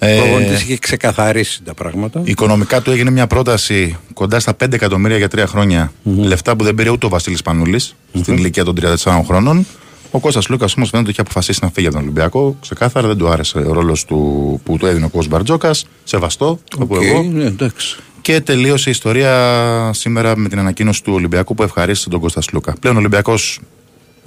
Ε, 0.00 0.18
Ο 0.18 0.22
προπονητής 0.22 0.62
είχε 0.62 0.76
ξεκαθαρίσει 0.78 1.62
τα 1.62 1.74
πράγματα. 1.74 2.20
Οικονομικά 2.24 2.80
του 2.82 2.90
έγινε 2.90 3.10
μια 3.10 3.26
πρόταση 3.26 3.96
κοντά 4.14 4.40
στα 4.40 4.56
5 4.64 4.72
εκατομμύρια 4.72 5.16
για 5.16 5.28
τρία 5.28 5.46
χρόνια. 5.46 5.92
Λεφτά 6.02 6.56
που 6.56 6.64
δεν 6.64 6.74
πήρε 6.74 6.90
ούτε 6.90 7.06
ο 7.06 7.08
Βασίλης 7.08 7.42
Σπανούλης 7.42 7.94
στην 8.20 8.34
ηλικία 8.36 8.64
των 8.64 8.74
34 8.80 9.22
χρόνων. 9.26 9.66
Ο 10.10 10.18
Κώστας 10.20 10.48
Σλούκας 10.48 10.76
όμως 10.76 10.88
φαίνεται 10.88 11.08
ότι 11.08 11.10
είχε 11.10 11.20
αποφασίσει 11.20 11.58
να 11.62 11.70
φύγει 11.70 11.86
από 11.86 11.94
τον 11.96 12.04
Ολυμπιακό. 12.04 12.56
Ξεκάθαρα 12.60 13.06
δεν 13.08 13.16
του 13.16 13.28
άρεσε 13.28 13.58
ο 13.58 13.72
ρόλος 13.72 14.04
του 14.04 14.60
που 14.64 14.76
του 14.78 14.86
έδινε 14.86 15.04
ο 15.04 15.08
Κώστα 15.08 15.36
Μπαρτζόκας. 15.36 15.86
Σεβαστό, 16.04 16.58
το 16.70 16.86
πω 16.86 16.96
Οκ, 16.96 17.02
εγώ. 17.04 17.22
ναι, 17.22 17.44
εντάξει. 17.44 17.96
Και 18.22 18.40
τελείωσε 18.40 18.88
η 18.88 18.92
ιστορία 18.92 19.90
σήμερα 19.94 20.36
με 20.36 20.48
την 20.48 20.58
ανακοίνωση 20.58 21.02
του 21.02 21.12
Ολυμπιακού 21.12 21.54
που 21.54 21.62
ευχαρίστησε 21.62 22.08
τον 22.08 22.20
Κώστας 22.20 22.44
Σλούκα. 22.44 22.74
Πλέον 22.80 22.96
ο 22.96 22.98
Ολυμπιακός 22.98 23.60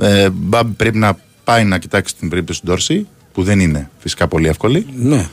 ε, 0.01 0.29
μπα- 0.31 0.65
πρέπει 0.65 0.97
να 0.97 1.17
πάει 1.43 1.63
να 1.63 1.77
κοιτάξει 1.77 2.15
την 2.15 2.29
περίπτωση 2.29 2.59
του 2.61 2.65
Ντόρση, 2.67 3.07
που 3.33 3.43
δεν 3.43 3.59
είναι 3.59 3.89
φυσικά 3.99 4.27
πολύ 4.27 4.47
εύκολη. 4.47 4.85
Ναι. 4.97 5.27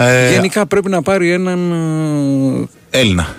Ε, 0.00 0.32
Γενικά 0.32 0.66
πρέπει 0.66 0.88
να 0.90 1.02
πάρει 1.02 1.30
έναν. 1.32 1.72
ε, 2.90 2.98
Έλληνα. 2.98 3.34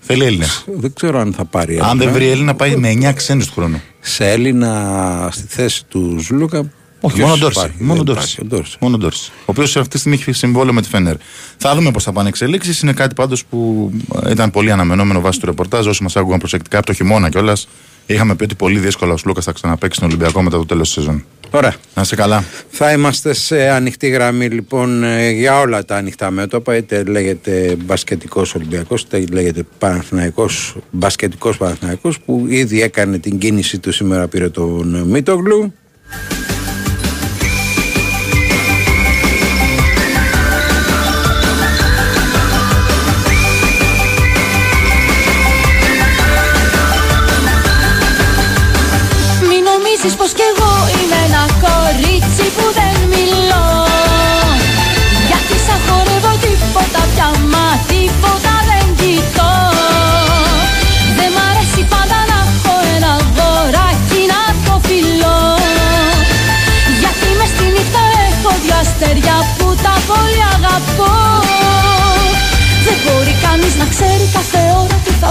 Θέλει 0.00 0.24
Έλληνα. 0.24 0.46
Δεν 0.66 0.92
ξέρω 0.94 1.18
αν 1.20 1.32
θα 1.32 1.44
πάρει 1.44 1.78
Αν 1.78 1.84
δεν 1.86 1.90
Έλληνα. 1.98 2.12
βρει 2.12 2.28
Έλληνα, 2.28 2.54
πάει 2.54 2.76
με 2.76 2.88
9 2.90 3.12
ξένους 3.14 3.46
του 3.46 3.52
χρόνου. 3.52 3.80
Σε 4.00 4.30
Έλληνα 4.30 5.28
στη 5.32 5.46
θέση 5.48 5.84
του 5.88 6.18
Ζλούκα. 6.20 6.70
Όχι, 7.04 7.14
ποιος 7.14 7.26
μόνο 7.28 7.38
Ντόρση. 7.40 7.58
υπάρχει, 7.58 7.82
Μόνο 7.82 7.94
δεν 7.94 8.04
Ντόρση. 8.04 8.20
υπάρχει, 8.32 8.40
ο 8.40 8.44
Ντόρση. 8.56 8.76
Μόνο 8.80 8.96
Ντόρση. 8.98 9.30
Ο 9.38 9.42
οποίος 9.44 9.76
αυτή 9.76 9.88
τη 9.88 9.98
στιγμή 9.98 10.18
έχει 10.20 10.32
συμβόλαιο 10.32 10.72
με 10.72 10.82
τη 10.82 10.88
Φένερ. 10.88 11.14
Θα 11.56 11.74
δούμε 11.74 11.90
πώς 11.90 12.02
θα 12.04 12.12
πάνε 12.12 12.28
εξελίξεις. 12.28 12.80
Είναι 12.80 12.92
κάτι 12.92 13.14
πάντως 13.14 13.44
που 13.44 13.90
ε, 14.24 14.30
ήταν 14.30 14.50
πολύ 14.50 14.70
αναμενόμενο 14.72 15.20
βάσει 15.20 15.40
του 15.40 15.46
ρεπορτάζ. 15.46 15.86
Όσοι 15.86 16.02
μας 16.02 16.16
άκουγαν 16.16 16.38
προσεκτικά 16.38 16.76
από 16.78 16.86
το 16.86 16.92
χειμώνα 16.92 17.28
κιόλας, 17.28 17.68
είχαμε 18.06 18.34
πει 18.34 18.44
ότι 18.44 18.54
πολύ 18.54 18.78
δύσκολα 18.78 19.12
ο 19.12 19.16
Σλούκας 19.16 19.44
θα 19.44 19.52
ξαναπέξει 19.52 19.96
στον 19.96 20.08
Ολυμπιακό 20.08 20.42
μετά 20.42 20.56
το 20.56 20.66
τέλος 20.66 20.86
της 20.86 20.94
σεζόν. 20.94 21.24
Ωραία. 21.54 21.74
Να 21.94 22.02
είσαι 22.02 22.16
καλά. 22.16 22.44
Θα 22.68 22.92
είμαστε 22.92 23.32
σε 23.32 23.68
ανοιχτή 23.68 24.08
γραμμή 24.08 24.48
λοιπόν 24.48 25.04
ε, 25.04 25.30
για 25.30 25.58
όλα 25.58 25.84
τα 25.84 25.96
ανοιχτά 25.96 26.30
μέτωπα. 26.30 26.76
Είτε 26.76 27.02
λέγεται 27.02 27.76
μπασκετικός 27.84 28.54
Ολυμπιακός, 28.54 29.02
είτε 29.02 29.24
λέγεται 29.30 29.66
Παναθηναϊκός, 29.78 30.76
μπασκετικός 30.90 31.56
Παναθηναϊκός 31.56 32.20
που 32.20 32.44
ήδη 32.48 32.82
έκανε 32.82 33.18
την 33.18 33.38
κίνηση 33.38 33.78
του 33.78 33.92
σήμερα 33.92 34.28
πήρε 34.28 34.48
τον 34.48 35.02
Μίτογλου. 35.02 35.72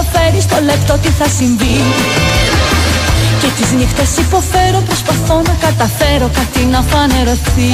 Ώρα 0.02 0.10
τι 0.10 0.18
θα 0.18 0.18
φέρει 0.18 0.40
στο 0.40 0.58
λεπτό 0.64 0.98
τι 1.02 1.08
θα 1.18 1.28
συμβεί. 1.38 1.76
Και 3.40 3.48
τις 3.56 3.72
νύχτες 3.72 4.10
υποφέρω 4.16 4.80
προσπαθώ 4.88 5.42
να 5.46 5.54
καταφέρω 5.66 6.30
κάτι 6.38 6.64
να 6.64 6.80
φανερωθεί. 6.90 7.72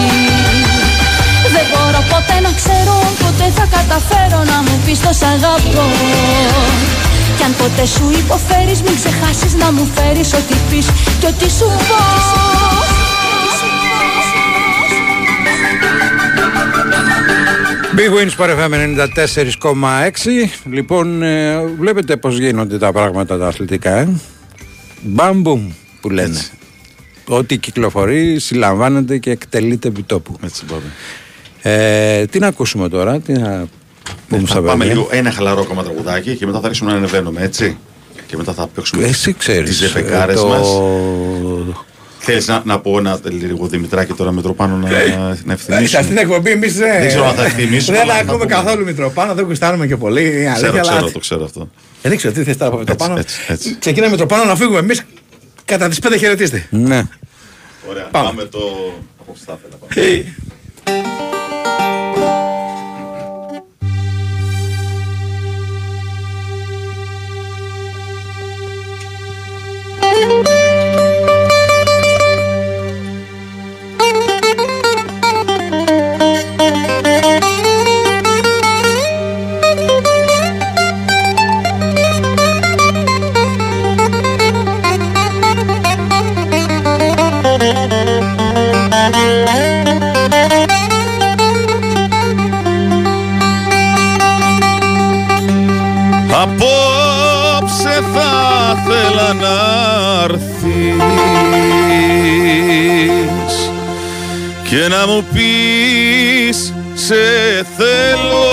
Δεν 1.54 1.66
μπορώ 1.70 2.00
ποτέ 2.12 2.36
να 2.40 2.50
ξέρω 2.60 2.92
αν 3.06 3.14
ποτέ 3.24 3.46
θα 3.58 3.66
καταφέρω 3.76 4.38
να 4.52 4.58
μου 4.64 4.74
πεις 4.84 5.00
το 5.00 5.12
σ' 5.18 5.26
αγαπώ. 5.34 5.86
Κι 7.36 7.44
αν 7.44 7.54
ποτέ 7.60 7.86
σου 7.86 8.04
υποφέρεις 8.22 8.80
μην 8.82 8.94
ξεχάσεις 9.00 9.52
να 9.62 9.72
μου 9.72 9.84
φέρεις 9.94 10.32
ό,τι 10.32 10.54
πεις 10.68 10.86
και 11.20 11.26
ό,τι 11.26 11.48
σου 11.58 11.68
πω 11.88 12.87
Big 17.96 18.12
Wins 18.12 18.32
Sport 18.38 18.50
FM 18.50 18.72
94,6 19.62 20.48
Λοιπόν, 20.72 21.22
ε, 21.22 21.60
βλέπετε 21.78 22.16
πως 22.16 22.38
γίνονται 22.38 22.78
τα 22.78 22.92
πράγματα 22.92 23.38
τα 23.38 23.46
αθλητικά 23.46 23.96
ε; 23.98 24.08
Μπαμπουμ 25.02 25.70
που 26.00 26.10
λένε 26.10 26.38
Ό,τι 27.28 27.56
κυκλοφορεί 27.56 28.38
συλλαμβάνεται 28.38 29.18
και 29.18 29.30
εκτελείται 29.30 29.88
επί 29.88 30.02
τόπου 30.02 30.36
Έτσι, 30.44 30.64
πάμε. 30.64 30.82
ε, 31.62 32.26
Τι 32.26 32.38
να 32.38 32.46
ακούσουμε 32.46 32.88
τώρα, 32.88 33.20
τι 33.20 33.32
να 33.32 33.66
πούμε 34.28 34.46
στα 34.46 34.54
Θα 34.54 34.62
πάμε 34.62 34.78
παιδιά 34.78 34.94
λίγο 34.94 35.08
ένα 35.10 35.30
χαλαρό 35.30 35.60
ακόμα 35.60 35.82
τραγουδάκι 35.82 36.36
και 36.36 36.46
μετά 36.46 36.60
θα 36.60 36.66
ρίξουμε 36.68 36.90
να 36.90 36.96
ανεβαίνουμε, 36.96 37.42
έτσι. 37.42 37.76
Και 38.26 38.36
μετά 38.36 38.52
θα 38.52 38.66
παίξουμε 38.66 39.06
Εσύ 39.06 39.32
ξέρεις 39.32 39.68
τις 39.68 39.78
ζεφεκάρες 39.78 40.40
το... 40.40 40.46
μας. 40.46 40.68
Θέλεις 42.30 42.46
να, 42.46 42.62
να 42.64 42.80
πω 42.80 42.98
ένα 42.98 43.20
λίγο 43.24 43.66
Δημητράκη 43.66 44.12
τώρα 44.12 44.32
Μητροπάνο 44.32 44.76
να, 44.76 44.88
να 44.88 45.34
Σε 45.34 45.44
ευθυμίσω. 45.52 45.98
αυτήν 45.98 46.14
την 46.16 46.24
εκπομπή 46.24 46.50
εμείς 46.50 46.74
Δεν 46.76 47.06
ξέρω 47.08 47.26
αν 47.26 47.34
θα 47.34 47.44
ευθυμίσουμε, 47.44 47.96
Δεν 47.96 48.04
αλλά 48.06 48.14
να 48.14 48.18
ακούμε 48.20 48.44
πούμε. 48.44 48.46
καθόλου 48.62 48.84
Μητροπάνο, 48.84 49.34
δεν 49.34 49.44
γουστάρουμε 49.44 49.86
και 49.86 49.96
πολύ. 49.96 50.20
είναι 50.26 50.52
Ξέρω, 50.54 50.68
αλήθεια, 50.72 50.80
αλλά- 50.80 50.92
ξέρω, 50.96 51.10
το 51.10 51.18
ξέρω 51.18 51.44
αυτό. 51.44 51.68
Ε, 52.02 52.08
Δεν 52.08 52.16
ξέρω 52.16 52.34
τι 52.34 52.42
θες 52.42 52.56
τώρα 52.56 52.70
από 52.70 52.78
Μητροπάνο. 52.78 53.18
έτσι, 53.18 53.40
έτσι. 53.48 53.76
Ξεκινάμε 53.78 54.10
Μητροπάνο 54.10 54.44
να 54.44 54.56
φύγουμε 54.56 54.78
εμείς 54.78 55.02
κατά 55.64 55.88
τις 55.88 55.98
5 55.98 56.16
χαιρετίστε. 56.18 56.66
Ναι 56.70 57.02
Ωραία, 57.88 58.04
Πάμε. 58.10 58.28
πάμε, 58.28 58.44
το... 58.44 58.58
Απόψε 59.20 59.42
θα 59.46 59.58
ήθελα, 59.58 59.76
πάμε. 59.80 60.24
Μου 105.18 105.26
πεις 105.32 106.74
σε 106.94 107.14
θέλω. 107.76 108.48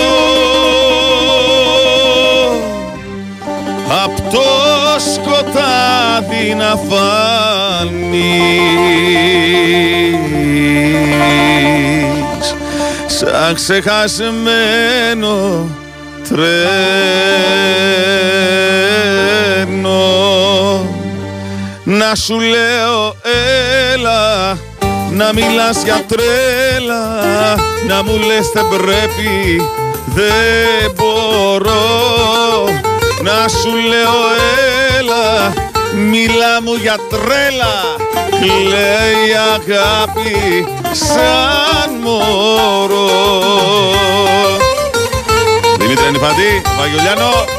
Απ' 4.04 4.20
το 4.32 4.48
σκοτάδι 4.98 6.54
να 6.54 6.76
φανείς 6.88 7.06
σαν 13.06 13.54
ξεχασμένο 13.54 15.36
τρένο. 16.28 16.44
Να 21.84 22.14
σου 22.14 22.40
λέω 22.40 23.16
έλα 23.94 24.58
να 25.16 25.32
μιλάς 25.32 25.82
για 25.84 26.04
τρέλα 26.08 27.04
να 27.86 28.02
μου 28.02 28.18
λες 28.18 28.50
δεν 28.54 28.66
πρέπει 28.68 29.62
δεν 30.14 30.92
μπορώ. 30.94 32.64
Να 33.22 33.48
σου 33.48 33.70
λέω 33.88 34.18
έλα 34.98 35.52
μιλά 36.10 36.62
μου 36.62 36.74
για 36.74 36.96
τρέλα. 37.10 37.74
Λέει 38.68 39.34
αγάπη 39.54 40.66
σαν 40.92 41.90
μωρό. 42.02 43.10
Δημήτρη 45.78 46.06
Ανιφαντή, 46.06 46.62
Βαγγελιάνο. 46.78 47.55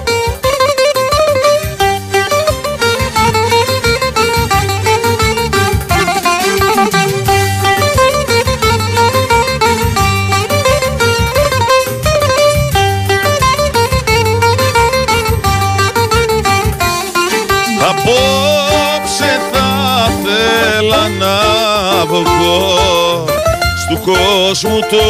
Στου 24.53 24.69
κόσμου 24.69 24.79
το 24.79 25.03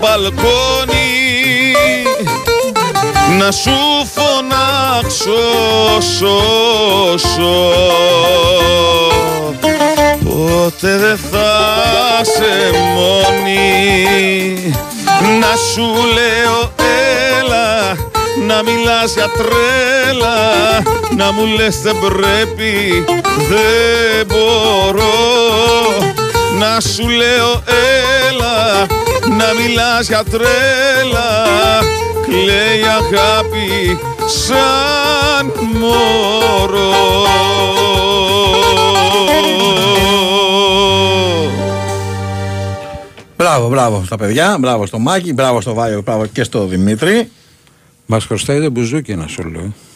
μπαλκόνι. 0.00 1.10
Να 3.38 3.50
σου 3.50 3.70
φωνάξω 4.14 5.40
σώσω 6.18 7.72
Ποτέ 10.24 10.96
δεν 10.96 11.18
θα 11.30 11.50
σε 12.22 12.78
μόνη. 12.94 14.74
Να 15.40 15.56
σου 15.72 15.84
λέω 16.14 16.72
έλα 17.38 17.96
να 18.46 18.62
μιλάς 18.62 19.12
για 19.14 19.28
τρέλα. 19.36 20.40
Να 21.16 21.32
μου 21.32 21.46
λες 21.46 21.80
δεν 21.80 21.96
πρέπει, 21.98 23.04
δεν 23.48 24.26
μπορώ 24.26 25.12
Να 26.62 26.80
σου 26.80 27.08
λέω 27.08 27.62
έλα 28.28 28.86
να 29.36 29.54
μιλάς 29.60 30.06
για 30.08 30.24
τρέλα 30.24 31.30
Κλαίει 32.22 32.82
αγάπη 32.82 33.98
σαν 34.26 35.52
μωρό 35.78 36.90
Μπράβο, 43.36 43.68
μπράβο 43.68 44.02
στα 44.04 44.16
παιδιά, 44.16 44.56
μπράβο 44.60 44.86
στο 44.86 44.98
Μάκη, 44.98 45.32
μπράβο 45.32 45.60
στο 45.60 45.74
Βάιο, 45.74 46.02
μπράβο 46.02 46.26
και 46.26 46.42
στο 46.42 46.66
Δημήτρη. 46.66 47.30
Μας 48.06 48.24
χρωστάει 48.24 48.60
το 48.60 48.70
μπουζούκι 48.70 49.10
ένα 49.12 49.26
σόλο 49.26 49.58
ε. 49.58 49.91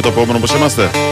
και 0.00 0.04
το 0.04 0.12
επόμενο 0.16 0.38
πώ 0.38 0.56
είμαστε. 0.56 1.07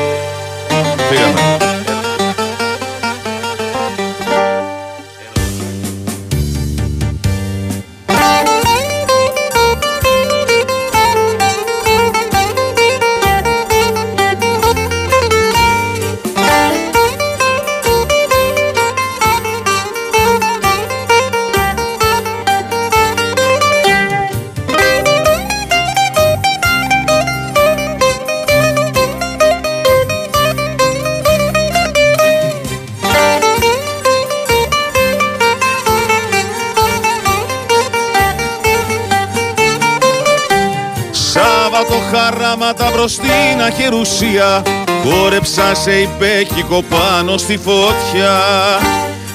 Μπροστίνα 44.17 44.63
χερουσία 44.63 44.63
Χόρεψα 45.05 45.75
σε 45.75 45.93
υπέχικο 46.01 46.83
πάνω 46.89 47.37
στη 47.37 47.59
φωτιά. 47.59 48.39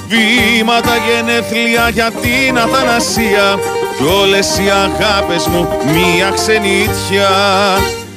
Βήματα 0.08 0.96
γενέθλια 1.08 1.90
για 1.90 2.12
την 2.22 2.58
Αθανασία 2.58 3.60
Κι 3.98 4.04
όλες 4.22 4.58
οι 4.58 4.70
αγάπες 4.70 5.48
μου 5.48 5.68
μία 5.86 6.32
ξενίτια 6.36 7.30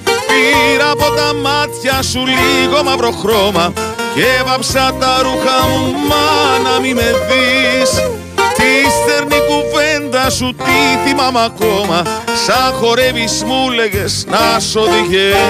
Πήρα 0.04 0.90
από 0.90 1.14
τα 1.14 1.34
μάτια 1.34 2.02
σου 2.02 2.20
λίγο 2.26 2.82
μαύρο 2.84 3.10
χρώμα 3.10 3.72
Και 4.14 4.24
έβαψα 4.40 4.92
τα 5.00 5.20
ρούχα 5.22 5.68
μου 5.68 5.94
μάνα 6.08 6.80
μη 6.80 6.94
με 6.94 7.14
δεις. 7.28 7.90
Τη 8.56 8.74
στερνή 10.30 10.30
κουβέντα 10.30 10.30
σου 10.30 10.54
τι 10.54 11.08
θυμάμαι 11.08 11.44
ακόμα. 11.44 12.02
Σαν 12.46 12.72
χορεύεις 12.72 13.44
μου 13.44 13.70
λέγες 13.70 14.26
να 14.28 14.60
σ' 14.60 14.76
οδηγαίνεις 14.76 15.44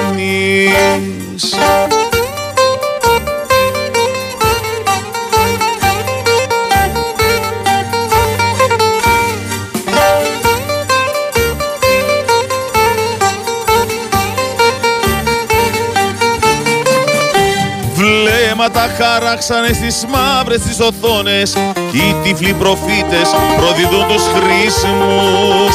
Βλέμματα 18.56 18.86
χαράξανε 18.98 19.72
στις 19.72 20.06
μαύρες 20.12 20.60
τις 20.60 20.78
οθόνες 20.80 21.52
Κι 21.90 21.98
οι 21.98 22.16
τυφλοί 22.22 22.52
προφήτες 22.52 23.28
προδίδουν 23.56 24.06
τους 24.10 24.24
χρήσιμους. 24.34 25.74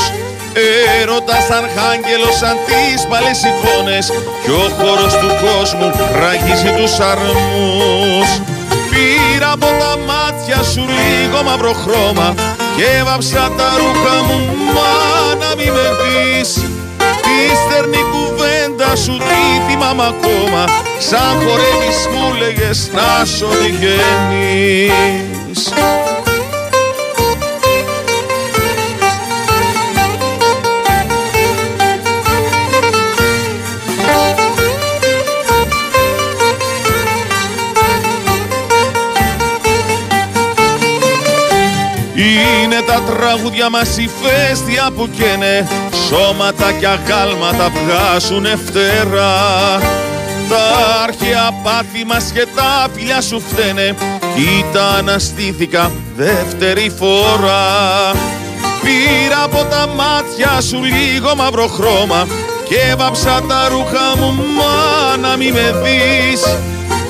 Έρωτας 1.02 1.44
σαν 1.50 1.66
χάγγελος 1.76 2.36
σαν 2.42 2.56
τις 2.68 3.08
παλές 3.10 3.40
εικόνες 3.50 4.06
Κι 4.44 4.52
ο 4.64 4.66
χώρος 4.78 5.14
του 5.22 5.30
κόσμου 5.44 5.90
ραγίζει 6.22 6.72
τους 6.78 6.94
αρμούς. 7.12 8.30
Πήρα 8.92 9.52
από 9.52 9.70
τα 9.82 9.92
μάτια 10.10 10.60
σου 10.72 10.84
λίγο 10.98 11.40
μαύρο 11.48 11.74
χρώμα 11.84 12.34
Και 12.76 12.86
έβαψα 13.00 13.42
τα 13.58 13.70
ρούχα 13.80 14.16
μου 14.28 14.40
μάνα 14.76 15.50
μη 15.58 15.68
με 15.76 15.88
δεις 16.00 16.52
Τη 17.40 17.48
στερνή 17.56 18.04
κουβέντα 18.12 18.96
σου 18.96 19.18
τι 19.18 19.42
θυμάμαι 19.68 20.04
ακόμα. 20.08 20.64
Σαν 21.00 21.36
χορεύεις 21.36 22.08
μου 22.14 22.34
λέγες 22.40 22.90
να 22.94 23.26
σ' 23.26 23.42
οδηγαίνεις 23.42 24.80
τα 42.90 43.02
τραγούδια 43.02 43.70
μας 43.70 43.98
ηφαίστεια 43.98 44.90
που 44.96 45.10
καίνε 45.18 45.68
Σώματα 46.08 46.72
και 46.72 46.88
αγάλματα 46.88 47.70
βγάζουνε 47.70 48.56
φτερά 48.66 49.80
Τα 50.50 50.64
αρχαία 51.04 51.50
πάθη 51.64 52.06
μας 52.06 52.32
και 52.34 52.48
τα 52.56 52.88
φιλιά 52.94 53.22
σου 53.22 53.42
φταίνε. 53.48 53.96
Κοίτα 54.36 54.88
αναστήθηκα 54.98 55.92
δεύτερη 56.16 56.92
φορά. 56.98 57.68
Πήρα 58.84 59.44
από 59.44 59.64
τα 59.64 59.88
μάτια 59.88 60.62
σου 60.62 60.84
λίγο 60.84 61.36
μαύρο 61.36 61.68
χρώμα 61.68 62.28
Και 62.70 62.76
έβαψα 62.92 63.42
τα 63.48 63.68
ρούχα 63.70 64.18
μου 64.18 64.34
μάνα 64.58 65.38
μη 65.38 65.52
με 65.52 65.76
δεις. 65.84 66.42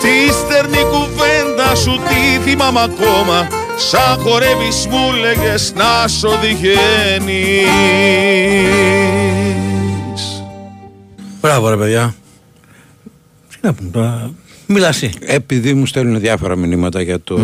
Τη 0.01 0.33
στερνή 0.33 0.83
κουβέντα 0.83 1.75
σου 1.75 1.99
τι 2.07 2.49
θυμάμαι 2.49 2.81
ακόμα 2.81 3.58
Σαν 3.79 4.19
χορεύεις 4.19 4.87
μου 4.87 5.13
λέγες 5.21 5.73
να 5.75 6.07
σ' 6.07 6.23
οδηγαίνεις 6.23 6.79
Μπράβο 11.41 11.69
ρε 11.69 11.77
παιδιά. 11.77 12.15
Τι 13.49 13.57
να 13.61 13.73
πούμε 13.73 13.89
τώρα. 13.89 14.31
Μιλά 14.65 14.87
εσύ. 14.87 15.11
Επειδή 15.19 15.73
μου 15.73 15.85
στέλνουν 15.85 16.19
διάφορα 16.19 16.55
μηνύματα 16.55 17.01
για 17.01 17.19
το, 17.19 17.39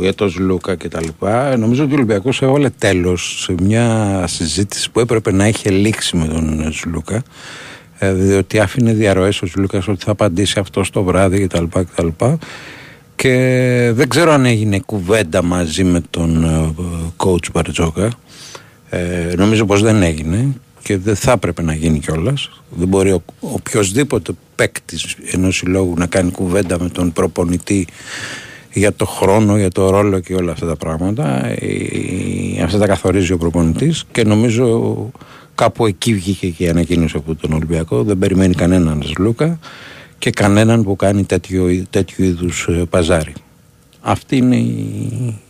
για 0.00 0.14
το 0.14 0.28
Ζλούκα 0.28 0.74
και 0.74 0.88
τα 0.88 1.00
λοιπά, 1.00 1.56
νομίζω 1.56 1.82
ότι 1.84 1.92
ο 1.92 1.96
Ολυμπιακός 1.96 2.42
έβαλε 2.42 2.70
τέλος 2.70 3.42
σε 3.42 3.54
μια 3.62 4.24
συζήτηση 4.26 4.90
που 4.90 5.00
έπρεπε 5.00 5.32
να 5.32 5.48
είχε 5.48 5.70
λήξει 5.70 6.16
με 6.16 6.26
τον 6.26 6.72
Ζλούκα 6.72 7.22
ε, 7.98 8.12
διότι 8.12 8.58
άφηνε 8.58 8.92
διαρροές 8.92 9.42
ο 9.42 9.46
Ζλούκας 9.46 9.88
ότι 9.88 10.04
θα 10.04 10.10
απαντήσει 10.10 10.58
αυτό 10.58 10.82
το 10.92 11.02
βράδυ 11.02 11.38
και 11.38 11.46
τα 11.46 11.60
λοιπά 12.02 12.38
και 13.16 13.28
τα 13.28 13.34
λοιπά 13.34 13.82
και 13.86 13.92
δεν 13.94 14.08
ξέρω 14.08 14.32
αν 14.32 14.44
έγινε 14.44 14.78
κουβέντα 14.78 15.42
μαζί 15.42 15.84
με 15.84 16.02
τον 16.10 16.44
ε, 16.44 16.74
coach 17.16 17.50
Μπαρτζόκα 17.52 18.10
ε, 18.90 19.34
νομίζω 19.36 19.64
πως 19.64 19.82
δεν 19.82 20.02
έγινε 20.02 20.54
και 20.82 20.98
δεν 20.98 21.16
θα 21.16 21.32
έπρεπε 21.32 21.62
να 21.62 21.74
γίνει 21.74 21.98
κιόλας. 21.98 22.50
Δεν 22.70 22.88
μπορεί 22.88 23.10
ο 23.10 23.22
οποιοδήποτε 23.40 24.32
παίκτης 24.54 25.16
ενός 25.32 25.56
συλλόγου 25.56 25.94
να 25.98 26.06
κάνει 26.06 26.30
κουβέντα 26.30 26.80
με 26.80 26.88
τον 26.88 27.12
προπονητή 27.12 27.86
για 28.72 28.92
το 28.92 29.06
χρόνο, 29.06 29.56
για 29.58 29.70
το 29.70 29.90
ρόλο 29.90 30.20
και 30.20 30.34
όλα 30.34 30.52
αυτά 30.52 30.66
τα 30.66 30.76
πράγματα. 30.76 31.46
Ε, 31.46 32.62
Αυτά 32.62 32.78
τα 32.78 32.86
καθορίζει 32.86 33.32
ο 33.32 33.38
προπονητής 33.38 34.04
και 34.12 34.24
νομίζω 34.24 35.10
κάπου 35.54 35.86
εκεί 35.86 36.14
βγήκε 36.14 36.48
και 36.48 36.64
η 36.64 36.68
ανακοίνωση 36.68 37.16
από 37.16 37.34
τον 37.34 37.52
Ολυμπιακό. 37.52 38.02
Δεν 38.02 38.18
περιμένει 38.18 38.54
κανέναν 38.54 39.02
Λούκα 39.18 39.58
και 40.18 40.30
κανέναν 40.30 40.82
που 40.82 40.96
κάνει 40.96 41.24
τέτοιο, 41.24 41.84
τέτοιο 41.90 42.24
είδους 42.24 42.68
παζάρι. 42.90 43.32
Αυτή 44.00 44.36
είναι 44.36 44.56
η, 44.56 45.40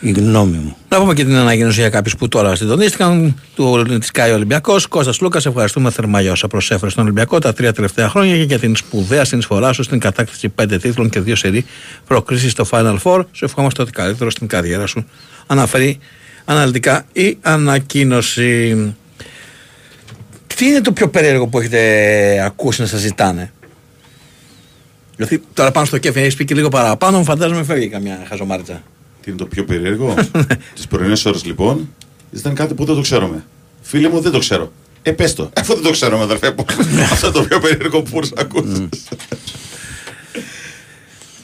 η 0.00 0.10
γνώμη 0.10 0.56
μου. 0.56 0.76
Να 0.88 0.98
πούμε 0.98 1.14
και 1.14 1.24
την 1.24 1.36
ανακοίνωση 1.36 1.80
για 1.80 1.88
κάποιους 1.88 2.16
που 2.16 2.28
τώρα 2.28 2.54
συντονίστηκαν. 2.54 3.40
Του 3.54 3.82
της 3.98 4.10
ΚΑΙ 4.10 4.32
Ολυμπιακός. 4.32 4.86
Κώστας 4.86 5.20
Λούκας, 5.20 5.46
ευχαριστούμε 5.46 5.90
θερμά 5.90 6.20
για 6.20 6.32
όσα 6.32 6.48
προσέφερε 6.48 6.90
στον 6.90 7.04
Ολυμπιακό 7.04 7.38
τα 7.38 7.52
τρία 7.52 7.72
τελευταία 7.72 8.08
χρόνια 8.08 8.36
και 8.36 8.42
για 8.42 8.58
την 8.58 8.76
σπουδαία 8.76 9.24
συνεισφορά 9.24 9.72
σου 9.72 9.82
στην 9.82 9.98
κατάκτηση 9.98 10.48
πέντε 10.48 10.78
τίτλων 10.78 11.08
και 11.08 11.20
δύο 11.20 11.36
σερή 11.36 11.64
προκρίσεις 12.06 12.52
στο 12.52 12.66
Final 12.70 12.96
Four. 13.02 13.24
Σου 13.32 13.44
ευχόμαστε 13.44 13.82
ότι 13.82 13.90
καλύτερο 13.90 14.30
στην 14.30 14.46
καριέρα 14.46 14.86
σου. 14.86 15.06
Αναφέρει 15.46 15.98
αναλυτικά 16.44 17.04
η 17.12 17.38
ανακοίνωση. 17.40 18.76
Τι 20.56 20.66
είναι 20.66 20.80
το 20.80 20.92
πιο 20.92 21.08
περίεργο 21.08 21.46
που 21.46 21.58
έχετε 21.58 22.42
ακούσει 22.44 22.80
να 22.80 22.86
σας 22.86 23.00
ζητάνε; 23.00 23.52
Γιατί 25.16 25.42
τώρα 25.54 25.70
πάνω 25.70 25.86
στο 25.86 25.98
κέφι 25.98 26.20
έχεις 26.20 26.34
πει 26.34 26.44
και 26.44 26.54
λίγο 26.54 26.68
παραπάνω, 26.68 27.18
μου 27.18 27.24
φαντάζομαι 27.24 27.64
φεύγει 27.64 27.88
καμιά 27.88 28.24
χαζομάρτσα. 28.28 28.82
Τι 29.22 29.30
είναι 29.30 29.38
το 29.38 29.46
πιο 29.46 29.64
περίεργο; 29.64 30.14
Τις 30.74 30.86
πρωινές 30.86 31.24
ώρες 31.24 31.44
λοιπόν 31.44 31.88
ήταν 32.32 32.54
κάτι 32.54 32.74
που 32.74 32.84
δεν 32.84 32.94
το 32.94 33.00
ξέρουμε. 33.00 33.44
Φίλε 33.82 34.08
μου, 34.08 34.20
δεν 34.20 34.32
το 34.32 34.38
ξέρω. 34.38 34.72
Ε, 35.02 35.10
πες 35.12 35.34
το. 35.34 35.50
Αφού 35.60 35.74
δεν 35.74 35.82
το 35.82 35.90
ξέρουμε, 35.90 36.22
αδερφέ 36.22 36.54
μου. 36.58 36.64
Αυτό 37.12 37.30
το 37.30 37.42
πιο 37.42 37.58
περίεργο 37.60 38.02
που 38.02 38.08
μπορείς 38.12 38.32
να 38.32 38.40
ακούσεις. 38.42 38.88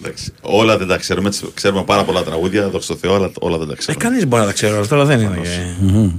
Εντάξει, 0.03 0.33
όλα 0.41 0.77
δεν 0.79 0.87
τα 0.89 0.97
ξέρουμε. 0.97 1.29
έτσι, 1.29 1.45
Ξέρουμε 1.55 1.83
πάρα 1.85 2.05
πολλά 2.05 2.23
τραγούδια, 2.23 2.69
δόξα 2.69 2.93
τω 2.93 2.99
Θεώ, 3.01 3.15
αλλά 3.15 3.31
όλα 3.41 3.59
δεν 3.59 3.67
τα 3.67 3.73
Ε, 3.73 3.77
ξέρουμε. 3.77 4.05
κανείς 4.05 4.27
μπορεί 4.27 4.41
να 4.43 4.49
τα 4.49 4.55
ξέρει 4.55 4.73
όλα 4.73 4.81
αυτά, 4.81 4.95
αλλά 4.95 5.05
δεν 5.05 5.21
είναι. 5.21 5.39
και- 5.43 6.11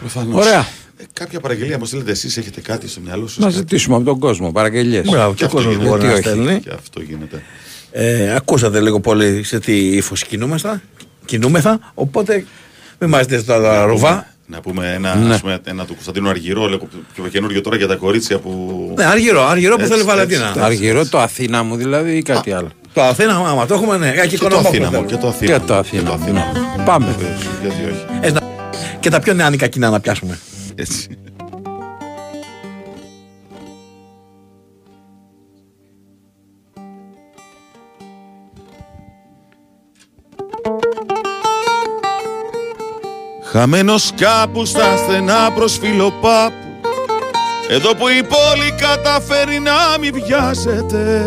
Προφανώς. 0.00 0.46
Ωραία. 0.46 0.66
Ε, 0.98 1.04
κάποια 1.12 1.40
παραγγελία 1.40 1.78
μου 1.78 1.84
στείλετε 1.84 2.10
εσείς, 2.10 2.36
έχετε 2.36 2.60
κάτι 2.60 2.88
στο 2.88 3.00
μυαλό 3.04 3.26
σας. 3.26 3.44
Να 3.44 3.50
ζητήσουμε 3.50 3.96
από 3.96 4.04
τον 4.04 4.18
κόσμο 4.18 4.52
παραγγελίες. 4.52 5.08
Μπράβο, 5.10 5.34
και 5.34 5.42
ο 5.42 5.46
αυτό 5.46 5.56
κόσμος 5.58 5.74
γίνεται. 5.74 5.90
μπορεί 5.90 6.06
Γιατί 6.06 6.26
να 6.26 6.30
όχι. 6.32 6.40
στέλνει. 6.42 6.60
Και 6.60 6.70
αυτό 6.74 7.00
γίνεται. 7.00 7.42
Ε, 7.90 8.34
ακούσατε 8.34 8.80
λίγο 8.80 9.00
πολύ 9.00 9.42
σε 9.42 9.58
τι 9.60 9.76
ύφος 9.96 10.24
κινούμεθα, 10.24 10.82
κινούμεθα. 11.24 11.92
Οπότε 11.94 12.44
μην 12.98 13.10
μα 13.10 13.18
δείτε 13.18 13.42
τώρα 13.42 13.84
ρουβά. 13.84 14.26
Να 14.48 14.60
πούμε 14.60 14.92
ένα, 14.94 15.14
Ναι. 15.14 15.34
ας 15.34 15.40
πούμε, 15.40 15.58
ένα 15.64 15.84
του 15.84 15.92
Κωνσταντίνου 15.94 16.28
Αργυρό, 16.28 16.66
λίγο 16.68 16.88
πιο 17.14 17.24
καινούριο 17.28 17.60
τώρα 17.60 17.76
για 17.76 17.86
τα 17.86 17.94
κορίτσια 17.94 18.38
που. 18.38 18.92
Ναι, 18.96 19.04
αργυρό, 19.04 19.42
αργυρό 19.42 19.74
που 19.76 19.80
Έτσι, 19.82 19.92
θέλει 19.92 20.02
έτσι, 20.02 20.14
Βαλεντίνα. 20.16 20.46
έτσι. 20.48 20.60
Αργυρό 20.60 21.06
το 21.06 21.18
Αθήνα 21.18 21.62
μου 21.62 21.76
δηλαδή 21.76 22.16
ή 22.16 22.22
κάτι 22.22 22.52
άλλο. 22.52 22.68
Το 22.92 23.02
Αθήνα, 23.02 23.32
άμα 23.36 23.66
το 23.66 23.74
έχουμε, 23.74 23.96
ναι, 23.96 24.10
και 24.10 24.20
Και 24.20 24.26
το 24.26 24.32
οικονομικό 24.34 24.68
Αθήνα 24.68 24.84
μου. 24.84 24.90
θέλουμε. 24.90 25.08
Και 25.10 25.16
το 25.16 25.28
Αθήνα. 25.28 25.52
Και 25.52 25.58
μου. 25.60 25.66
το 25.66 25.74
Αθήνα. 25.74 26.02
Και 26.02 26.06
το 26.08 26.16
μου, 26.16 26.22
Αθήνα. 26.22 26.52
ναι. 26.76 26.84
Πάμε. 26.84 27.06
Βεβαίως, 27.18 27.40
Γιατί 27.62 27.82
όχι. 27.84 28.04
Ε, 28.20 28.30
να- 28.30 28.40
Και 29.00 29.10
τα 29.10 29.20
πιο 29.20 29.32
νεανικά 29.34 29.66
κοινά 29.66 29.90
να 29.90 30.00
πιάσουμε. 30.00 30.38
Έτσι. 30.78 31.18
Χαμένος 43.42 44.12
κάπους 44.16 44.68
στα 44.68 44.96
στενά 44.96 45.50
προς 45.54 45.78
φιλοπάπου. 45.78 46.54
Εδώ 47.68 47.94
που 47.94 48.08
η 48.08 48.22
πόλη 48.22 48.74
καταφέρει 48.80 49.58
να 49.58 49.98
μην 50.00 50.12
βιάζεται. 50.12 51.24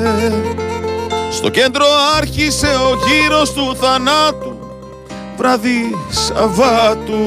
Στο 1.32 1.50
κέντρο 1.50 1.86
άρχισε 2.18 2.68
ο 2.68 2.98
γύρος 3.08 3.54
του 3.54 3.76
θανάτου. 3.76 4.58
Βράδυ 5.38 5.96
Σαββάτου 6.10 7.18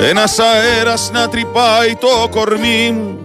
Ένας 0.00 0.38
αέρας 0.38 1.10
να 1.12 1.28
τρυπάει 1.28 1.96
το 2.00 2.28
κορμί 2.30 2.90
μου. 2.90 3.18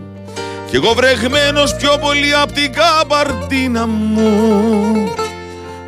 Κι 0.70 0.76
εγώ 0.76 0.94
βρεγμένος 0.94 1.76
πιο 1.76 1.98
πολύ 2.02 2.34
απ' 2.42 2.52
την 2.52 2.74
καμπαρτίνα 2.74 3.88
μου. 3.88 5.14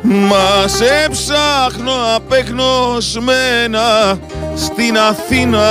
Μας 0.02 0.72
σε 0.72 1.08
ψάχνω 1.10 1.92
απεγνωσμένα 2.14 4.18
στην 4.56 4.98
Αθήνα 4.98 5.68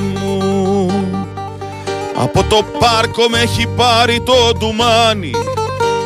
μου. 0.00 0.90
Από 2.16 2.42
το 2.42 2.64
πάρκο 2.78 3.28
με 3.28 3.38
έχει 3.38 3.66
πάρει 3.76 4.20
το 4.20 4.52
ντουμάνι. 4.58 5.30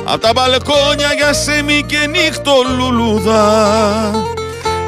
Απ' 0.05 0.21
τα 0.21 0.33
μπαλκόνια 0.35 1.13
για 1.17 1.33
σεμί 1.33 1.85
και 1.87 2.07
νύχτο 2.07 2.53
λουλούδα 2.77 4.39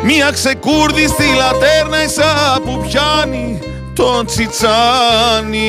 Μια 0.04 0.30
ξεκούρδη 0.30 1.06
στη 1.06 1.24
λατέρνα 1.36 2.02
ίσα 2.02 2.60
που 2.64 2.84
πιάνει 2.88 3.58
τον 3.94 4.26
τσιτσάνι. 4.26 5.64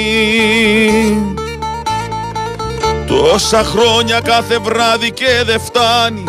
Τόσα 3.07 3.63
χρόνια 3.63 4.19
κάθε 4.19 4.57
βράδυ 4.57 5.11
και 5.11 5.43
δεν 5.45 5.59
φτάνει. 5.59 6.23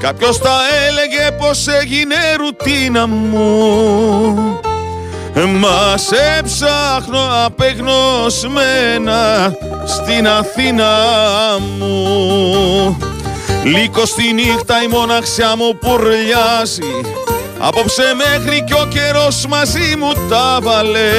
Κάποιος 0.00 0.38
τα 0.38 0.60
έλεγε 0.88 1.30
πως 1.38 1.66
έγινε 1.66 2.14
ρουτίνα 2.36 3.06
μου. 3.06 4.60
Μας 5.34 6.02
σε 6.02 6.42
ψάχνω 6.44 7.28
απεγνωσμένα 7.44 9.54
στην 9.86 10.28
Αθήνα 10.28 10.96
μου 11.78 12.96
Λύκος 13.64 14.08
στη 14.08 14.32
νύχτα 14.32 14.82
η 14.82 14.86
μοναξιά 14.86 15.56
μου 15.56 15.78
πουρλιάζει 15.78 17.00
Απόψε 17.58 18.02
μέχρι 18.16 18.64
κι 18.64 18.72
ο 18.72 18.86
καιρός 18.88 19.46
μαζί 19.46 19.96
μου 19.98 20.12
τα 20.28 20.58
βάλε. 20.62 21.10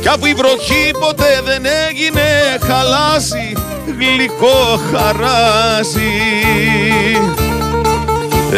Κι 0.00 0.08
αφού 0.08 0.26
η 0.26 0.34
βροχή 0.34 0.90
ποτέ 1.00 1.42
δεν 1.44 1.62
έγινε 1.88 2.22
χαλάσει 2.66 3.56
Γλυκό 3.98 4.80
χαράζει. 4.92 6.12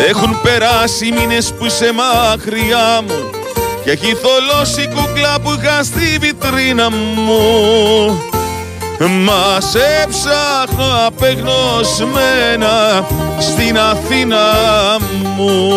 Έχουν 0.08 0.40
περάσει 0.42 1.12
μήνες 1.12 1.52
που 1.58 1.66
είσαι 1.66 1.92
μακριά 1.92 3.02
μου 3.06 3.30
Και 3.84 3.90
έχει 3.90 4.14
θολώσει 4.14 4.82
η 4.82 4.88
κούκλα 4.94 5.40
που 5.42 5.50
είχα 5.58 5.82
στη 5.82 6.18
βιτρίνα 6.20 6.90
μου 6.90 8.33
Μα 9.00 9.60
σε 9.60 10.06
ψάχνω 10.08 11.06
απεγνωσμένα 11.06 13.06
στην 13.38 13.78
Αθήνα 13.78 14.44
μου. 15.36 15.72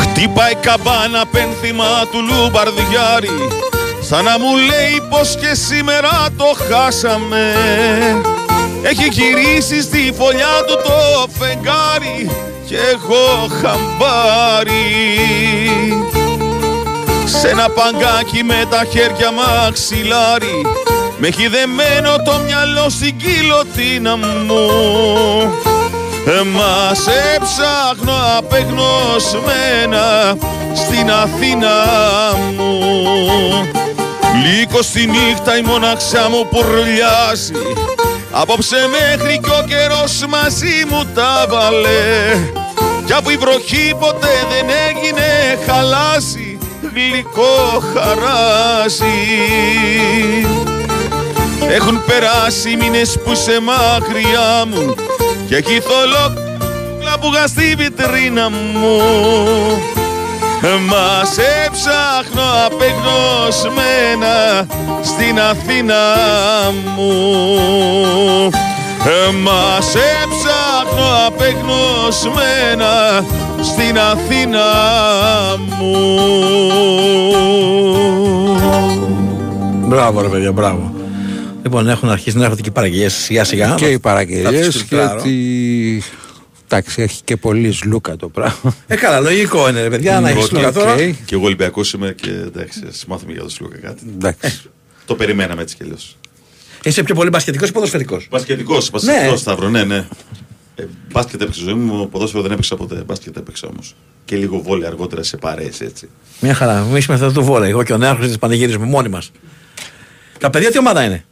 Χτύπάει 0.00 0.54
καμπάνα 0.54 1.26
πένθυμα 1.26 1.84
του 2.12 2.20
λουμπαρδιάρι 2.20 3.30
Σαν 4.10 4.24
να 4.24 4.38
μου 4.38 4.56
λέει 4.56 5.02
πως 5.08 5.36
και 5.40 5.54
σήμερα 5.54 6.28
το 6.36 6.44
χάσαμε. 6.68 7.54
Έχει 8.82 9.08
γυρίσει 9.08 9.82
στη 9.82 10.14
φωλιά 10.18 10.64
του 10.66 10.74
το 10.84 11.28
φεγγάρι 11.38 12.30
Και 12.66 12.76
εγώ 12.76 13.48
χαμπάρι. 13.60 14.76
Σ' 17.24 17.44
ένα 17.44 17.68
παγκάκι 17.68 18.42
με 18.44 18.66
τα 18.70 18.84
χέρια 18.90 19.30
μαξιλάρι 19.32 20.66
Με 21.18 21.28
έχει 21.28 21.48
δεμένο 21.48 22.16
το 22.24 22.40
μυαλό 22.44 22.88
στην 22.88 23.16
κοιλωτίνα 23.16 24.16
μου. 24.16 24.70
Ε, 26.26 26.42
Μα 26.44 26.94
σε 26.94 27.38
ψάχνω 27.42 28.14
απεγνωσμένα 28.38 30.36
στην 30.74 31.10
Αθήνα 31.10 31.74
μου 32.56 33.88
Λύκο 34.34 34.82
στη 34.82 35.06
νύχτα 35.06 35.56
η 35.58 35.62
μοναξιά 35.62 36.28
μου 36.28 36.48
πουρλιάζει 36.50 37.52
Απόψε 38.30 38.76
μέχρι 38.90 39.40
κι 39.42 39.50
ο 39.50 39.64
καιρός 39.68 40.24
μαζί 40.28 40.84
μου 40.88 41.04
τα 41.14 41.46
βάλε. 41.48 42.36
Κι 43.06 43.12
αφού 43.12 43.30
η 43.30 43.36
βροχή 43.36 43.94
ποτέ 43.98 44.46
δεν 44.50 44.76
έγινε 44.88 45.58
χαλάσει 45.66 46.58
Γλυκό 46.94 47.82
χαράζει. 47.94 49.04
Έχουν 51.68 52.04
περάσει 52.06 52.76
μήνες 52.76 53.18
που 53.24 53.34
σε 53.34 53.60
μακριά 53.60 54.64
μου 54.66 54.94
Και 55.48 55.56
έχει 55.56 55.80
θολό 55.80 56.48
που 57.20 57.30
είχα 57.34 57.46
στη 57.46 57.74
βιτρίνα 57.78 58.50
μου 58.50 59.00
Μας 60.62 61.28
σε 61.28 61.68
ψάχνω 61.72 62.42
απεγνωσμένα 62.66 64.66
στην 65.02 65.40
Αθήνα 65.40 65.94
μου 66.96 68.50
Μας 69.42 69.84
σε 69.84 69.98
ψάχνω 70.30 71.26
απεγνωσμένα 71.26 73.24
στην 73.62 73.98
Αθήνα 73.98 74.64
μου 75.78 76.18
Μπράβο, 79.86 80.20
ρε 80.20 80.28
παιδιά, 80.28 80.52
μπράβο. 80.52 80.94
Λοιπόν, 81.62 81.88
έχουν 81.88 82.10
αρχίσει 82.10 82.36
να 82.36 82.42
έρχονται 82.42 82.62
και 82.62 82.70
παραγγελίες 82.70 83.14
σιγά 83.14 83.44
σιγά. 83.44 83.74
Και 83.74 83.86
οι 83.86 83.92
Θα 83.92 83.98
παραγγελίε 83.98 84.66
τις 84.66 84.76
φιλτράρω. 84.76 85.22
Γιατί. 86.70 86.74
Εντάξει, 86.74 87.02
έχει 87.02 87.22
και 87.24 87.36
πολύ 87.36 87.72
σλούκα 87.72 88.16
το 88.16 88.28
πράγμα. 88.28 88.74
Ε, 88.86 88.96
καλά, 88.96 89.20
λογικό 89.20 89.68
είναι, 89.68 89.82
ρε 89.82 89.88
παιδιά, 89.90 90.20
να 90.20 90.28
έχεις 90.28 90.44
Οκ, 90.44 90.52
λογικά 90.52 90.72
τώρα. 90.72 90.92
οκ. 90.92 90.98
Και 90.98 91.34
εγώ 91.34 91.44
Ολυμπιακός 91.44 91.92
είμαι 91.92 92.14
και 92.22 92.30
εντάξει, 92.30 92.80
ας 92.88 93.04
μάθουμε 93.08 93.32
για 93.32 93.42
το 93.42 93.48
Σλούκα 93.48 93.78
κάτι. 93.78 94.02
Εντάξει. 94.14 94.60
Το 95.06 95.14
περιμέναμε 95.14 95.62
έτσι 95.62 95.76
κι 95.76 95.82
αλλιώς. 95.82 96.16
Είσαι 96.82 97.02
πιο 97.02 97.14
πολύ 97.14 97.28
μπασκετικός 97.30 97.68
ή 97.68 97.72
ποδοσφαιρικός; 97.72 98.26
Μπασκετικός, 98.30 98.90
Ναι. 98.90 99.12
μπασκετικός 99.12 99.40
Σταύρο, 99.40 99.68
ναι, 99.68 99.84
ναι. 99.84 100.06
Ε, 100.74 100.84
μπάσκετ 101.12 101.40
έπαιξε 101.42 101.60
ζωή 101.60 101.74
μου, 101.74 102.08
ποδόσφαιρο 102.08 102.42
δεν 102.42 102.52
έπαιξα 102.52 102.76
ποτέ. 102.76 103.02
Μπάσκετ 103.06 103.36
έπαιξα 103.36 103.68
όμως. 103.72 103.94
Και 104.24 104.36
λίγο 104.36 104.58
βόλεϊ 104.58 104.86
αργότερα 104.86 105.22
σε 105.22 105.36
παρέες 105.36 105.80
έτσι. 105.80 106.08
Μια 106.40 106.54
χαρά. 106.54 106.78
Εμείς 106.90 107.04
είμαστε 107.04 107.26
αυτό 107.26 107.40
το 107.40 107.46
βόλεϊ. 107.46 107.70
Εγώ 107.70 107.82
και 107.82 107.92
ο 107.92 107.96
Νέαρχος 107.96 108.26
της 108.26 108.38
πανηγυρίζουμε 108.38 108.86
μόνοι 108.86 109.08
μας. 109.08 109.30
Τα 110.38 110.50
παιδιά 110.50 110.70
τι 110.70 110.78
ομάδα 110.78 111.04
είναι; 111.04 111.24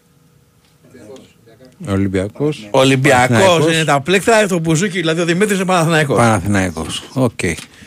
Ολυμπιακός. 1.86 2.68
Ολυμπιακός 2.70 3.74
είναι 3.74 3.84
τα 3.84 4.00
πλέκτρα, 4.00 4.46
το 4.46 4.58
μπουζούκι, 4.58 4.98
δηλαδή 4.98 5.20
ο 5.20 5.24
Δημήτρης 5.24 5.56
είναι 5.56 5.66
Παναθηναϊκός. 5.66 6.16
Παναθηναϊκός. 6.16 7.02
Οκ. 7.12 7.40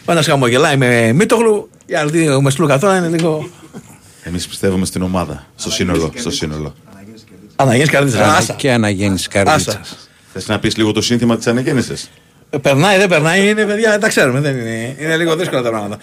Ο 0.06 0.12
ένας 0.12 0.26
χαμογελάει 0.26 0.78
με 0.78 1.12
Μίτογλου, 1.14 1.70
οι 1.86 1.96
άλλοι 1.96 2.12
δύο 2.12 2.42
με 2.42 2.50
Σλούκα 2.50 2.80
τώρα 2.80 2.98
είναι 2.98 3.08
λίγο. 3.08 3.50
Εμείς 4.24 4.48
πιστεύουμε 4.48 4.86
στην 4.86 5.02
ομάδα, 5.02 5.46
στο 5.56 5.72
σύνολο. 5.72 6.12
Στο 6.16 6.32
σύνολο. 6.32 6.74
Αναγέννηση 7.56 7.88
Καρδίτσα. 7.88 8.24
Άσα. 8.24 8.38
Άσα. 8.38 8.54
Και 8.54 8.72
Αναγέννηση 8.72 9.28
Καρδίτσα. 9.28 9.72
Άσα. 9.72 9.96
Θες 10.34 10.48
να 10.48 10.60
πεις 10.60 10.78
λίγο 10.78 10.92
το 10.92 11.02
σύνθημα 11.02 11.38
της 11.38 11.48
Αναγέννηση. 11.48 11.94
Ε, 12.50 12.58
Περνάει, 12.58 12.98
δεν 12.98 13.10
περνάει, 13.10 13.50
είναι 13.50 13.66
παιδιά, 13.66 14.00
τα 14.00 14.08
ξέρουμε. 14.08 14.40
Δεν 14.40 14.58
είναι, 14.58 14.96
είναι 15.00 15.18
λίγο 15.18 15.36
δύσκολα 15.36 15.62
τα 15.62 15.70
πράγματα. 15.70 15.98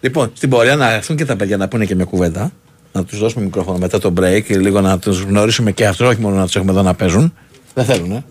Λοιπόν, 0.00 0.30
στην 0.34 0.48
πορεία 0.48 0.76
να 0.76 0.92
έρθουν 0.92 1.16
και 1.16 1.24
τα 1.24 1.36
παιδιά 1.36 1.56
να 1.56 1.68
πούνε 1.68 1.84
και 1.84 1.94
μια 1.94 2.04
κουβέντα. 2.04 2.52
Να 2.92 3.04
τους 3.04 3.18
δώσουμε 3.18 3.44
μικρόφωνο 3.44 3.78
μετά 3.78 3.98
το 3.98 4.12
break, 4.20 4.42
λίγο 4.48 4.80
να 4.80 4.98
τους 4.98 5.20
γνωρίσουμε 5.20 5.72
και 5.72 5.86
αυτού, 5.86 6.06
όχι 6.06 6.20
μόνο 6.20 6.36
να 6.36 6.44
τους 6.44 6.56
έχουμε 6.56 6.70
εδώ 6.72 6.82
να 6.82 6.94
παίζουν. 6.94 7.34
Δεν 7.74 7.84
θέλουν, 7.84 8.10
ε. 8.12 8.24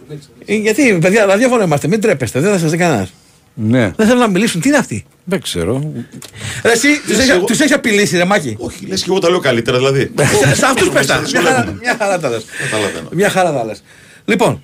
Ε, 0.46 0.56
Γιατί, 0.56 0.98
παιδιά, 1.02 1.26
ραδιόφωνο 1.26 1.64
είμαστε, 1.64 1.88
μην 1.88 2.02
τρέπεστε, 2.02 2.40
δεν 2.40 2.52
θα 2.52 2.58
σας 2.58 2.72
δει 2.72 2.78
κανένας. 2.78 3.14
Ναι, 3.54 3.92
Δεν 3.96 4.06
θέλουν 4.08 4.22
να 4.22 4.28
μιλήσουν. 4.30 4.62
Τι 4.62 4.68
είναι 4.68 4.78
αυτοί; 4.78 5.06
δεν 5.24 5.42
ξέρω. 5.42 5.92
Ρε, 6.64 6.72
εσύ 6.72 6.88
τους 7.08 7.18
έχεις- 7.18 7.30
εγώ- 7.30 7.46
τους 7.46 7.60
έχεις 7.60 7.74
απειλήσει, 7.74 8.18
ρε 8.18 8.26
Μάκη. 8.26 8.56
Όχι, 8.60 8.86
λες 8.86 9.00
και 9.04 9.10
εγώ 9.10 9.20
τα 9.20 9.30
λέω 9.30 9.40
καλύτερα 9.40 9.78
δηλαδή. 9.78 10.12
Σε- 10.44 10.56
Σε 10.56 10.66
αυτούς 10.66 10.90
πες 10.90 11.06
τα. 11.06 11.14
Σας 11.16 11.32
Μια 11.32 11.42
χαρά- 11.42 11.56
βλέπουμε. 11.56 11.80
Μια 11.82 11.96
χαρά 12.00 12.20
τα 12.20 12.30
λες. 12.30 12.46
Καταλαβαίνω. 12.72 13.10
Μια 13.12 13.30
χαρά 13.30 13.54
τα 13.54 13.66
λες. 13.66 13.84
Λοιπόν, 14.26 14.62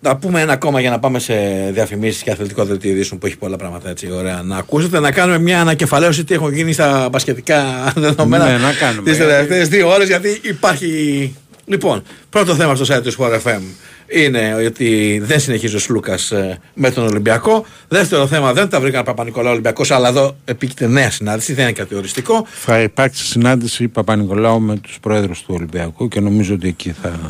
να 0.00 0.16
πούμε 0.16 0.40
ένα 0.40 0.52
ακόμα 0.52 0.80
για 0.80 0.90
να 0.90 0.98
πάμε 0.98 1.18
σε 1.18 1.34
διαφημίσεις 1.72 2.22
και 2.22 2.30
αθλητικό 2.30 2.64
δελτίο 2.64 2.90
ειδήσεων 2.90 3.20
που 3.20 3.26
έχει 3.26 3.36
πολλά 3.36 3.56
πράγματα 3.56 3.88
έτσι 3.90 4.10
ωραία. 4.10 4.42
Να 4.42 4.56
ακούσετε, 4.56 5.00
να 5.00 5.10
κάνουμε 5.12 5.38
μια 5.38 5.60
ανακεφαλαίωση 5.60 6.24
τι 6.24 6.34
έχουν 6.34 6.52
γίνει 6.52 6.72
στα 6.72 7.08
μπασκετικά 7.12 7.64
δεδομένα 7.96 8.44
Ναι, 8.46 8.58
να 8.58 8.72
κάνουμε. 8.72 9.10
τις 9.10 9.18
τελευταίες 9.18 9.68
δύο 9.68 9.88
ώρες 9.88 10.08
γιατί 10.08 10.40
υπάρχει. 10.42 11.34
Λοιπόν, 11.68 12.02
πρώτο 12.30 12.54
θέμα 12.54 12.74
στο 12.74 12.94
site 12.96 13.02
του 13.02 13.12
Sport 13.18 13.40
FM 13.42 13.60
είναι 14.08 14.54
ότι 14.66 15.20
δεν 15.24 15.40
συνεχίζει 15.40 15.76
ο 15.76 15.78
Σλούκας 15.78 16.32
με 16.74 16.90
τον 16.90 17.04
Ολυμπιακό. 17.06 17.64
Δεύτερο 17.88 18.26
θέμα, 18.26 18.52
δεν 18.52 18.68
τα 18.68 18.80
βρήκαν 18.80 19.04
Παπα-Νικολάου 19.04 19.50
Ολυμπιακός, 19.52 19.90
αλλά 19.90 20.08
εδώ 20.08 20.36
επίκειται 20.44 20.86
νέα 20.86 21.10
συνάντηση, 21.10 21.52
δεν 21.54 21.64
είναι 21.64 21.72
κάτι 21.72 21.94
οριστικό. 21.94 22.46
Θα 22.50 22.80
υπάρξει 22.80 23.24
συνάντηση 23.26 23.88
Παπα-Νικολάου 23.88 24.60
με 24.60 24.76
τους 24.76 24.98
πρόεδρους 25.00 25.42
του 25.42 25.54
Ολυμπιακού 25.56 26.08
και 26.08 26.20
νομίζω 26.20 26.54
ότι 26.54 26.68
εκεί 26.68 26.94
θα, 27.02 27.20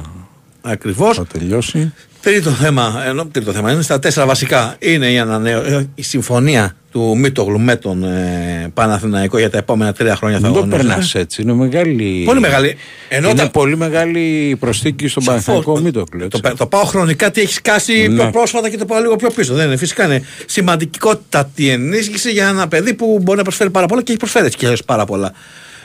Ακριβώς. 0.63 1.17
θα 1.17 1.27
τελειώσει. 1.27 1.93
Τρίτο 2.27 2.51
θέμα, 2.51 3.03
ενώ 3.07 3.27
τρίτο 3.27 3.53
θέμα 3.53 3.73
είναι 3.73 3.83
στα 3.83 3.99
τέσσερα 3.99 4.27
βασικά. 4.27 4.77
Είναι 4.79 5.07
η, 5.13 5.19
ανανέω, 5.19 5.61
ε, 5.61 5.89
η 5.95 6.03
συμφωνία 6.03 6.77
του 6.91 7.17
Μίτογλου 7.19 7.61
με 7.61 7.77
τον 7.77 8.05
ε, 8.05 8.71
Παναθηναϊκό 8.75 9.39
για 9.39 9.51
τα 9.51 9.59
επόμενα 9.59 9.93
τρία 9.93 10.17
χρόνια. 10.17 10.37
θα 10.39 10.43
Δεν 10.43 10.53
το 10.53 10.59
αγωνίζεται. 10.59 10.87
περνάς 10.87 11.15
έτσι. 11.15 11.43
Είναι 11.43 11.53
μεγάλη. 11.53 12.23
Πολύ 12.25 12.41
μεγάλη. 12.41 12.77
Ενώ 13.09 13.29
είναι 13.29 13.39
τα- 13.39 13.51
πολύ 13.51 13.77
μεγάλη 13.77 14.57
προσθήκη 14.61 15.09
στον 15.09 15.23
Σαφώς. 15.23 15.45
Παναθηναϊκό 15.45 15.81
Μήτοκλο. 15.85 16.29
Το, 16.29 16.41
το 16.57 16.67
πάω 16.67 16.85
χρονικά 16.85 17.31
τι 17.31 17.41
έχει 17.41 17.61
κάσει 17.61 18.09
Ναι. 18.09 18.15
πιο 18.23 18.31
πρόσφατα 18.31 18.71
και 18.71 18.77
το 18.77 18.85
πάω 18.85 19.01
λίγο 19.01 19.17
πιο 19.17 19.31
πίσω. 19.31 19.55
Δεν 19.55 19.67
είναι. 19.67 19.77
Φυσικά 19.77 20.05
είναι 20.05 20.23
σημαντικότατη 20.47 21.69
ενίσχυση 21.69 22.31
για 22.31 22.49
ένα 22.49 22.69
παιδί 22.69 22.95
που 22.95 23.19
μπορεί 23.23 23.37
να 23.39 23.45
προσφέρει 23.45 23.71
πάρα 23.71 23.87
πολλά 23.87 24.03
και 24.03 24.11
έχει 24.11 24.19
προσφέρει 24.19 24.47
έτσι 24.47 24.59
και 24.59 24.65
αλλιώς 24.65 24.85
πάρα 24.85 25.05
πολλά. 25.05 25.33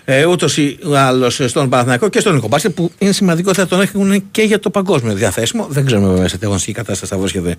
Ε, 0.05 0.25
Ούτως 0.25 0.57
ή 0.57 0.77
άλλως 0.95 1.41
στον 1.45 1.69
Παναθηναϊκό 1.69 2.09
και 2.09 2.19
στον 2.19 2.33
Νικομπάσκετ 2.33 2.71
που 2.75 2.91
είναι 2.97 3.11
σημαντικό 3.11 3.49
ότι 3.49 3.59
θα 3.59 3.67
τον 3.67 3.81
έχουν 3.81 4.23
και 4.31 4.41
για 4.41 4.59
το 4.59 4.69
παγκόσμιο 4.69 5.13
διαθέσιμο. 5.13 5.65
Δεν 5.69 5.85
ξέρουμε 5.85 6.07
βέβαια 6.07 6.27
σε 6.27 6.37
τι 6.37 6.45
αγωνιστική 6.45 6.77
κατάσταση 6.77 7.13
θα 7.13 7.19
βρίσκεται, 7.19 7.55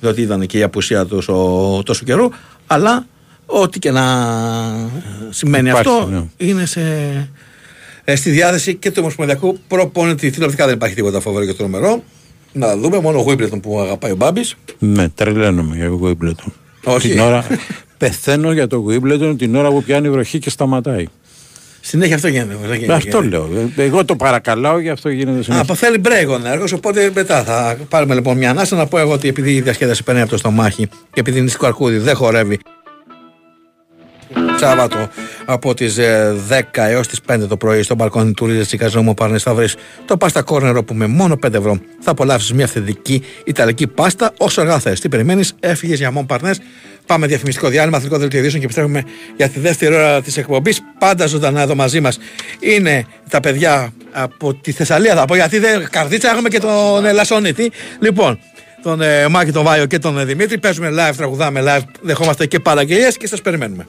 διότι 0.00 0.22
ήταν 0.22 0.46
και 0.46 0.58
η 0.58 0.62
απουσία 0.62 1.06
τους 1.06 1.28
ο- 1.28 1.82
τόσο 1.84 2.04
καιρού. 2.04 2.28
Αλλά 2.66 3.06
ό,τι 3.46 3.78
και 3.78 3.90
να 3.90 4.04
σημαίνει 5.30 5.68
Υπάρχει, 5.68 5.88
αυτό 5.88 6.06
ναι. 6.08 6.24
είναι 6.36 6.66
σε, 6.66 6.80
ε, 8.04 8.16
στη 8.16 8.30
διάθεση 8.30 8.74
και 8.74 8.90
του 8.90 8.98
Ομοσπονδιακού 9.00 9.58
προπονητή. 9.68 10.30
Τηλεοπτικά 10.30 10.66
δεν 10.66 10.74
υπάρχει 10.74 10.94
τίποτα 10.94 11.20
φοβερό 11.20 11.44
και 11.46 11.52
τρομερό. 11.54 12.02
Να 12.52 12.76
δούμε, 12.76 13.00
μόνο 13.00 13.18
ο 13.18 13.22
Γουίμπλετον 13.22 13.60
που 13.60 13.80
αγαπάει 13.80 14.10
ο 14.12 14.16
Μπάμπης. 14.16 14.54
Ναι, 14.78 15.08
τρελαίνομαι 15.08 15.76
για 15.76 15.90
Wimbledon. 16.02 16.52
Όχι. 16.84 17.08
Την 17.08 17.18
ώρα, 17.18 17.44
πεθαίνω 17.98 18.52
για 18.52 18.66
το 18.66 18.84
Wimbledon 18.88 19.34
την 19.38 19.54
ώρα 19.56 19.68
που 19.70 19.82
πιάνει 19.82 20.10
βροχή 20.10 20.38
και 20.38 20.50
σταματάει. 20.50 21.06
Συνέχεια 21.84 22.14
αυτό 22.14 22.28
γίνεται. 22.28 22.56
δεν 22.66 22.76
γίνεται. 22.78 22.92
Αυτό 22.92 23.22
λέω. 23.22 23.48
Ε, 23.76 23.82
Εγώ 23.82 24.04
το 24.04 24.16
παρακαλάω 24.16 24.80
και 24.80 24.90
αυτό 24.90 25.08
γίνεται 25.08 25.38
Α, 25.38 25.42
συνέχεια. 25.42 25.62
από 25.62 25.74
θέλει 25.74 26.00
break 26.04 26.40
ο 26.42 26.48
έργος, 26.48 26.72
οπότε 26.72 27.10
μετά 27.14 27.44
θα 27.44 27.76
πάρουμε 27.88 28.14
λοιπόν 28.14 28.36
μια 28.36 28.50
ανάσα 28.50 28.76
να 28.76 28.86
πω 28.86 28.98
εγώ 28.98 29.12
ότι 29.12 29.28
επειδή 29.28 29.54
η 29.54 29.60
διασκέδαση 29.60 30.02
παίρνει 30.02 30.20
από 30.20 30.30
το 30.30 30.36
στομάχι 30.36 30.86
και 30.86 31.20
επειδή 31.20 31.38
η 31.38 31.42
Νηστικό 31.42 31.66
Αρκούδη 31.66 31.98
δεν 31.98 32.14
χορεύει 32.14 32.58
Σάββατο 34.58 35.08
από 35.44 35.74
τις 35.74 35.96
10 36.48 36.60
έως 36.74 37.08
τις 37.08 37.18
5 37.32 37.40
το 37.48 37.56
πρωί 37.56 37.82
στο 37.82 37.94
μπαλκόνι 37.94 38.32
του 38.32 38.46
Ρίζα 38.46 38.64
Τσικαζόμου 38.64 39.14
Παρνέ 39.14 39.38
θα 39.38 39.54
βρει 39.54 39.68
το 40.04 40.16
πάστα 40.16 40.42
κόρνερο 40.42 40.84
που 40.84 40.94
με 40.94 41.06
μόνο 41.06 41.38
5 41.46 41.52
ευρώ 41.54 41.78
θα 42.00 42.10
απολαύσεις 42.10 42.52
μια 42.52 42.64
αυθεντική 42.64 43.22
ιταλική 43.44 43.86
πάστα 43.86 44.32
όσο 44.38 44.60
αργά 44.60 44.78
θες. 44.78 45.00
Τι 45.00 45.08
περιμένεις, 45.08 45.54
έφυγες 45.60 45.98
για 45.98 46.10
μόνο 46.10 46.26
Παρνές. 46.26 46.60
Πάμε 47.06 47.26
διαφημιστικό 47.26 47.68
διάλειμμα, 47.68 47.96
αθλητικό 47.96 48.20
δελτίο 48.20 48.38
ειδήσεων 48.38 48.60
και 48.60 48.64
επιστρέφουμε 48.66 49.02
για 49.36 49.48
τη 49.48 49.58
δεύτερη 49.60 49.94
ώρα 49.94 50.22
της 50.22 50.36
εκπομπής. 50.36 50.80
Πάντα 50.98 51.26
ζωντανά 51.26 51.62
εδώ 51.62 51.74
μαζί 51.74 52.00
μας 52.00 52.18
είναι 52.60 53.06
τα 53.28 53.40
παιδιά 53.40 53.92
από 54.12 54.54
τη 54.54 54.72
Θεσσαλία, 54.72 55.14
θα 55.14 55.24
πω 55.24 55.34
γιατί 55.34 55.58
δεν 55.58 55.88
καρδίτσα 55.90 56.30
έχουμε 56.30 56.48
και 56.48 56.58
τον 56.58 57.06
ε, 57.06 57.12
Λασονίτη. 57.12 57.72
Λοιπόν, 58.00 58.38
τον 58.82 59.00
ε, 59.00 59.28
Μάκη, 59.28 59.52
τον 59.52 59.64
Βάιο 59.64 59.86
και 59.86 59.98
τον 59.98 60.18
ε, 60.18 60.24
Δημήτρη. 60.24 60.58
Παίζουμε 60.58 60.88
live, 60.90 61.14
τραγουδάμε 61.16 61.62
live, 61.66 61.82
δεχόμαστε 62.00 62.46
και 62.46 62.60
παραγγελίες 62.60 63.16
και 63.16 63.26
σας 63.26 63.42
περιμένουμε. 63.42 63.86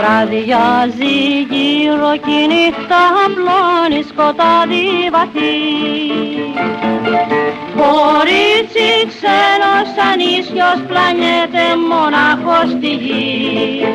Βραδιάζει 0.00 1.18
γύρω 1.50 2.12
κι 2.24 2.36
η 2.42 2.46
νύχτα 2.46 3.00
απλώνει 3.24 4.02
σκοτάδι 4.08 4.86
βαθύ. 5.12 5.56
Κορίτσι 7.76 8.88
ξένος 9.10 9.90
ανίσιος 10.12 10.78
πλανιέται 10.88 11.66
μονάχος 11.90 12.70
στη 12.70 12.88
γη. 12.88 13.86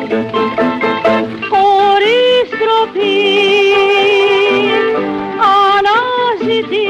Χωρίς 1.50 2.48
τροπή 2.60 3.16
αναζητεί 5.54 6.88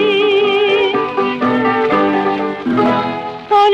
τον 3.49 3.73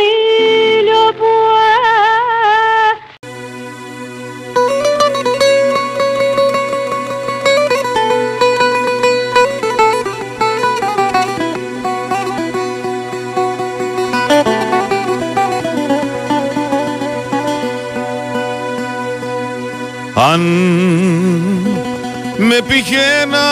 Αν 20.30 20.40
με 22.36 22.60
πηγαίνα 22.68 23.48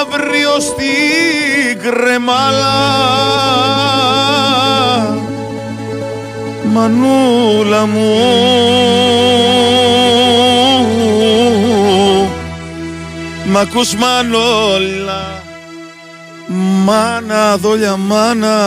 αύριο 0.00 0.60
στην 0.60 1.80
κρεμάλα 1.82 2.74
Μανούλα 6.72 7.86
μου 7.86 8.14
Μ' 13.44 13.56
ακούς 13.56 13.94
μανόλα 13.94 15.42
Μάνα 16.84 17.56
δόλια 17.56 17.96
μάνα 17.96 18.58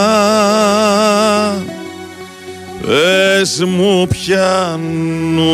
Πες 2.86 3.64
μου 3.66 4.06
πιάνου 4.06 5.44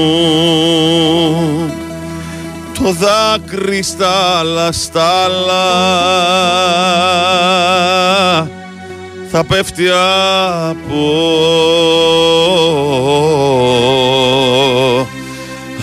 το 2.75 2.93
δάκρυ 2.93 3.83
στα 3.83 4.43
λαστάλα. 4.43 5.63
Θα 9.31 9.45
πέφτει 9.45 9.89
από 10.69 11.11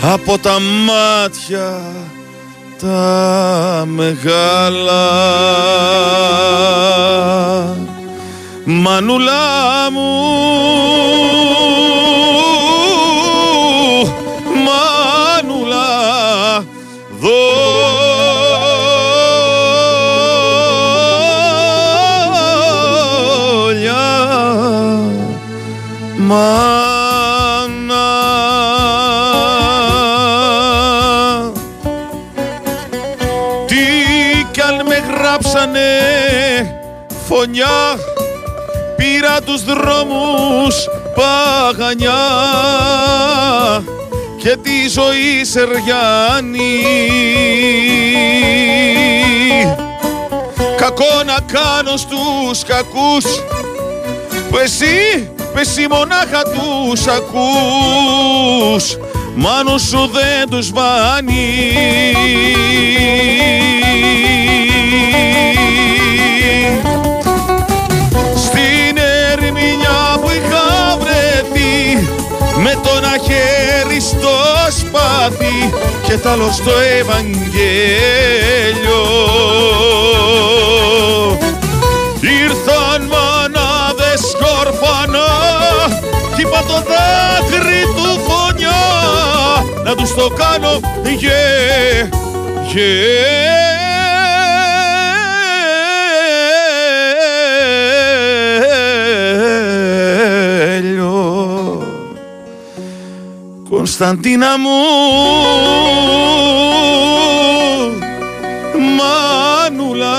από 0.02 0.38
τα 0.38 0.58
μάτια 0.60 1.80
τα 2.80 3.84
μεγάλα. 3.86 5.08
Μανούλα 8.64 9.90
μου 9.92 11.19
Μάνα. 26.30 28.08
Τι 33.66 33.76
κι 34.50 34.60
αν 34.60 34.86
με 34.86 34.94
γράψανε 34.94 35.88
φωνιά 37.28 37.98
πήρα 38.96 39.40
τους 39.44 39.64
δρόμους 39.64 40.76
παγανιά. 41.14 42.22
Και 44.42 44.56
τη 44.56 44.88
ζωή 44.88 45.44
σεριάνη 45.44 46.80
κακό 50.76 51.22
να 51.26 51.38
κάνω 51.52 51.96
στους 51.96 52.64
κακούς 52.64 53.24
που 54.50 54.58
εσύ, 54.58 55.30
Πες 55.52 55.86
μονάχα 55.90 56.42
τους 56.42 57.06
ακούς 57.06 58.98
σου 59.78 60.10
δεν 60.12 60.48
τους 60.50 60.70
βάνει. 60.72 61.72
Στην 68.36 68.96
ερμηνιά 69.32 70.18
που 70.20 70.30
είχα 70.30 70.98
βρεθεί 70.98 72.06
Με 72.56 72.78
τον 72.82 73.04
αχέρι 73.04 74.00
στο 74.00 74.28
σπάθι 74.78 75.72
Και 76.06 76.16
τ' 76.16 76.26
στο 76.52 76.72
Ευαγγέλιο. 76.98 77.60
Να 89.90 89.96
τους 89.96 90.14
το 90.14 90.28
κάνω. 90.28 90.80
Γε, 91.18 92.08
γέλιο 100.72 101.08
Κωνσταντίνα 103.70 104.58
μου. 104.58 104.78
Μάνουλα 108.96 110.18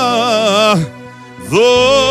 δόλια 1.50 2.11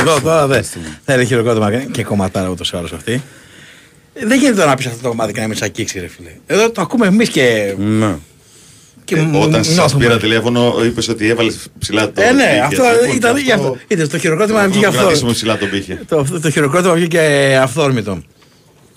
Εδώ 0.00 0.20
τώρα 0.20 0.46
δεν 0.46 0.64
θα 1.04 1.14
είναι 1.14 1.24
χειροκρότημα 1.24 1.70
και 1.74 2.04
κομματάρα 2.04 2.48
ούτως 2.48 2.70
ή 2.70 2.76
άλλως 2.76 2.92
αυτή. 2.92 3.22
Δεν 4.26 4.38
γίνεται 4.38 4.56
τώρα 4.56 4.68
να 4.70 4.74
πεις 4.76 4.86
αυτό 4.86 5.02
το 5.02 5.08
κομμάτι 5.08 5.32
και 5.32 5.40
να 5.40 5.46
μην 5.46 5.56
σε 5.56 5.64
αγγίξει, 5.64 6.00
ρε 6.00 6.06
φίλε. 6.08 6.30
Εδώ 6.46 6.70
το 6.70 6.80
ακούμε 6.80 7.06
εμείς 7.06 7.28
και. 7.28 7.74
Ναι. 7.78 8.14
και 9.04 9.16
Ε, 9.16 9.20
μ- 9.20 9.42
Όταν 9.42 9.64
σας 9.64 9.74
νιώθουμε. 9.74 10.04
πήρα 10.04 10.18
τηλέφωνο, 10.18 10.74
είπες 10.84 11.08
ότι 11.08 11.28
έβαλες 11.28 11.56
ψηλά 11.78 12.12
το 12.12 12.22
Ε, 12.22 12.32
ναι, 12.32 12.42
πύχη, 12.46 12.58
αυτό 12.60 12.82
έτσι, 12.82 13.00
λοιπόν, 13.02 13.16
ήταν 13.16 13.34
και 13.34 13.40
γι' 13.40 13.52
αυτό. 13.52 13.76
Είδες 13.88 14.08
το 14.08 14.18
χειροκρότημα 14.18 14.58
αυτό 14.58 14.70
βγήκε 14.70 14.86
να 14.86 14.92
κρατήσουμε 14.92 15.30
αυτό. 15.30 15.46
ψηλά 15.46 15.58
το 15.58 15.66
πύχη. 15.66 15.94
Το, 16.08 16.26
το 16.42 16.50
χειροκρότημα 16.50 16.94
βγήκε 16.94 17.20
αυθόρμητο. 17.62 18.22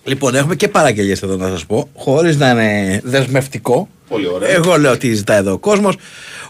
Λοιπόν, 0.03 0.35
έχουμε 0.35 0.55
και 0.55 0.67
παραγγελίες 0.67 1.21
εδώ 1.21 1.35
να 1.35 1.47
σας 1.49 1.65
πω, 1.65 1.89
χωρίς 1.95 2.37
να 2.37 2.49
είναι 2.49 3.01
δεσμευτικό. 3.03 3.89
Πολύ 4.09 4.27
ωραία. 4.27 4.49
Εγώ 4.49 4.77
λέω 4.77 4.91
ότι 4.91 5.13
ζητάει 5.13 5.37
εδώ 5.37 5.51
ο 5.51 5.57
κόσμος. 5.57 5.95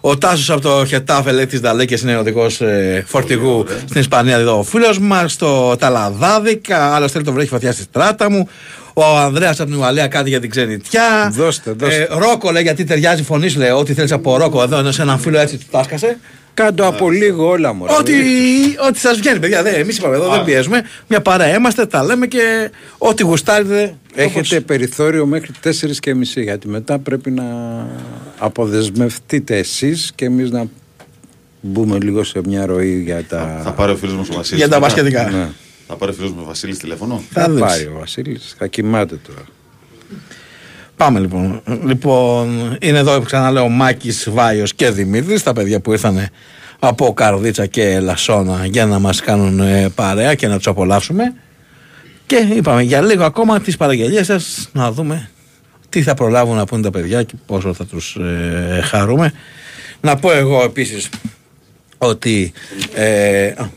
Ο 0.01 0.17
Τάσος 0.17 0.49
από 0.49 0.61
το 0.61 0.85
Χετάφε 0.85 1.31
λέει 1.31 1.45
τη 1.45 1.57
Δαλέκες 1.57 2.01
είναι 2.01 2.17
οδηγός 2.17 2.61
ε, 2.61 3.03
φορτηγού 3.07 3.65
στην 3.85 4.01
Ισπανία. 4.01 4.37
Εδώ 4.37 4.59
ο 4.59 4.63
φίλος 4.63 4.99
μας. 4.99 5.35
Το 5.35 5.75
Ταλαδάδικα. 5.75 6.95
Άλλος 6.95 7.11
θέλει 7.11 7.23
το 7.23 7.31
βρέχει 7.31 7.49
φωτιά 7.49 7.71
στη 7.71 7.81
στράτα 7.81 8.29
μου. 8.29 8.49
Ο 8.93 9.17
Ανδρέας 9.17 9.59
από 9.59 9.69
την 9.69 9.79
Ουαλία 9.79 10.07
κάτι 10.07 10.29
για 10.29 10.39
την 10.39 10.49
ξενιτιά. 10.49 11.31
Δώστε, 11.33 11.71
δώστε. 11.71 11.95
Ε, 11.95 12.07
ρόκο 12.09 12.51
λέει 12.51 12.61
γιατί 12.61 12.83
ταιριάζει 12.83 13.21
η 13.21 13.23
φωνή 13.23 13.49
σου. 13.49 13.59
Λέει 13.59 13.69
ό,τι 13.69 13.93
θέλεις 13.93 14.11
από 14.11 14.37
ρόκο 14.37 14.63
εδώ. 14.63 14.77
Ενώ 14.77 14.91
σε 14.91 15.01
έναν 15.01 15.19
φίλο 15.19 15.39
έτσι 15.39 15.57
του 15.57 15.65
τάσκασε. 15.71 16.17
Κάντο 16.53 16.87
από 16.87 17.09
λίγο 17.11 17.47
όλα 17.49 17.73
μου. 17.73 17.85
Ό,τι, 17.99 18.13
ό,τι 18.87 18.99
σας 18.99 19.17
βγαίνει, 19.17 19.39
παιδιά. 19.39 19.67
Εμείς 19.67 19.97
είπαμε 19.97 20.15
εδώ, 20.15 20.29
δεν 20.31 20.43
πιέζουμε. 20.43 20.83
Μια 21.07 21.21
παρέα 21.21 21.55
είμαστε, 21.55 21.85
τα 21.85 22.03
λέμε 22.03 22.27
και 22.27 22.71
ό,τι 22.97 23.23
γουστάρετε. 23.23 23.95
Έχετε 24.15 24.55
όπως- 24.55 24.65
περιθώριο 24.65 25.25
μέχρι 25.25 25.51
4 25.63 25.99
και 25.99 26.15
μισή 26.15 26.41
γιατί 26.43 26.67
μετά 26.67 26.99
πρέπει 26.99 27.31
να 27.31 27.43
αποδεσμευτείτε 28.37 29.57
εσείς 29.57 30.11
και 30.15 30.25
εμείς 30.25 30.51
να 30.51 30.65
μπούμε 31.61 31.97
λίγο 31.99 32.23
σε 32.23 32.41
μια 32.45 32.65
ροή 32.65 33.01
για 33.01 33.23
τα... 33.23 33.61
Θα 33.63 33.71
πάρει 33.71 33.91
ο 33.91 33.95
φίλος 33.95 34.15
μας 34.15 34.29
ο 34.29 34.33
Βασίλης. 34.33 34.59
Για 34.59 34.69
τα 34.69 34.79
μπασκετικά. 34.79 35.29
Ναι. 35.29 35.47
Θα 35.87 35.95
πάρει 35.95 36.11
ο 36.11 36.15
φίλος 36.15 36.31
μου 36.31 36.39
ο 36.41 36.45
Βασίλης 36.45 36.77
τηλέφωνο; 36.77 37.23
Θα 37.31 37.41
Θα 37.41 37.49
δεις. 37.49 37.59
πάρει 37.61 37.83
ο 37.83 37.95
Βασίλης, 37.99 38.55
θα 38.57 38.67
κοιμάται 38.67 39.15
τώρα. 39.27 39.41
Πάμε 40.99 41.19
λοιπόν. 41.19 41.61
Λοιπόν, 41.85 42.77
είναι 42.81 42.97
εδώ 42.97 43.21
ξαναλέω 43.21 43.63
ο 43.63 43.69
Μάκης, 43.69 44.29
Βάιος 44.29 44.73
και 44.73 44.89
Δημήτρης, 44.89 45.43
τα 45.43 45.53
παιδιά 45.53 45.79
που 45.79 45.91
ήρθαν 45.91 46.27
από 46.79 47.13
Καρδίτσα 47.13 47.65
και 47.65 47.99
Λασόνα 47.99 48.65
για 48.65 48.85
να 48.85 48.99
μας 48.99 49.21
κάνουν 49.21 49.59
ε, 49.59 49.89
παρέα 49.95 50.35
και 50.35 50.47
να 50.47 50.55
τους 50.55 50.67
απολαύσουμε. 50.67 51.33
Και 52.25 52.35
είπαμε 52.55 52.81
για 52.81 53.01
λίγο 53.01 53.23
ακόμα 53.23 53.59
τις 53.59 53.77
παραγγελίες 53.77 54.25
σας 54.25 54.69
να 54.71 54.91
δούμε 54.91 55.29
τι 55.89 56.01
θα 56.01 56.13
προλάβουν 56.13 56.55
να 56.55 56.65
πούνε 56.65 56.81
τα 56.81 56.91
παιδιά 56.91 57.23
και 57.23 57.33
πόσο 57.45 57.73
θα 57.73 57.85
τους 57.85 58.15
ε, 58.15 58.81
χαρούμε. 58.83 59.33
Να 60.01 60.15
πω 60.15 60.31
εγώ 60.31 60.63
επίσης 60.63 61.09
ότι 61.97 62.51
ε, 62.93 63.47
α, 63.47 63.69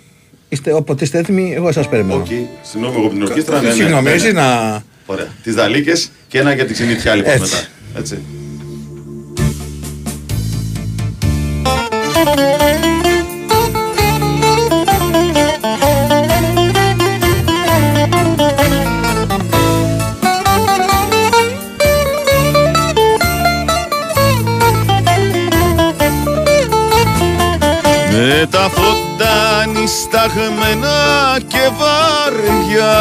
είστε, 0.49 0.73
όποτε 0.73 1.05
είστε 1.05 1.19
έτοιμοι, 1.19 1.53
εγώ 1.55 1.73
σας 1.73 1.89
περιμένω. 1.89 2.21
Οκ, 2.21 2.27
συγγνώμη 2.63 2.97
εγώ 2.97 3.05
από 3.07 3.15
την 3.15 3.23
ορχήστρα. 3.23 3.61
ναι, 3.61 3.69
ναι, 3.69 3.75
Συγγνώμη, 3.75 4.03
ναι, 4.03 4.11
ναι. 4.11 4.17
εσείς 4.17 4.33
να... 4.33 4.83
Ωραία. 5.13 5.29
Τις 5.43 5.55
νταλίκες 5.55 6.11
και 6.29 6.39
ένα 6.39 6.55
για 6.55 6.65
την 6.65 6.75
ξενιτιά 6.75 7.15
λοιπόν 7.15 7.33
Έτσι. 7.33 7.55
μετά. 7.55 7.67
Έτσι. 7.99 8.23
Με 28.11 28.47
τα 28.51 28.71
φώτα 28.71 29.67
νησταγμένα 29.67 31.39
και 31.47 31.71
βαριά 31.79 32.93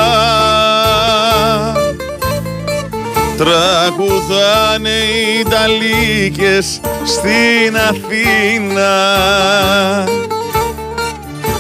Τραγουδάνε 3.42 4.90
οι 4.90 5.40
Ιταλίκες 5.40 6.80
στην 7.06 7.78
Αθήνα. 7.78 8.94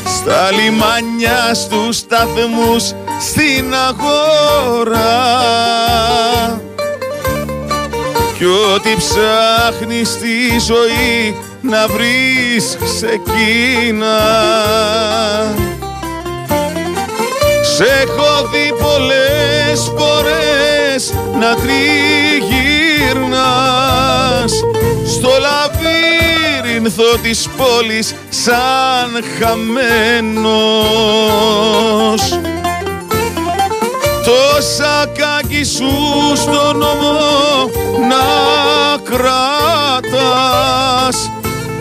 Στα 0.05 0.51
λιμάνια 0.51 1.53
στους 1.53 1.97
σταθμούς 1.97 2.93
στην 3.19 3.73
αγορά. 3.89 5.01
Κι 8.37 8.45
ό,τι 8.45 8.95
ψάχνεις 8.95 10.09
στη 10.09 10.59
ζωή 10.59 11.35
να 11.61 11.87
βρεις 11.87 12.77
ξεκίνα. 12.83 14.19
Σε 17.75 17.83
έχω 17.83 18.49
δει 18.51 18.73
πολλές 18.83 19.91
φορές 19.97 20.80
να 21.39 21.55
τριγυρνάς 21.55 22.51
Στο 25.05 25.29
λαβύρινθο 25.39 27.17
της 27.21 27.49
πόλης 27.57 28.15
σαν 28.29 29.23
χαμένος. 29.39 30.51
Το 34.25 34.61
σακάκι 34.77 35.63
σου 35.63 35.91
στο 36.35 36.73
νόμο 36.73 37.19
να 38.09 38.25
κρατάς 39.03 40.21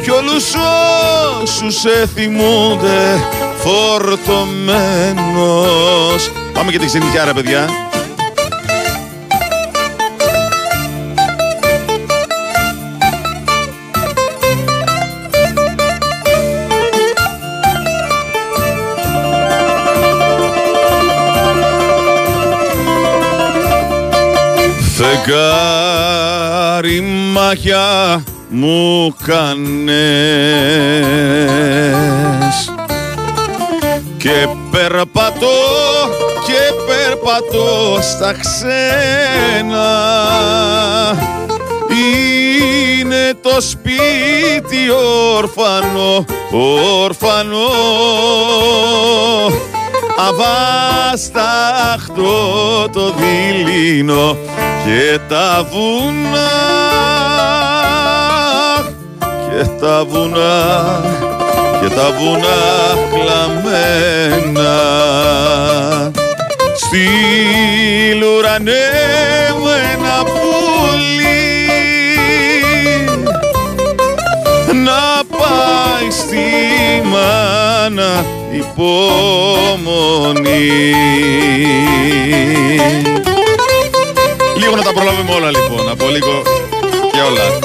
κι 0.03 0.11
όλους 0.11 0.55
όσους 1.43 1.75
σε 1.81 2.09
θυμούνται 2.15 3.21
φορτωμένος. 3.57 4.21
Πάμε 6.53 6.71
και 6.71 6.79
την 6.79 6.87
ξενικιάρα 6.87 7.33
παιδιά 7.35 7.69
Φεγγάρι 25.13 27.01
μαγιά 27.33 28.25
μου 28.49 29.15
κάνες. 29.25 29.95
Και 34.17 34.49
περπατώ 34.71 35.59
και 36.47 36.73
περπατώ 36.87 37.99
στα 38.01 38.33
ξένα. 38.33 39.91
Είναι 41.91 43.35
το 43.43 43.61
σπίτι 43.61 44.91
όρφανο, 45.37 46.25
όρφανο 47.03 47.69
αβάσταχτο 50.29 51.59
το 52.93 53.15
δειλίνο 53.15 54.37
και 54.85 55.19
τα 55.29 55.67
βουνά. 55.71 56.51
Και 59.51 59.65
τα 59.81 60.05
βουνά 60.05 61.01
και 61.81 61.89
τα 61.95 62.11
βουνά 62.19 62.61
κλαμμένα. 63.13 64.79
Στείλ 66.77 68.23
ουρανές 68.23 69.30
υπομονή. 78.81 80.71
Λίγο 84.57 84.77
να 84.77 84.83
τα 84.83 84.93
προλάβουμε 84.93 85.33
όλα 85.35 85.51
λοιπόν, 85.51 85.89
από 85.91 86.09
λίγο 86.09 86.43
και 87.13 87.21
όλα. 87.21 87.59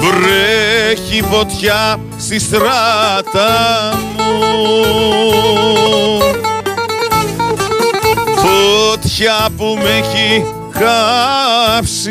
Βρέχει 0.00 1.22
φωτιά 1.30 2.00
στη 2.18 2.38
στράτα 2.40 3.50
μου 4.16 4.32
Φωτιά 8.34 9.48
που 9.56 9.78
με 9.82 9.88
έχει 9.88 10.44
κάψει 10.78 12.10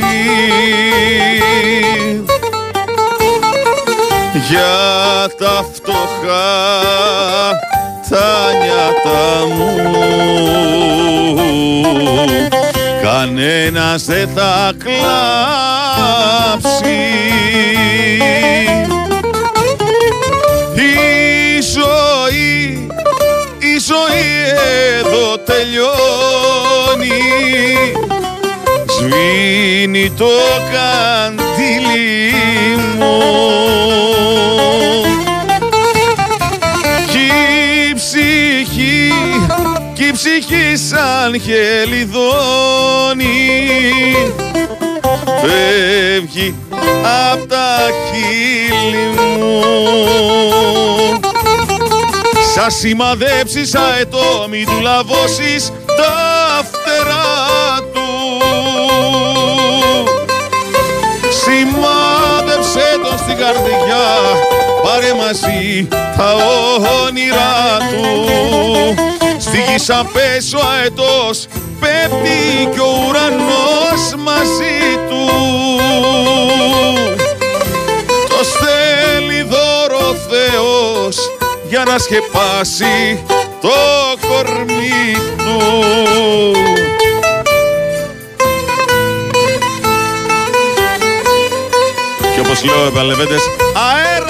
για 4.52 5.28
τα 5.38 5.66
φτωχά 5.74 6.49
τα 8.10 8.52
νιάτα 8.62 9.24
μου. 9.56 9.72
Κανένας 13.02 14.06
δεν 14.06 14.30
θα 14.36 14.72
κλάψει. 14.84 14.99
Η 20.76 21.62
ζωή, 21.62 22.88
η 23.60 23.78
ζωή 23.88 24.26
εδώ 24.99 25.38
τελειώνει. 25.45 27.22
Σβήνει 28.89 30.10
το 30.10 30.32
καντήλι 30.72 32.12
μου 32.97 33.61
σαν 41.32 41.42
χελιδόνι 41.42 43.26
φεύγει 45.42 46.56
απ' 47.32 47.48
τα 47.50 47.90
χείλη 48.06 49.08
μου. 49.16 49.62
Σα 52.56 52.70
σημαδέψεις 52.70 53.76
αετό 53.76 54.48
μη 54.50 54.64
του 54.66 54.80
λαβώσεις 54.82 55.72
τα 55.86 56.64
φτερά 56.64 57.80
του. 57.94 58.10
Σημάδεψε 61.44 63.00
τον 63.04 63.18
στην 63.18 63.38
καρδιά 63.38 64.06
πάρε 64.84 65.14
μαζί 65.14 65.88
τα 66.18 66.34
όνειρά 67.06 67.78
του 67.92 69.21
Στη 69.52 69.60
γη 69.72 69.78
σαν 69.78 70.10
πέσει 70.14 70.56
ο 70.56 70.60
αετός 70.72 71.47
πέφτει 71.80 72.70
κι 72.74 72.80
ο 72.80 73.06
ουρανός 73.08 74.14
μαζί 74.18 74.97
του 75.10 75.26
Το 78.28 78.43
στέλνει 78.43 79.41
δώρο 79.41 80.08
ο 80.10 80.14
Θεός 80.14 81.18
για 81.70 81.84
να 81.84 81.97
σκεπάσει 81.97 83.24
το 83.62 83.70
κορμί 84.28 85.16
του 85.38 85.62
Και 92.34 92.39
όπως 92.39 92.64
λέω 92.64 92.86
επαλεβέντες 92.86 93.41
αέρα! 93.74 94.21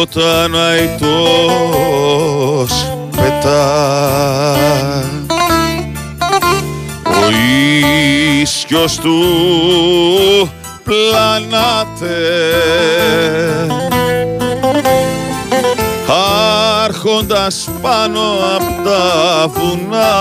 Όταν 0.00 0.54
αητός 0.54 1.12
πετάς 3.16 4.70
ο 7.04 7.30
ίσιος 8.40 8.96
του 8.96 9.20
πλανάται. 10.84 12.18
Άρχοντας 16.84 17.68
πάνω 17.82 18.20
απ' 18.56 18.84
τα 18.84 19.48
βουνά 19.48 20.14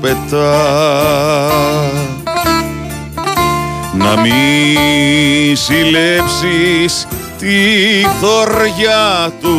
πετά 0.02 0.88
να 3.94 4.22
μη 4.22 5.54
ζηλέψεις 5.54 7.08
τη 7.40 7.56
θωριά 8.22 9.32
του. 9.42 9.58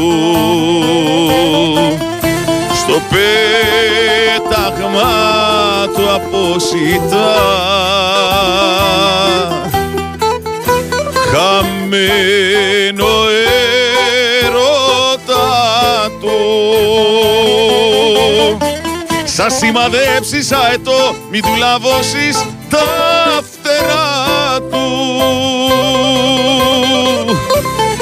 Στο 2.74 3.00
πέταγμα 3.10 4.38
του 5.94 6.10
αποσιτά 6.14 7.36
χαμένο 11.88 13.06
έρωτα 14.44 15.46
του. 16.20 16.38
Σας 19.24 19.54
σημαδέψεις 19.58 20.52
αετό 20.52 21.14
μη 21.30 21.40
του 21.40 21.54
λαβώσεις 21.58 22.46
τα 22.68 22.84
φτερά 23.52 24.60
του. 24.70 24.86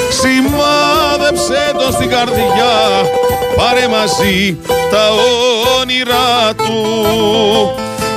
Σημάδεψε 0.09 1.73
τον 1.77 1.91
στην 1.91 2.09
καρδιά 2.09 2.75
πάρε 3.57 3.87
μαζί 3.87 4.57
τα 4.91 5.09
όνειρά 5.79 6.53
του. 6.55 6.73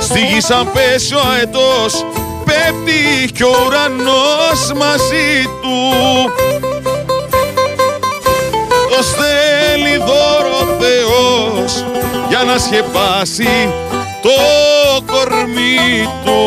Στη 0.01 0.19
γη 0.19 0.41
σαν 0.41 0.71
πέσει 0.73 1.15
ο 1.15 1.21
αετός 1.31 2.05
πέφτει 2.71 3.31
κι 3.31 3.43
ο 3.43 3.49
ουρανός 3.65 4.71
μαζί 4.75 5.43
του. 5.61 5.79
Το 8.89 9.03
στέλνει 9.03 9.97
δώρο 9.97 10.57
ο 10.61 10.65
Θεός 10.79 11.85
για 12.29 12.43
να 12.43 12.57
σκεπάσει 12.57 13.73
το 14.21 14.29
κορμί 15.05 16.07
του 16.25 16.39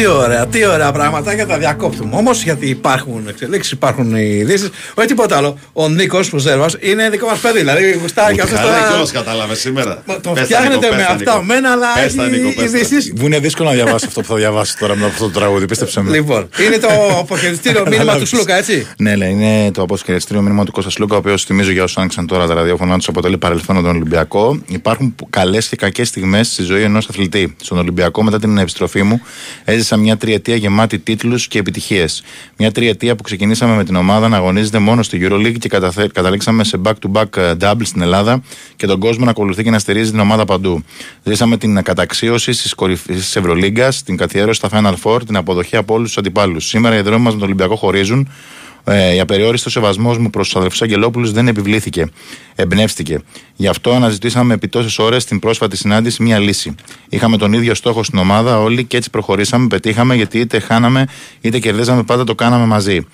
Τι 0.00 0.06
ωραία, 0.06 0.46
τι 0.46 0.66
ωραία 0.66 0.92
πραγματάκια 0.92 1.46
τα 1.46 1.58
διακόπτουμε. 1.58 2.16
Όμως 2.16 2.42
γιατί 2.42 2.68
υπάρχουν 2.68 3.24
εξελίξεις, 3.28 3.72
υπάρχουν 3.72 4.14
οι 4.16 4.36
ειδήσεις. 4.38 4.70
Όχι 4.94 5.06
τίποτα 5.06 5.36
άλλο. 5.36 5.58
Ο 5.72 5.88
Νίκος 5.88 6.30
Πουζέρβα 6.30 6.66
είναι 6.80 7.08
δικό 7.10 7.26
μας 7.26 7.38
παιδί. 7.38 7.58
Δηλαδή 7.58 7.98
γουστάει 8.02 8.34
και 8.34 8.40
αυτός 8.40 8.58
Καλά 8.58 8.72
τώρα. 8.72 8.88
κιόλας 8.90 9.10
κατάλαβες 9.10 9.58
σήμερα. 9.58 10.02
Μα 10.06 10.20
Το 10.20 10.30
Πες 10.30 10.38
τα, 10.40 10.44
φτιάχνετε 10.44 10.74
Νίκο, 10.76 10.88
με 10.90 10.96
πες 10.96 11.06
τα, 11.06 11.12
αυτά 11.12 11.32
Νίκο. 11.32 11.44
μένα, 11.44 11.70
αλλά 11.72 11.86
Πες 12.02 12.14
τα, 12.14 12.26
Νίκο, 12.26 12.46
έχει 12.46 12.54
πες 12.54 12.70
τα. 12.70 12.78
ειδήσεις. 12.78 13.12
Μου 13.16 13.26
είναι 13.26 13.38
δύσκολο 13.38 13.68
να 13.68 13.74
διαβάσεις 13.74 14.06
αυτό 14.08 14.20
που 14.20 14.26
θα 14.26 14.34
διαβάσεις 14.34 14.74
τώρα 14.76 14.96
με 14.96 15.06
αυτό 15.06 15.24
το 15.24 15.30
τραγούδι, 15.38 15.66
πίστεψε 15.66 16.00
με. 16.02 16.10
Λοιπόν, 16.10 16.48
είναι 16.66 16.78
το 16.78 16.88
αποχαιρετήριο 17.18 17.80
μήνυμα 17.90 17.90
του 17.90 17.98
Καταλάβεις. 18.06 18.28
Σλούκα, 18.28 18.56
έτσι; 18.56 18.86
Ναι, 18.98 19.16
ναι, 19.16 19.26
είναι 19.26 19.70
το 19.70 19.82
αποσχεριστήριο 19.82 20.42
μήνυμα 20.42 20.64
του 20.64 20.72
Κώστα 20.72 20.90
Λούκα, 20.98 21.14
ο 21.14 21.18
οποίος 21.18 21.44
θυμίζω 21.44 21.70
για 21.70 21.82
όσους 21.82 21.96
άνοιξαν 21.96 22.26
τώρα 22.26 22.46
τα 22.46 22.54
ραδιόφωνα 22.54 22.96
τους, 22.96 23.08
αποτελεί 23.08 23.38
παρελθόν 23.38 23.76
τον 23.76 23.86
Ολυμπιακό. 23.86 24.60
Υπάρχουν 24.66 25.14
καλές 25.30 25.68
και 25.68 25.76
κακές 25.76 26.08
στιγμές 26.08 26.46
στη 26.48 26.62
ζωή 26.62 26.82
ενός 26.82 27.08
αθλητή. 27.08 27.56
Στον 27.62 27.78
Ολυμπιακό, 27.78 28.22
μετά 28.22 28.38
την 28.38 28.58
επιστροφή 28.58 29.02
μου, 29.02 29.20
έζησα 29.64 29.89
μια 29.96 30.16
τριετία 30.16 30.56
γεμάτη 30.56 30.98
τίτλους 30.98 31.48
και 31.48 31.58
επιτυχίες. 31.58 32.22
Μια 32.56 32.72
τριετία 32.72 33.16
που 33.16 33.22
ξεκινήσαμε 33.22 33.76
με 33.76 33.84
την 33.84 33.96
ομάδα 33.96 34.28
να 34.28 34.36
αγωνίζεται 34.36 34.78
μόνο 34.78 35.02
στη 35.02 35.18
Euroleague 35.22 35.58
και 35.58 35.68
καταθε- 35.68 36.10
καταλήξαμε 36.14 36.64
σε 36.64 36.80
back-to-back 36.84 37.36
ε, 37.36 37.52
double 37.60 37.80
στην 37.82 38.02
Ελλάδα 38.02 38.42
και 38.76 38.86
τον 38.86 39.00
κόσμο 39.00 39.24
να 39.24 39.30
ακολουθεί 39.30 39.62
και 39.62 39.70
να 39.70 39.78
στηρίζει 39.78 40.10
την 40.10 40.20
ομάδα 40.20 40.44
παντού. 40.44 40.84
Ζήσαμε 41.22 41.56
την 41.56 41.82
καταξίωση 41.82 42.52
στις 42.52 42.74
κορυφέ 42.74 43.12
τη 43.12 43.18
Ευρωλίγκας, 43.34 44.02
την 44.02 44.16
καθιέρωση 44.16 44.60
στα 44.64 44.68
Final 44.72 44.94
Four, 45.02 45.20
την 45.26 45.36
αποδοχή 45.36 45.76
από 45.76 45.94
όλους 45.94 46.08
τους 46.08 46.18
αντιπάλους. 46.18 46.66
Σήμερα 46.68 46.96
οι 46.96 47.00
δρόμοι 47.00 47.22
μας 47.22 47.32
με 47.32 47.38
τον 47.38 47.48
Ολυμπιακό 47.48 47.76
χωρίζουν. 47.76 48.28
Ε, 48.84 49.14
η 49.14 49.20
απεριόριστο 49.20 49.70
σεβασμός 49.70 50.18
μου 50.18 50.30
προς 50.30 50.46
τους 50.46 50.56
αδελφούς 50.56 50.82
Αγγελόπουλους 50.82 51.32
δεν 51.32 51.48
επιβλήθηκε. 51.48 52.06
Εμπνεύστηκε. 52.54 53.20
Γι' 53.56 53.68
αυτό 53.68 53.92
αναζητήσαμε 53.92 54.54
επί 54.54 54.68
τόσες 54.68 54.98
ώρες 54.98 55.22
στην 55.22 55.38
πρόσφατη 55.38 55.76
συνάντηση 55.76 56.22
μια 56.22 56.38
λύση. 56.38 56.74
Είχαμε 57.08 57.36
τον 57.36 57.52
ίδιο 57.52 57.74
στόχο 57.74 58.02
στην 58.02 58.18
ομάδα 58.18 58.58
όλοι 58.58 58.84
και 58.84 58.96
έτσι 58.96 59.10
προχωρήσαμε, 59.10 59.66
πετύχαμε 59.66 60.14
γιατί 60.14 60.38
είτε 60.38 60.58
χάναμε 60.58 61.06
είτε 61.40 61.58
κερδίζαμε 61.58 62.02
πάντα 62.02 62.24
το 62.24 62.34
κάναμε 62.34 62.66
μαζί. 62.66 63.06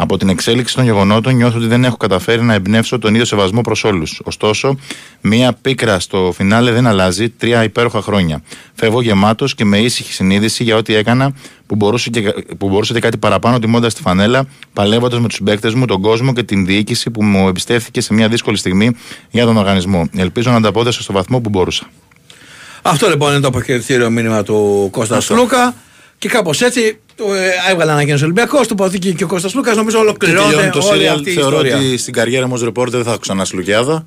Από 0.00 0.16
την 0.16 0.28
εξέλιξη 0.28 0.74
των 0.74 0.84
γεγονότων 0.84 1.34
νιώθω 1.34 1.56
ότι 1.56 1.66
δεν 1.66 1.84
έχω 1.84 1.96
καταφέρει 1.96 2.42
να 2.42 2.54
εμπνεύσω 2.54 2.98
τον 2.98 3.12
ίδιο 3.12 3.26
σεβασμό 3.26 3.60
προς 3.60 3.84
όλους. 3.84 4.20
Ωστόσο, 4.24 4.78
μία 5.20 5.52
πίκρα 5.52 6.00
στο 6.00 6.32
φινάλε 6.34 6.72
δεν 6.72 6.86
αλλάζει 6.86 7.28
τρία 7.30 7.64
υπέροχα 7.64 8.00
χρόνια. 8.00 8.42
Φεύγω 8.74 9.02
γεμάτος 9.02 9.54
και 9.54 9.64
με 9.64 9.78
ήσυχη 9.78 10.12
συνείδηση 10.12 10.62
για 10.62 10.76
ό,τι 10.76 10.94
έκανα 10.94 11.32
που 11.66 11.76
μπορούσε, 11.76 12.10
και, 12.10 12.20
που 12.58 12.68
μπορούσε 12.68 12.92
και 12.92 13.00
κάτι 13.00 13.16
παραπάνω 13.16 13.58
τιμώντας 13.58 13.94
τη 13.94 14.00
φανέλα, 14.02 14.46
παλεύοντας 14.72 15.20
με 15.20 15.26
τους 15.26 15.36
συμπαίκτε 15.36 15.72
μου, 15.74 15.84
τον 15.84 16.02
κόσμο 16.02 16.32
και 16.32 16.42
την 16.42 16.66
διοίκηση 16.66 17.10
που 17.10 17.24
μου 17.24 17.48
εμπιστεύτηκε 17.48 18.00
σε 18.00 18.14
μια 18.14 18.28
δύσκολη 18.28 18.56
στιγμή 18.56 18.96
για 19.30 19.44
τον 19.44 19.56
οργανισμό. 19.56 20.08
Ελπίζω 20.16 20.50
να 20.50 20.56
ανταπόδεσα 20.56 21.02
στο 21.02 21.12
βαθμό 21.12 21.40
που 21.40 21.48
μπορούσα. 21.48 21.86
Αυτό 22.82 23.08
λοιπόν 23.08 23.30
είναι 23.30 23.40
το 23.40 23.48
αποχαιρετήριο 23.48 24.10
μήνυμα 24.10 24.42
του 24.42 24.88
Κώστας 24.92 25.30
Λούκα. 25.30 25.74
Και 26.18 26.28
κάπως 26.28 26.62
έτσι 26.62 26.98
το, 27.14 27.34
ε, 27.34 27.50
έβγαλε 27.70 27.92
ανακοίνωση 27.92 28.24
Ολυμπιακός, 28.24 28.66
τοποθετήθηκε 28.68 29.12
και 29.12 29.24
ο 29.24 29.26
Κώστας 29.26 29.54
Λούκας. 29.54 29.76
Νομίζω 29.76 29.98
ολοκληρώνεται 29.98 30.54
Τελειώνει 30.54 30.70
το 30.70 30.86
όλη 30.88 31.04
serial. 31.04 31.12
αυτή 31.14 31.30
η 31.30 31.32
Θεωρώ 31.32 31.56
ιστορία. 31.56 31.76
ότι 31.76 31.96
στην 31.96 32.12
καριέρα 32.12 32.46
μου 32.46 32.52
ως 32.54 32.62
ρεπόρτερ 32.62 32.94
δεν 32.94 33.04
θα 33.04 33.10
έχω 33.10 33.18
ξανά 33.20 33.44
σλουκιάδα. 33.44 34.06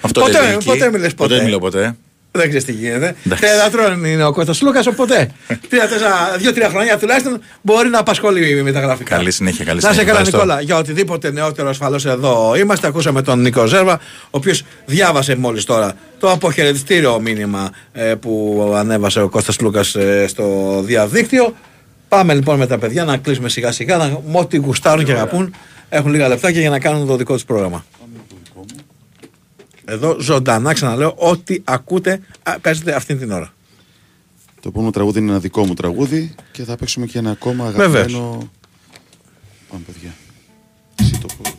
Αυτό 0.00 0.20
Ποτέ, 0.20 0.32
λέει 0.32 0.42
η 0.42 0.52
λογική. 0.52 0.64
ποτέ 0.66 0.90
μιλες 0.90 1.14
ποτέ. 1.14 1.34
Δεν 1.34 1.44
μιλώ 1.44 1.58
ποτέ. 1.58 1.96
Δεν 2.32 2.42
ξέρεις 2.48 2.64
τι 2.64 2.72
γίνεται. 2.72 3.14
Εντάξει. 3.26 3.44
Θεατρών 3.46 4.04
είναι 4.04 4.24
ο 4.24 4.32
Κώστας 4.32 4.62
Λούκας, 4.62 4.86
οπότε 4.86 5.30
δύο-τρία 6.38 6.68
χρόνια 6.68 6.98
τουλάχιστον 6.98 7.40
μπορεί 7.62 7.88
να 7.88 7.98
απασχολεί 7.98 8.62
με 8.62 8.72
τα 8.72 8.80
γραφικά. 8.80 9.16
Καλή 9.16 9.30
συνέχεια, 9.30 9.64
καλή 9.64 9.80
Να 9.80 9.86
σε 9.86 9.92
συνέχεια. 9.92 10.12
καλά, 10.12 10.26
Ευχαριστώ. 10.26 10.44
Νικόλα. 10.44 10.60
Για 10.60 10.76
οτιδήποτε 10.76 11.30
νεότερο 11.30 11.68
ασφαλώς 11.68 12.06
εδώ 12.06 12.54
είμαστε. 12.56 12.86
Ακούσαμε 12.86 13.22
τον 13.22 13.40
Νίκο 13.40 13.66
Ζέρβα, 13.66 13.94
ο 14.24 14.28
οποίος 14.30 14.62
διάβασε 14.86 15.36
μόλις 15.36 15.64
τώρα 15.64 15.92
το 16.18 16.30
αποχαιρετιστήριο 16.30 17.20
μήνυμα 17.20 17.70
ε, 17.92 18.14
που 18.14 18.62
ανέβασε 18.76 19.20
ο 19.20 19.28
Κώστας 19.28 19.60
Λούκας 19.60 19.94
ε, 19.94 20.26
στο 20.28 20.80
διαδίκτυο. 20.84 21.54
Πάμε 22.08 22.34
λοιπόν 22.34 22.58
με 22.58 22.66
τα 22.66 22.78
παιδιά 22.78 23.04
να 23.04 23.16
κλείσουμε 23.16 23.48
σιγά 23.48 23.72
σιγά, 23.72 23.96
να, 23.96 24.04
με 24.06 24.38
ό,τι 24.38 24.56
γουστάρουν 24.56 25.04
και 25.04 25.12
αγαπούν. 25.12 25.54
Έχουν 25.88 26.10
λίγα 26.10 26.28
λεπτάκια 26.28 26.60
για 26.60 26.70
να 26.70 26.78
κάνουν 26.78 27.06
το 27.06 27.16
δικό 27.16 27.34
τους 27.34 27.44
πρόγραμμα. 27.44 27.84
Εδώ 29.90 30.16
ζωντανά 30.20 30.72
ξαναλέω, 30.72 31.14
ό,τι 31.18 31.60
ακούτε 31.64 32.20
α, 32.42 32.58
παίζετε 32.60 32.94
αυτή 32.94 33.16
την 33.16 33.30
ώρα. 33.30 33.52
Το 34.60 34.68
επόμενο 34.68 34.90
τραγούδι 34.90 35.18
είναι 35.18 35.30
ένα 35.30 35.40
δικό 35.40 35.66
μου 35.66 35.74
τραγούδι 35.74 36.34
και 36.52 36.62
θα 36.64 36.76
παίξουμε 36.76 37.06
και 37.06 37.18
ένα 37.18 37.30
ακόμα 37.30 37.70
Βεβαίως. 37.70 37.94
αγαπημένο. 37.94 38.50
Πάμε, 39.68 39.82
παιδιά. 39.86 40.14
Εσύ 41.00 41.18
το 41.20 41.26
πω. 41.42 41.50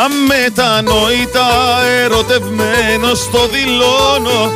Αμετανόητα 0.00 1.48
ερωτευμένος 2.02 3.30
το 3.30 3.48
δηλώνω. 3.48 4.52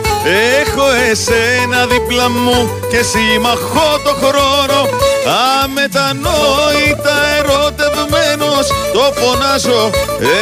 Έχω 0.60 0.86
εσένα 1.10 1.86
δίπλα 1.86 2.28
μου 2.30 2.70
και 2.90 3.02
συμμαχώ 3.02 4.00
το 4.04 4.12
χρόνο. 4.22 4.80
Αμετανόητα 5.62 7.16
ερωτευμένος 7.38 8.66
το 8.92 9.04
φωνάζω. 9.20 9.90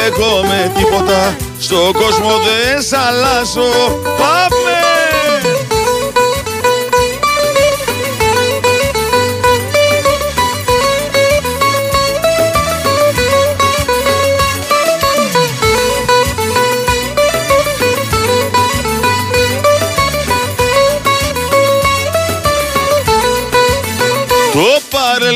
Εγώ 0.05 0.43
με 0.43 0.71
τίποτα 0.77 1.35
στον 1.59 1.91
κόσμο 1.93 2.31
δεν 2.45 2.81
σ' 2.81 2.93
αλλάζω 3.07 3.71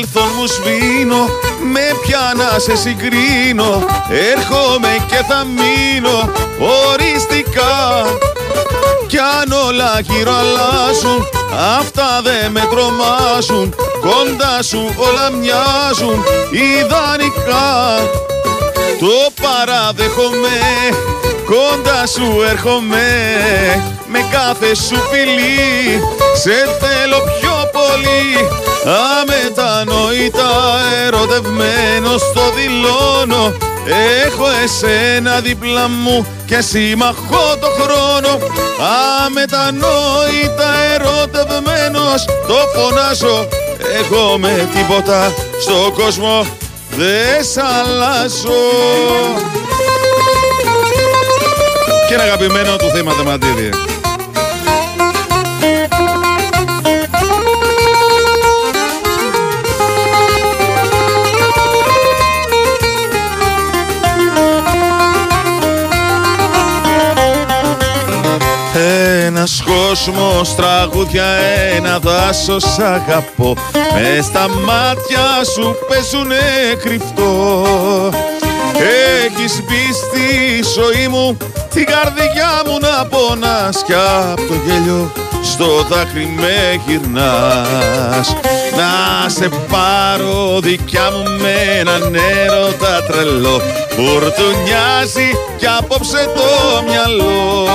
παρελθόν 0.00 0.30
μου 0.36 0.46
σβήνω 0.46 1.26
Με 1.72 1.86
πια 2.02 2.32
να 2.36 2.58
σε 2.58 2.76
συγκρίνω. 2.76 3.84
Έρχομαι 4.32 5.04
και 5.06 5.20
θα 5.28 5.44
μείνω 5.44 6.30
Οριστικά. 6.88 8.04
Κι 9.06 9.18
αν 9.18 9.52
όλα 9.66 10.00
γύρω 10.00 10.32
αλλάζουν 10.32 11.28
Αυτά 11.78 12.20
δεν 12.22 12.50
με 12.50 12.68
τρομάζουν. 12.70 13.74
Κοντά 14.00 14.62
σου 14.62 14.94
όλα 14.96 15.30
μοιάζουν 15.30 16.24
Ιδανικά. 16.50 17.68
Το 19.00 19.42
παραδέχομαι 19.42 20.58
Κοντά 21.44 22.06
σου 22.06 22.42
έρχομαι. 22.50 23.08
Με 24.06 24.18
κάθε 24.30 24.74
σου 24.74 24.96
φιλή 25.10 26.02
Σε 26.34 26.76
θέλω 26.80 27.18
πιο 27.40 27.70
πολύ 27.72 28.48
Αμετανόητα 30.20 30.50
ερωτευμένος 31.06 32.32
το 32.34 32.40
δηλώνω. 32.56 33.56
Έχω 34.24 34.46
εσένα 34.64 35.40
δίπλα 35.40 35.88
μου 35.88 36.26
και 36.46 36.60
συμμαχώ 36.60 37.56
το 37.60 37.66
χρόνο. 37.66 38.38
Αμετανόητα 39.24 40.70
ερωτευμένος 40.94 42.24
το 42.24 42.54
φωνάζω. 42.74 43.48
Εγώ 43.98 44.38
με 44.38 44.68
τίποτα 44.74 45.34
στο 45.60 45.92
κόσμο 46.02 46.46
δεν 46.96 47.44
σ' 47.52 47.56
αλλάζω. 47.56 48.62
Και 52.08 52.14
ένα 52.14 52.22
αγαπημένο 52.22 52.76
του 52.76 52.90
θέμα 52.94 53.12
Δεμαντίδη 53.12 53.70
κόσμος 69.90 70.54
τραγούδια 70.54 71.24
ένα 71.76 71.98
δάσος 71.98 72.78
αγαπώ. 72.78 73.56
Μες 73.94 74.24
στα 74.24 74.48
μάτια 74.48 75.44
σου 75.52 75.76
παίζουνε 75.88 76.36
κρυφτό. 76.82 77.64
Έχεις 79.24 79.62
μπει 79.64 79.92
στη 79.92 80.26
ζωή 80.74 81.08
μου 81.08 81.36
την 81.74 81.86
καρδιά 81.86 82.62
μου 82.66 82.69
να 82.80 83.06
πονάς 83.06 83.82
κι 83.84 83.92
απ' 83.92 84.36
το 84.36 84.54
γέλιο 84.66 85.12
στο 85.42 85.86
δάκρυ 85.88 86.34
με 86.36 86.80
γυρνάς. 86.86 88.36
Να 88.76 89.28
σε 89.28 89.48
πάρω 89.48 90.60
δικιά 90.60 91.10
μου 91.10 91.22
με 91.42 91.78
έναν 91.78 92.14
έρωτα 92.14 93.02
τρελό. 93.08 93.60
Φουρτουνιάζει 93.88 95.30
κι 95.56 95.66
απόψε 95.78 96.30
το 96.34 96.82
μυαλό. 96.86 97.68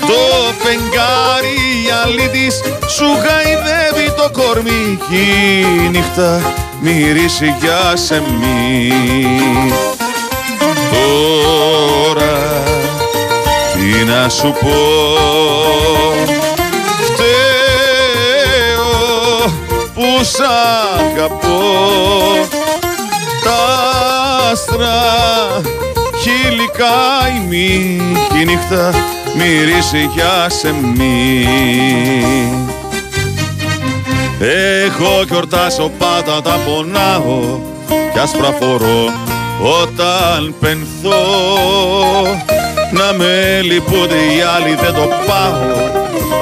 Το 0.00 0.52
φεγγάρι 0.62 1.64
αλήτης 2.04 2.60
σου 2.88 3.04
γαϊδεύει 3.04 4.12
το 4.16 4.30
κορμί 4.32 4.98
Κι 5.08 5.16
η 5.84 5.88
νύχτα 5.88 6.40
μυρίσει 6.80 7.54
για 7.60 7.96
σεμί 7.96 8.92
Τώρα 10.90 12.73
τι 13.84 14.04
να 14.04 14.28
σου 14.28 14.54
πω. 14.60 14.76
Φταίω 17.04 18.52
που 19.94 20.24
σ' 20.24 20.40
αγαπώ. 20.98 21.62
Τα 23.44 23.60
άστρα 24.50 25.00
χιλικά 26.20 26.96
η 27.36 27.46
μύχη 27.48 28.44
νύχτα 28.44 28.94
μυρίζει 29.36 30.10
για 30.14 30.48
σεμί 30.48 31.46
Εγώ 34.38 35.22
γιορτάσω 35.28 35.90
πάντα 35.98 36.42
τα 36.42 36.58
πονάω 36.66 37.60
κι 38.12 38.18
άσπρα 38.18 38.52
φορώ 38.60 39.12
όταν 39.82 40.54
πενθώ 40.60 41.22
να 42.94 43.12
με 43.12 43.60
λυπούνται 43.62 44.14
οι 44.14 44.40
άλλοι 44.54 44.74
δεν 44.74 44.94
το 44.94 45.08
πάω. 45.26 45.92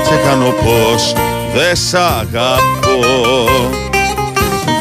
Σε 0.05 0.21
κάνω 0.25 0.51
πως 0.51 1.13
δε 1.55 1.75
σ' 1.75 1.95
αγαπώ. 1.95 3.49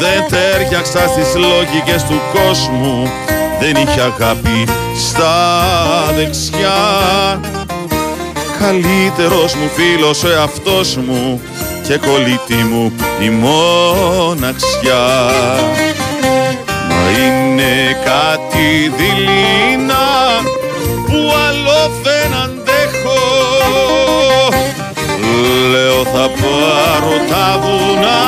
Δεν 0.00 0.24
τέριαξα 0.28 1.08
στις 1.08 1.34
λογικές 1.34 2.04
του 2.04 2.20
κόσμου. 2.32 3.10
Δεν 3.60 3.76
είχε 3.76 4.00
αγάπη 4.00 4.64
στα 5.08 5.34
δεξιά. 6.16 6.80
Καλύτερος 8.60 9.54
μου 9.54 9.70
φίλος 9.74 10.24
ο 10.24 10.28
εαυτός 10.30 10.96
μου 10.96 11.40
Και 11.88 11.98
κολλήτη 11.98 12.54
μου 12.54 12.92
η 13.22 13.28
μοναξιά. 13.28 15.04
Μα 16.88 17.10
είναι 17.18 17.96
κάτι 18.04 18.92
δειλίνα 18.96 20.02
που 21.12 21.32
άλλο 21.48 21.90
δεν 22.02 22.34
αντέχω. 22.44 23.20
Λέω 25.70 26.04
θα 26.04 26.30
πάρω 26.40 27.14
τα 27.28 27.58
βουνά. 27.62 28.24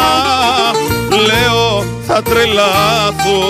Λέω 1.26 1.85
θα 2.07 2.22
τρελάθω. 2.22 3.43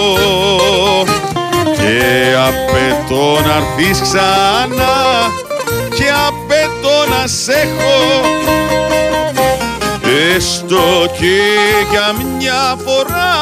Και 1.76 2.00
απαιτώ 2.48 3.40
να 3.46 3.56
έρθεις 3.56 4.00
ξανά. 4.00 4.96
Και 5.96 6.08
απαιτώ 6.28 6.96
να 7.10 7.26
σ' 7.26 7.48
έχω. 7.48 7.96
Έστω 10.34 11.06
και 11.18 11.40
για 11.90 12.14
μια 12.38 12.76
φορά 12.84 13.34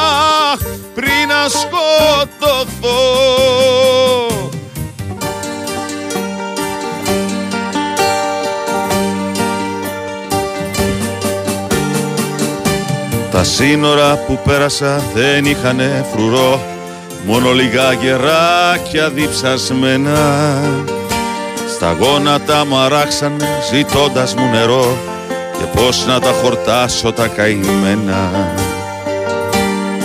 πριν 0.95 1.27
να 1.27 1.49
σκοτωθώ 1.49 3.01
Τα 13.33 13.43
σύνορα 13.43 14.15
που 14.27 14.39
πέρασα 14.45 15.01
δεν 15.13 15.45
είχανε 15.45 16.05
φρουρό 16.11 16.61
Μόνο 17.25 17.51
λίγα 17.51 17.93
γεράκια 17.93 19.09
διψασμένα. 19.09 20.59
Στα 21.75 21.95
γόνατα 21.99 22.65
μου 22.65 22.77
αράξανε 22.77 23.47
ζητώντας 23.71 24.35
μου 24.35 24.49
νερό 24.51 24.97
Και 25.57 25.63
πώς 25.75 26.05
να 26.05 26.19
τα 26.19 26.31
χορτάσω 26.31 27.11
τα 27.11 27.27
καημένα. 27.27 28.31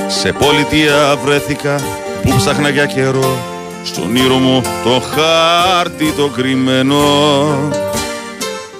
Σε 0.09 0.33
πολιτεία 0.33 1.16
βρέθηκα 1.24 1.81
που 2.22 2.35
ψάχνα 2.37 2.68
για 2.68 2.87
καιρό 2.87 3.37
Στον 3.85 4.16
ήρω 4.16 4.35
μου 4.35 4.62
το 4.85 5.01
χάρτη 5.01 6.12
το 6.12 6.29
κρυμμένο. 6.29 7.03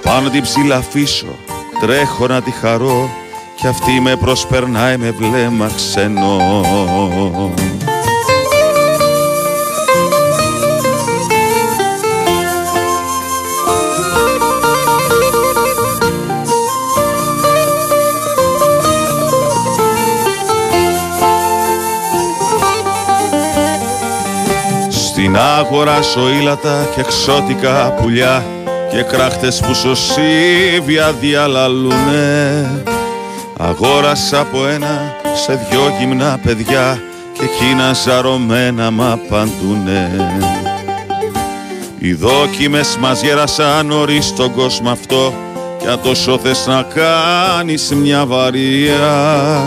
Πάνω 0.03 0.29
την 0.29 0.43
ψηλαφίσω, 0.43 1.39
τρέχω 1.81 2.27
να 2.27 2.43
τη 2.43 2.51
χαρώ 2.51 3.11
Κι 3.61 3.67
αυτή 3.67 4.01
με 4.01 4.17
προσπερνάει 4.17 4.97
με 4.97 5.11
βλέμμα 5.11 5.71
ξενό 5.77 6.41
Στην 24.91 25.37
άγορα 25.37 25.99
ήλατα 26.41 26.89
και 26.95 27.01
εξώτικα 27.01 27.93
πουλιά 27.93 28.45
και 28.91 29.03
κράχτες 29.03 29.61
που 29.61 29.75
σωσίβια 29.75 31.13
διαλαλούνε 31.13 32.83
Αγόρασα 33.61 34.41
από 34.41 34.67
ένα 34.67 35.17
σε 35.45 35.67
δυο 35.71 35.93
γυμνά 35.99 36.41
παιδιά 36.43 37.03
και 37.33 37.45
εκείνα 37.45 37.93
ζαρωμένα 37.93 38.91
μ' 38.91 39.03
απαντούνε 39.03 40.11
Οι 41.99 42.13
δόκιμες 42.13 42.97
μας 43.01 43.23
γέρασαν 43.23 43.87
νωρίς 43.87 44.35
τον 44.35 44.53
κόσμο 44.53 44.91
αυτό 44.91 45.33
κι 45.79 45.87
αν 45.87 46.01
τόσο 46.03 46.39
θες 46.39 46.67
να 46.67 46.83
κάνεις 46.83 47.93
μια 47.95 48.27
βαριά 48.27 49.61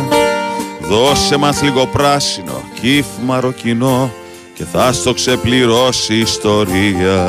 Δώσε 0.81 1.37
μας 1.37 1.61
λίγο 1.61 1.85
πράσινο, 1.85 2.63
κύφ 2.81 3.05
μαροκινό 3.25 4.11
και 4.53 4.63
θα 4.71 4.93
στο 4.93 5.13
ξεπληρώσει 5.13 6.13
η 6.13 6.19
ιστορία. 6.19 7.25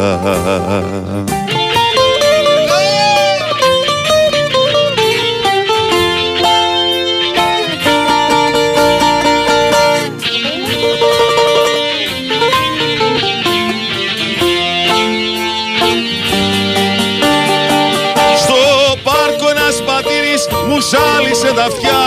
Ζάλισε 20.92 21.52
τα 21.56 21.64
αυτιά 21.64 22.00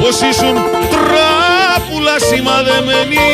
πως 0.00 0.20
ήσουν 0.30 0.54
τράπουλα 0.92 2.16
σημαδεμένη. 2.28 3.30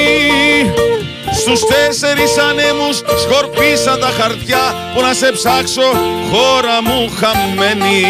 Στους 1.40 1.60
τέσσερις 1.70 2.38
ανέμους 2.48 2.96
σκορπίσα 3.22 3.98
τα 3.98 4.10
χαρτιά 4.18 4.64
που 4.94 5.00
να 5.00 5.12
σε 5.20 5.32
ψάξω 5.32 5.88
χώρα 6.30 6.78
μου 6.86 7.00
χαμένη. 7.18 8.04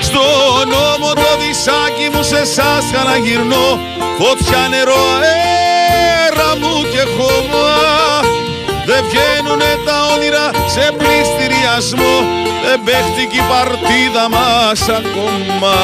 Στο 0.00 0.24
νόμο 0.74 1.08
το 1.22 1.30
δισάκι 1.40 2.06
μου 2.12 2.22
σε 2.22 2.44
σας 2.54 2.84
ξαναγυρνώ 2.92 3.66
φωτιά 4.18 4.62
νερό 4.70 5.02
αέρα 5.20 6.50
μου 6.60 6.74
και 6.92 7.02
χώμα. 7.16 7.68
Δεν 8.88 9.04
βγαίνουνε 9.08 9.64
τα 9.64 9.64
όνειρα 9.64 9.65
σε 10.76 10.92
πληστηριασμό 10.98 12.14
Δεν 12.64 12.80
παίχτηκε 12.84 13.36
η 13.36 13.44
παρτίδα 13.50 14.28
μας 14.30 14.88
ακόμα 14.88 15.74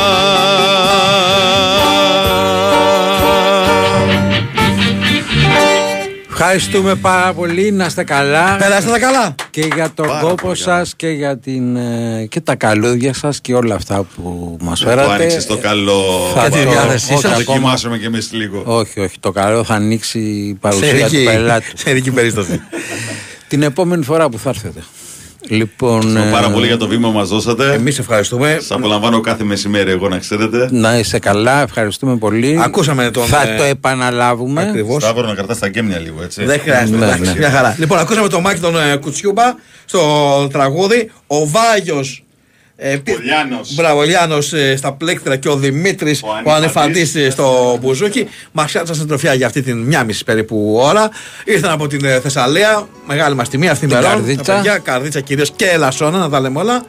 Ευχαριστούμε 6.31 6.95
πάρα 6.95 7.33
πολύ. 7.33 7.71
Να 7.73 7.85
είστε 7.85 8.05
καλά. 8.05 8.57
Περάστε 8.57 8.91
τα 8.91 8.99
καλά. 8.99 9.35
Και 9.51 9.69
για 9.75 9.91
τον 9.95 10.07
Πάρα 10.07 10.21
κόπο 10.21 10.35
πολύ 10.35 10.57
σας 10.57 10.95
και 10.97 11.09
για 11.09 11.39
την, 11.39 11.77
ε, 11.77 12.27
και 12.29 12.41
τα 12.41 12.55
καλούδια 12.55 13.15
σας 13.15 13.41
και 13.41 13.55
όλα 13.55 13.75
αυτά 13.75 14.07
που 14.17 14.57
μας 14.61 14.81
Το 14.81 14.87
φέρατε. 14.89 15.13
άνοιξες 15.13 15.47
το 15.47 15.57
καλό 15.59 16.31
Θα 16.35 16.49
τη 16.51 16.63
το- 16.65 16.71
διάθεσή 16.71 17.13
όχι 17.13 17.21
σας. 17.23 17.31
Θα 17.31 17.37
ακόμα. 17.37 17.45
δοκιμάσουμε 17.55 17.99
κι 17.99 18.05
εμείς 18.05 18.33
λίγο 18.33 18.63
Όχι, 18.67 19.01
όχι. 19.01 19.17
Το 19.21 19.31
καλό 19.33 19.65
θα 19.65 19.75
ανοίξει 19.75 20.19
η 20.19 20.55
παρουσία 20.61 20.91
του 20.91 20.97
ειδική- 20.97 21.25
πελάτη. 21.25 21.67
σε 21.75 21.91
ειδική 21.91 22.11
περίσταση. 22.11 22.61
Την 23.53 23.63
επόμενη 23.63 24.05
φορά 24.05 24.29
που 24.29 24.39
θα 24.39 24.49
έρθετε. 24.49 24.83
Λοιπόν. 25.49 25.99
Ευχαριστώ 25.99 26.31
πάρα 26.31 26.47
ε, 26.47 26.53
πολύ 26.53 26.67
για 26.67 26.77
το 26.77 26.89
βήμα 26.89 27.09
που 27.09 27.15
μας 27.15 27.29
δώσατε 27.29 27.73
Εμείς 27.73 27.99
ευχαριστούμε. 27.99 28.57
Σας 28.61 28.71
απολαμβάνω 28.71 29.21
κάθε 29.21 29.45
μεσημέρι 29.45 29.91
εγώ 29.91 30.09
να 30.09 30.19
ξέρετε 30.19 30.69
Να 30.71 30.99
είσαι 30.99 31.19
καλά, 31.19 31.63
ευχαριστούμε 31.63 32.17
πολύ. 32.17 32.59
Ακούσαμε 32.63 33.11
τον, 33.11 33.25
Θα 33.25 33.49
ε, 33.49 33.57
το 33.57 33.63
επαναλάβουμε. 33.63 34.63
Ακριβώς. 34.63 35.03
Σταύρο 35.03 35.27
να 35.27 35.35
κρατάς 35.35 35.59
τα 35.59 35.69
γκέμνια 35.69 35.99
λίγο 35.99 36.23
έτσι 36.23 36.45
Δεν 36.45 36.61
χρειάζεται. 36.61 36.99
Ναι, 36.99 37.05
εντάξει, 37.05 37.23
ναι. 37.23 37.39
Μια 37.39 37.51
χαρά. 37.51 37.77
Λοιπόν, 37.79 37.99
ακούσαμε 37.99 38.29
τον 38.29 38.41
Μάκη 38.41 38.61
τον 38.61 38.77
ε, 38.77 38.97
Κουτσιούμπα 38.97 39.55
στο 39.85 40.01
τραγούδι. 40.53 41.11
Ο 41.27 41.49
Βάγιος. 41.49 42.25
Ε, 42.77 42.97
πι- 42.97 43.19
Λιάνος. 43.23 43.75
Μπράβο, 43.75 44.03
Λιάνος, 44.03 44.53
ε, 44.53 44.77
στα 44.77 44.93
πλέκτρα 44.93 45.37
και 45.37 45.49
ο 45.49 45.57
Δημήτρης, 45.57 46.23
Ο 46.23 46.27
ο 46.45 46.53
Ανεφαντή 46.53 46.99
Ανεφαντής. 47.01 47.33
στο 47.33 47.79
Μπουζούκι. 47.81 48.29
Μα 48.53 48.67
χάρισαν 48.67 48.95
στην 48.95 49.09
τροφιά 49.09 49.35
για 49.35 49.47
αυτή 49.47 49.63
την 49.63 49.79
μία 49.79 50.05
μισή 50.05 50.25
περίπου 50.25 50.75
ώρα. 50.83 51.11
Ήρθαν 51.45 51.71
από 51.71 51.87
την 51.87 52.05
ε, 52.05 52.21
Θεσσαλία. 52.21 52.89
Μεγάλη 53.07 53.35
μας 53.35 53.49
τιμή 53.49 53.69
αυτή 53.69 53.85
η 53.85 53.89
Την 53.89 53.97
μέρα. 53.97 54.09
Καρδίτσα. 54.09 54.61
Για 54.61 54.79
καρδίτσα 54.79 55.21
κυρίως 55.21 55.51
και 55.57 55.67
ελασσόνα, 55.67 56.19
να 56.19 56.29
τα 56.29 56.41
λέμε 56.41 56.59
όλα. 56.59 56.85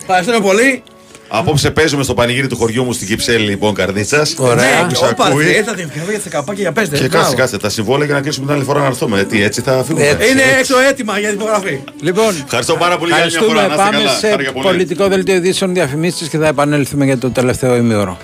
Ευχαριστούμε 0.00 0.40
πολύ. 0.40 0.82
Απόψε 1.28 1.70
παίζουμε 1.70 2.02
στο 2.02 2.14
πανηγύρι 2.14 2.46
του 2.46 2.56
χωριού 2.56 2.84
μου 2.84 2.92
στην 2.92 3.06
Κυψέλη 3.06 3.46
λοιπόν 3.48 3.74
καρδίτσας 3.74 4.34
Ωραία. 4.38 4.54
Ναι, 4.54 4.80
Που 4.82 4.86
και 4.88 4.94
σε 4.94 5.04
όπα, 5.04 5.24
ακούει. 5.24 5.44
ήρθατε 5.46 5.88
για 6.10 6.20
τα 6.24 6.28
καπάκια 6.28 6.62
για 6.62 6.72
πέστε. 6.72 6.96
Και 6.96 7.04
Μπράβο. 7.08 7.22
κάτσε, 7.24 7.36
κάτσε, 7.36 7.58
τα 7.58 7.68
συμβόλαια 7.68 8.06
για 8.06 8.14
να 8.14 8.20
κλείσουμε 8.20 8.46
την 8.46 8.54
άλλη 8.54 8.64
φορά 8.64 8.80
να 8.80 8.86
έρθουμε. 8.86 9.20
Ε, 9.20 9.24
Τι, 9.24 9.42
έτσι 9.42 9.60
θα 9.60 9.84
φύγουμε; 9.86 10.06
Έτσι. 10.06 10.30
Είναι 10.30 10.42
έξω 10.58 10.74
έτοιμα 10.90 11.18
για 11.18 11.28
την 11.28 11.38
υπογραφή. 11.38 11.80
Λοιπόν, 12.00 12.34
Ευχαριστώ 12.44 12.74
πάρα 12.74 12.98
πολύ 12.98 13.12
για 13.12 13.22
άλλη 13.22 13.30
μια 13.32 13.40
φορά. 13.40 13.60
ευχαριστούμε. 13.64 13.76
Να 13.76 13.84
είστε 13.84 13.96
Πάμε 13.96 14.04
καλά. 14.04 14.18
σε 14.18 14.28
Χάρηκα 14.30 14.52
πολύ. 14.52 14.64
πολιτικό 14.66 15.08
δελτίο 15.08 15.34
ειδήσεων 15.34 15.74
διαφημίσεις 15.74 16.28
και 16.28 16.38
θα 16.38 16.46
επανέλθουμε 16.46 17.04
για 17.04 17.18
το 17.18 17.30
τελευταίο 17.30 17.76
ημίωρο. 17.76 18.18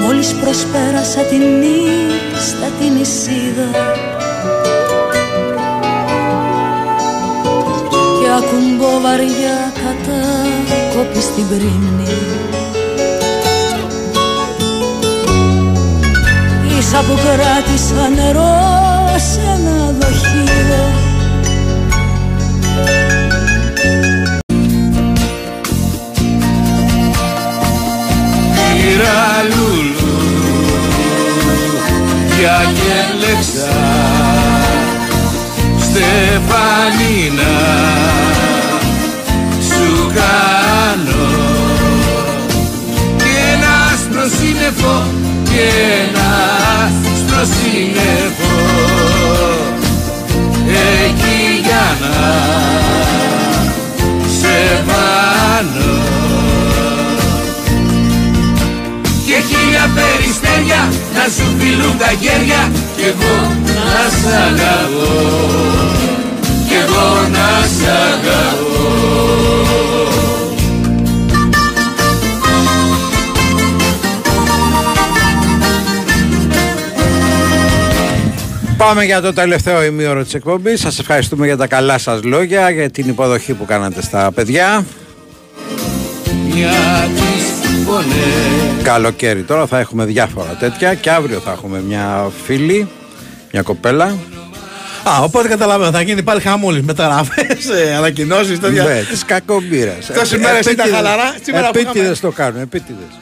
Μόλις 0.00 0.28
προσπέρασα 0.42 1.20
τη 1.20 1.36
νύχτα 1.36 2.66
την 2.80 3.00
Ισίδα 3.00 3.68
Και 8.20 8.28
ακουμπώ 8.38 9.00
βαριά 9.02 9.72
κατά 9.74 9.85
κόπη 10.96 11.20
στην 11.20 11.48
πρίμνη. 11.48 12.08
Ίσα 16.78 16.98
που 16.98 17.14
κράτησα 17.14 18.08
νερό 18.16 18.54
σε 19.16 19.40
ένα 19.40 19.94
δοχείο. 19.98 20.84
Πήρα 28.54 29.24
λουλού 29.50 30.16
για 32.38 32.58
Στεφανίνα. 35.80 37.54
Ένα 44.82 46.30
άστρο 46.82 47.44
σύννεφο 47.54 48.54
εκεί 51.04 51.60
για 51.64 51.96
να 52.00 52.16
σε 54.40 54.84
βάλω. 54.86 55.98
Και 59.26 59.42
χίλια 59.48 59.90
περιστέρια 59.94 60.92
να 61.14 61.22
σου 61.22 61.56
φιλούν 61.58 61.98
τα 61.98 62.08
χέρια 62.20 62.70
κι 62.96 63.02
εγώ 63.02 63.56
να 63.66 64.08
σ' 64.18 64.34
αγαπώ. 64.46 65.10
Κι 66.68 66.74
εγώ 66.74 67.28
να 67.32 67.66
σ' 67.76 67.86
αγαπώ 67.86 68.66
Πάμε 78.86 79.04
για 79.04 79.20
το 79.20 79.32
τελευταίο 79.32 79.84
ημίωρο 79.84 80.22
της 80.22 80.34
εκπομπής. 80.34 80.80
Σας 80.80 80.98
ευχαριστούμε 80.98 81.46
για 81.46 81.56
τα 81.56 81.66
καλά 81.66 81.98
σας 81.98 82.22
λόγια, 82.22 82.70
για 82.70 82.90
την 82.90 83.08
υποδοχή 83.08 83.52
που 83.52 83.64
κάνατε 83.64 84.02
στα 84.02 84.32
παιδιά. 84.32 84.84
για 86.46 87.08
τις 87.14 87.84
φωνές 87.86 88.82
Καλοκαίρι 88.82 89.42
τώρα 89.42 89.66
θα 89.66 89.78
έχουμε 89.78 90.04
διάφορα 90.04 90.56
τέτοια 90.60 90.94
και 90.94 91.10
αύριο 91.10 91.38
θα 91.40 91.50
έχουμε 91.50 91.80
μια 91.88 92.30
φίλη, 92.44 92.88
μια 93.52 93.62
κοπέλα. 93.62 94.04
Α, 95.04 95.22
οπότε 95.22 95.48
καταλαβαίνω, 95.48 95.90
θα 95.90 96.00
γίνει 96.00 96.22
πάλι 96.22 96.40
χαμούλης. 96.40 96.82
Μεταγραφέ, 96.82 97.46
ανακοινώσεις, 97.96 98.60
τέτοια. 98.60 98.84
Ναι, 98.84 99.00
της 99.10 99.24
κακομπύρας. 99.24 100.06
Τόσες 100.14 100.38
μέρες 100.38 100.66
ήταν 100.66 100.90
χαλαρά, 100.92 101.34
σήμερα 101.42 101.70
που 101.70 101.78
Επίτηδες 101.78 102.02
είχαμε- 102.18 102.18
το 102.20 102.30
κάνουν, 102.42 102.60
επίτηδες. 102.60 103.18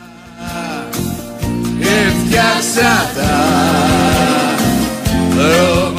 Έφτιαξα 1.81 3.11
τα 3.17 3.94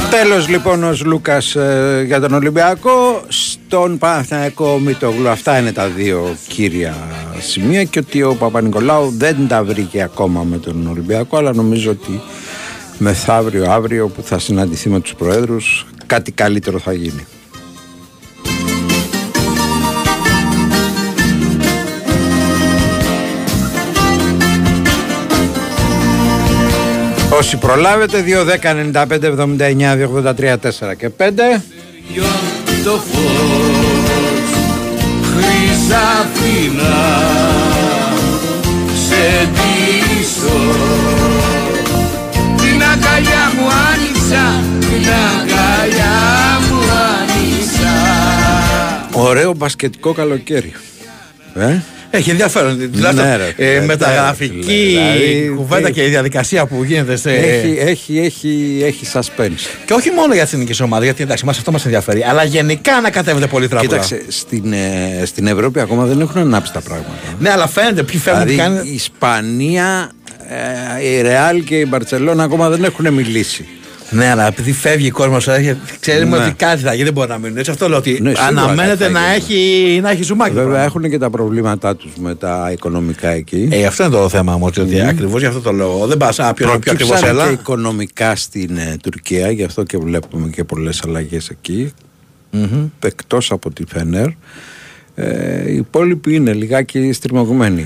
Τέλος 0.09 0.47
λοιπόν 0.47 0.83
ο 0.83 0.97
Λούκας 1.05 1.55
ε, 1.55 2.03
για 2.05 2.19
τον 2.19 2.33
Ολυμπιακό. 2.33 3.21
Στον 3.27 3.97
Παναθηναϊκό 3.97 4.79
Μητογλου 4.79 5.29
Αυτά 5.29 5.59
είναι 5.59 5.71
τα 5.71 5.87
δύο 5.87 6.35
κύρια 6.47 6.95
σημεία. 7.39 7.83
Και 7.83 7.99
ότι 7.99 8.23
ο 8.23 8.35
Παπα-Νικολάου 8.35 9.13
δεν 9.17 9.47
τα 9.47 9.63
βρήκε 9.63 10.01
ακόμα 10.01 10.43
με 10.43 10.57
τον 10.57 10.87
Ολυμπιακό 10.87 11.37
Αλλά 11.37 11.53
νομίζω 11.53 11.91
ότι 11.91 12.21
μεθαύριο 12.97 13.71
αύριο 13.71 14.07
που 14.07 14.21
θα 14.21 14.39
συναντηθεί 14.39 14.89
με 14.89 14.99
τους 14.99 15.15
Προέδρους 15.15 15.85
Κάτι 16.05 16.31
καλύτερο 16.31 16.79
θα 16.79 16.93
γίνει 16.93 17.25
Όσοι 27.37 27.57
προλάβετε 27.57 28.23
2, 28.27 28.45
10, 28.93 29.05
95, 29.07 29.23
79, 29.23 29.95
283, 30.35 30.53
4 30.53 30.95
και 30.97 31.09
5 31.17 31.29
δυο 32.11 32.23
το 32.83 32.91
φως 32.91 34.05
Χρυσαφίνα 35.23 36.95
σε 39.07 39.49
ντύσω 39.51 40.59
Την 42.57 42.83
αγκαλιά 42.83 43.51
μου 43.57 43.67
άνοιξα 43.91 44.63
Την 44.79 45.05
αγκαλιά 45.29 46.15
μου 46.69 46.79
άνοιξα 47.19 47.93
Ωραίο 49.11 49.53
μπασκετικό 49.53 50.13
καλοκαίρι. 50.13 50.73
Ε; 51.55 51.79
Έχει 52.15 52.29
ενδιαφέρον. 52.29 52.91
Τουλάχιστον 52.91 53.25
Ναι, 53.27 53.35
ρε, 53.35 53.53
φίλε, 53.55 53.73
ε, 53.75 53.79
ναι, 53.79 53.85
μεταγραφική 53.85 54.55
ρε, 54.57 54.63
φίλε, 54.63 55.17
δηλαδή, 55.17 55.53
κουβέντα 55.55 55.87
τι- 55.87 55.93
και 55.93 56.03
η 56.03 56.07
διαδικασία 56.07 56.65
που 56.65 56.83
γίνεται 56.83 57.15
σε. 57.15 57.31
Έχει, 57.31 57.77
έχει, 57.79 58.19
έχει, 58.19 58.81
έχει 58.85 59.05
suspense 59.13 59.83
Και 59.85 59.93
όχι 59.93 60.11
μόνο 60.11 60.33
για 60.33 60.45
τι 60.45 60.49
εθνικέ 60.53 60.83
ομάδε, 60.83 61.03
γιατί 61.05 61.23
εντάξει, 61.23 61.45
μας 61.45 61.57
αυτό 61.57 61.71
μας 61.71 61.85
ενδιαφέρει, 61.85 62.23
αλλά 62.23 62.43
γενικά 62.43 62.93
ανακατεύεται 62.95 63.47
πολύ 63.47 63.67
τραπέζι. 63.67 63.87
Κοίταξε, 63.89 64.21
στην, 64.27 64.73
ε, 64.73 65.25
στην 65.25 65.47
Ευρώπη 65.47 65.79
ακόμα 65.79 66.05
δεν 66.05 66.21
έχουν 66.21 66.41
ανάψει 66.41 66.73
τα 66.73 66.81
πράγματα 66.81 67.09
Ναι, 67.39 67.49
αλλά 67.51 67.67
φαίνεται 67.67 68.03
ποιοι 68.03 68.19
φεύγουν, 68.19 68.45
Δηλαδή 68.47 68.69
τι 68.71 68.75
κάνει. 68.77 68.89
η 68.89 68.93
Ισπανία, 68.93 70.11
ε, 70.99 71.07
η 71.07 71.21
Ρεάλ 71.21 71.63
και 71.63 71.75
η 71.79 71.85
Μπαρτσελώνα 71.89 72.43
ακόμα 72.43 72.69
δεν 72.69 72.83
έχουν 72.83 73.13
μιλήσει 73.13 73.65
Ναι, 74.09 74.29
αλλά 74.29 74.47
επειδή 74.47 74.71
φεύγει 74.71 75.07
ο 75.07 75.11
κόσμος, 75.11 75.47
ξέρουμε 75.99 76.37
Ναι. 76.37 76.43
ότι 76.45 76.53
κάτι 76.53 76.81
θα 76.81 76.91
γίνει, 76.93 77.03
δεν 77.03 77.13
μπορεί 77.13 77.29
να 77.29 77.37
μείνουν. 77.37 77.57
Έτσι 77.57 77.71
αυτό 77.71 77.89
λέω 77.89 77.97
ότι 77.97 78.09
Ναι, 78.21 78.29
σίγουρα 78.35 78.43
αναμένεται 78.47 78.97
κάτι 79.03 79.13
θα 79.13 79.19
να 79.19 79.35
γίνει. 79.35 79.59
έχει, 79.91 79.99
να 80.01 80.09
έχει 80.09 80.23
ζουμάκι. 80.23 80.49
το 80.49 80.55
Βέβαια 80.55 80.69
πράγμα. 80.71 80.85
έχουν 80.85 81.09
και 81.09 81.17
τα 81.17 81.29
προβλήματά 81.29 81.95
τους 81.95 82.11
με 82.19 82.35
τα 82.35 82.69
οικονομικά 82.71 83.29
εκεί 83.29 83.67
Ε, 83.71 83.85
αυτό 83.85 84.03
είναι 84.03 84.15
το 84.15 84.29
θέμα 84.29 84.57
μου, 84.57 84.65
ότι 84.65 85.01
ακριβώς 85.01 85.41
γι' 85.41 85.47
αυτό 85.47 85.59
το 85.59 85.71
λέω. 85.71 86.05
Δεν 86.07 86.17
πας 86.17 86.37
να 86.37 86.53
πιο, 86.53 86.65
πιο 86.65 86.73
ακριβώς 86.75 87.07
Προκύψαν 87.07 87.29
έλα. 87.29 87.47
και 87.47 87.53
οικονομικά 87.53 88.35
στην 88.35 88.77
ε, 88.77 88.97
Τουρκία, 89.03 89.51
γι' 89.51 89.63
αυτό 89.63 89.83
και 89.83 89.97
βλέπουμε 89.97 90.47
και 90.49 90.63
πολλές 90.63 91.01
αλλαγές 91.07 91.49
εκεί. 91.49 91.93
Εκτός 92.99 93.51
από 93.51 93.71
τη 93.73 93.83
Φενέρ. 93.87 94.27
Ε, 95.15 95.71
οι 95.71 95.75
υπόλοιποι 95.75 96.35
είναι 96.35 96.53
λιγάκι 96.53 97.11
στριμωγμένοι. 97.11 97.85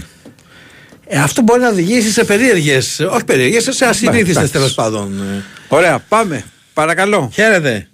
Ε, 1.11 1.19
αυτό 1.19 1.41
μπορεί 1.41 1.61
να 1.61 1.69
οδηγήσει 1.69 2.11
σε 2.11 2.23
περίεργες. 2.23 2.99
Όχι 2.99 3.23
περίεργες, 3.25 3.67
σε 3.69 3.85
ασυνήθιστες 3.85 4.35
εντάξει. 4.35 4.51
τέλος 4.51 4.73
πάντων. 4.73 5.21
Ε, 5.21 5.43
Ωραία, 5.67 5.99
πάμε. 5.99 6.43
Παρακαλώ. 6.73 7.29
Χαίρετε. 7.33 7.89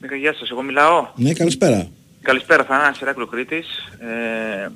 Ναι, 0.00 0.16
Γεια 0.16 0.34
σας, 0.34 0.50
εγώ 0.50 0.62
μιλάω. 0.62 1.08
Ναι, 1.14 1.32
καλησπέρα. 1.32 1.88
Καλησπέρα, 2.22 2.64
Θανάσης 2.64 3.02
Εράκλειο 3.02 3.26
Κρήτης. 3.26 3.66
Ε, 3.98 4.68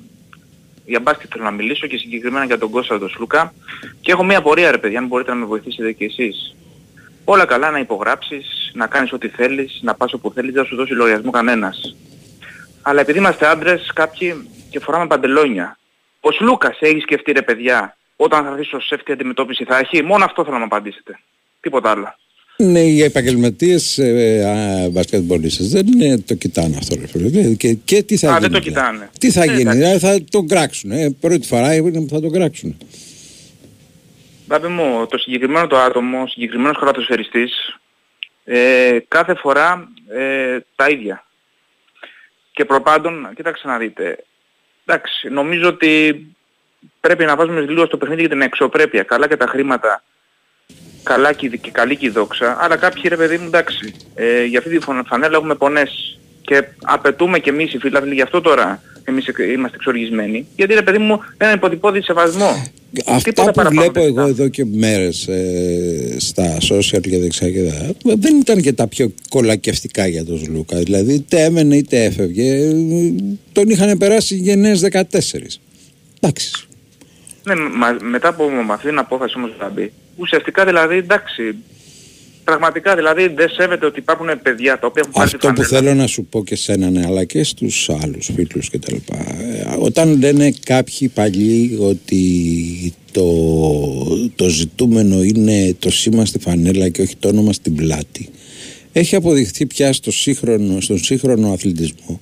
για 0.85 0.99
μπάσκετ 0.99 1.29
θέλω 1.31 1.43
να 1.43 1.51
μιλήσω 1.51 1.87
και 1.87 1.97
συγκεκριμένα 1.97 2.45
για 2.45 2.57
τον 2.57 2.69
Κώστα 2.69 2.99
τον 2.99 3.09
Σλούκα. 3.09 3.53
Και 4.01 4.11
έχω 4.11 4.23
μία 4.23 4.41
πορεία 4.41 4.71
ρε 4.71 4.77
παιδιά, 4.77 4.99
αν 4.99 5.07
μπορείτε 5.07 5.31
να 5.31 5.37
με 5.37 5.45
βοηθήσετε 5.45 5.91
και 5.91 6.05
εσείς. 6.05 6.55
Όλα 7.23 7.45
καλά 7.45 7.71
να 7.71 7.79
υπογράψεις, 7.79 8.71
να 8.73 8.87
κάνεις 8.87 9.11
ό,τι 9.11 9.27
θέλεις, 9.27 9.79
να 9.81 9.93
πας 9.95 10.13
όπου 10.13 10.31
θέλεις, 10.31 10.53
δεν 10.53 10.63
θα 10.63 10.69
σου 10.69 10.75
δώσει 10.75 10.93
λογαριασμό 10.93 11.31
κανένας. 11.31 11.95
Αλλά 12.81 13.01
επειδή 13.01 13.17
είμαστε 13.17 13.47
άντρες, 13.47 13.91
κάποιοι 13.93 14.49
και 14.69 14.79
φοράμε 14.79 15.07
παντελόνια. 15.07 15.77
Ο 16.27 16.31
Σλούκας 16.31 16.77
έχεις 16.79 17.01
σκεφτεί 17.03 17.31
ρε 17.31 17.41
παιδιά, 17.41 17.97
όταν 18.15 18.43
θα 18.43 18.49
έρθει 18.51 18.63
στο 18.63 18.79
σεφ 18.79 19.03
τι 19.03 19.11
αντιμετώπιση 19.13 19.63
θα 19.63 19.77
έχει; 19.77 20.03
Μόνο 20.03 20.25
αυτό 20.25 20.43
θέλω 20.43 20.53
να 20.53 20.59
μου 20.59 20.65
απαντήσετε. 20.65 21.19
Τίποτα 21.59 21.89
άλλο. 21.89 22.15
Ναι, 22.57 22.79
οι 22.79 23.01
επαγγελματίες 23.03 23.97
ε, 23.97 24.89
μπασκετμπολίστες 24.91 25.69
δεν 25.69 25.85
ε, 26.01 26.17
το 26.17 26.33
κοιτάνε 26.35 26.77
αυτό. 26.77 26.95
Ρε, 26.99 27.07
φίλε. 27.07 27.53
και, 27.53 27.73
και 27.73 28.03
τι 28.03 28.17
θα 28.17 28.27
Α, 28.27 28.37
γίνει. 28.37 28.41
δεν 28.41 28.51
το 28.51 28.59
δηλαδή. 28.59 28.69
κοιτάνε. 28.89 29.09
Τι 29.19 29.31
θα 29.31 29.41
Ε, 29.43 29.45
γίνει, 29.45 29.59
εντάξει. 29.61 29.77
δηλαδή 29.79 29.99
θα 29.99 30.23
τον 30.29 30.47
κράξουν. 30.47 30.91
Ε, 30.91 31.09
πρώτη 31.19 31.47
φορά 31.47 31.75
είναι 31.75 32.01
που 32.01 32.09
θα 32.09 32.19
τον 32.21 32.31
κράξουν. 32.31 32.77
Πάπη 34.47 34.67
μου, 34.67 35.05
το 35.09 35.17
συγκεκριμένο 35.17 35.67
το 35.67 35.77
άτομο, 35.77 36.21
ο 36.21 36.27
συγκεκριμένος 36.27 36.77
χαρατοσφαιριστής, 36.77 37.77
ε, 38.43 38.97
κάθε 39.07 39.35
φορά 39.35 39.87
ε, 40.15 40.57
τα 40.75 40.89
ίδια. 40.89 41.25
Και 42.51 42.65
προπάντων, 42.65 43.29
κοίταξε 43.35 43.67
να 43.67 43.77
δείτε, 43.77 44.23
εντάξει, 44.85 45.29
νομίζω 45.29 45.67
ότι 45.67 46.25
πρέπει 46.99 47.25
να 47.25 47.35
βάζουμε 47.35 47.61
λίγο 47.61 47.85
στο 47.85 47.97
παιχνίδι 47.97 48.21
για 48.21 48.29
την 48.29 48.41
εξωπρέπεια. 48.41 49.03
Καλά 49.03 49.27
και 49.27 49.37
τα 49.37 49.47
χρήματα, 49.47 50.03
καλά 51.03 51.33
και, 51.33 51.45
η- 51.45 51.57
και 51.57 51.71
καλή 51.71 51.95
και 51.95 52.05
η 52.05 52.09
δόξα, 52.09 52.57
αλλά 52.59 52.75
κάποιοι 52.77 53.01
ρε 53.07 53.15
παιδί 53.17 53.37
μου, 53.37 53.45
εντάξει, 53.45 53.95
ε, 54.15 54.43
για 54.43 54.59
αυτή 54.59 54.69
τη 54.77 54.79
φων- 54.79 55.05
φανέλα 55.07 55.37
έχουμε 55.37 55.55
πονέσει. 55.55 56.19
Και 56.41 56.63
απαιτούμε 56.83 57.39
και 57.39 57.49
εμείς 57.49 57.73
οι 57.73 57.77
φίλαθλοι, 57.77 58.13
γι' 58.13 58.21
αυτό 58.21 58.41
τώρα 58.41 58.81
εμείς 59.05 59.27
εκ- 59.27 59.37
είμαστε 59.53 59.75
εξοργισμένοι. 59.77 60.45
Γιατί 60.55 60.73
ρε 60.73 60.81
παιδί 60.81 60.97
μου, 60.97 61.19
ένα 61.37 61.51
υποτυπώδη 61.53 62.01
σεβασμό. 62.01 62.49
Αυτά 63.05 63.29
Τίποτα 63.29 63.47
που 63.51 63.55
παραπάνω 63.55 63.81
βλέπω 63.81 63.93
δεν 63.99 64.03
εγώ 64.03 64.13
ήταν. 64.19 64.29
εδώ 64.29 64.47
και 64.47 64.65
μέρες 64.65 65.27
ε, 65.27 66.15
στα 66.19 66.57
social 66.57 67.01
και 67.01 67.19
δεξιά 67.19 67.51
και 67.51 67.61
δά, 67.63 67.91
δεν 68.03 68.37
ήταν 68.39 68.61
και 68.61 68.73
τα 68.73 68.87
πιο 68.87 69.13
κολακευτικά 69.29 70.07
για 70.07 70.25
τον 70.25 70.41
Λούκα. 70.49 70.77
Δηλαδή 70.77 71.13
είτε 71.13 71.43
έμενε 71.43 71.75
είτε 71.75 72.03
έφευγε. 72.03 72.51
ε, 72.53 72.73
Τον 73.51 73.69
είχαν 73.69 73.97
περάσει 73.97 74.35
γενναίες 74.35 74.83
14. 74.91 75.01
Εντάξει. 76.19 76.67
Ναι, 77.43 77.55
μα, 77.55 77.97
μετά 78.01 78.27
από 78.27 78.49
με 78.49 78.73
αυτή 78.73 78.87
την 78.87 78.97
απόφαση 78.97 79.33
όμως 79.37 79.51
θα 79.59 79.69
μπει. 79.69 79.91
Ουσιαστικά 80.15 80.65
δηλαδή 80.65 80.97
εντάξει, 80.97 81.55
πραγματικά 82.45 82.95
δηλαδή 82.95 83.27
δεν 83.27 83.49
σέβεται 83.49 83.85
ότι 83.85 83.99
υπάρχουν 83.99 84.27
παιδιά 84.41 84.79
τα 84.79 84.87
οποία 84.87 85.01
έχουν 85.01 85.13
πάρει 85.13 85.29
τη 85.29 85.35
Αυτό 85.35 85.47
που 85.47 85.63
φανέλα. 85.63 85.81
θέλω 85.81 86.01
να 86.01 86.07
σου 86.07 86.25
πω 86.25 86.43
και 86.43 86.55
σένα, 86.55 86.89
ναι, 86.89 87.05
αλλά 87.05 87.23
και 87.23 87.43
στους 87.43 87.89
άλλους 87.89 88.29
φίλους 88.35 88.69
και 88.69 88.79
τα 88.79 88.87
λοιπά. 88.93 89.17
Ε, 89.17 89.75
Όταν 89.79 90.19
λένε 90.19 90.53
κάποιοι 90.65 91.07
παλιοί 91.07 91.77
ότι 91.81 92.21
το, 93.11 93.25
το 94.35 94.49
ζητούμενο 94.49 95.23
είναι 95.23 95.75
το 95.79 95.91
σήμα 95.91 96.25
στη 96.25 96.39
φανέλα 96.39 96.89
και 96.89 97.01
όχι 97.01 97.15
το 97.15 97.27
όνομα 97.27 97.53
στην 97.53 97.75
πλάτη. 97.75 98.29
Έχει 98.91 99.15
αποδειχθεί 99.15 99.65
πια 99.65 99.93
στο 99.93 100.11
σύγχρονο, 100.11 100.81
στον 100.81 100.97
σύγχρονο 100.97 101.51
αθλητισμό 101.53 102.21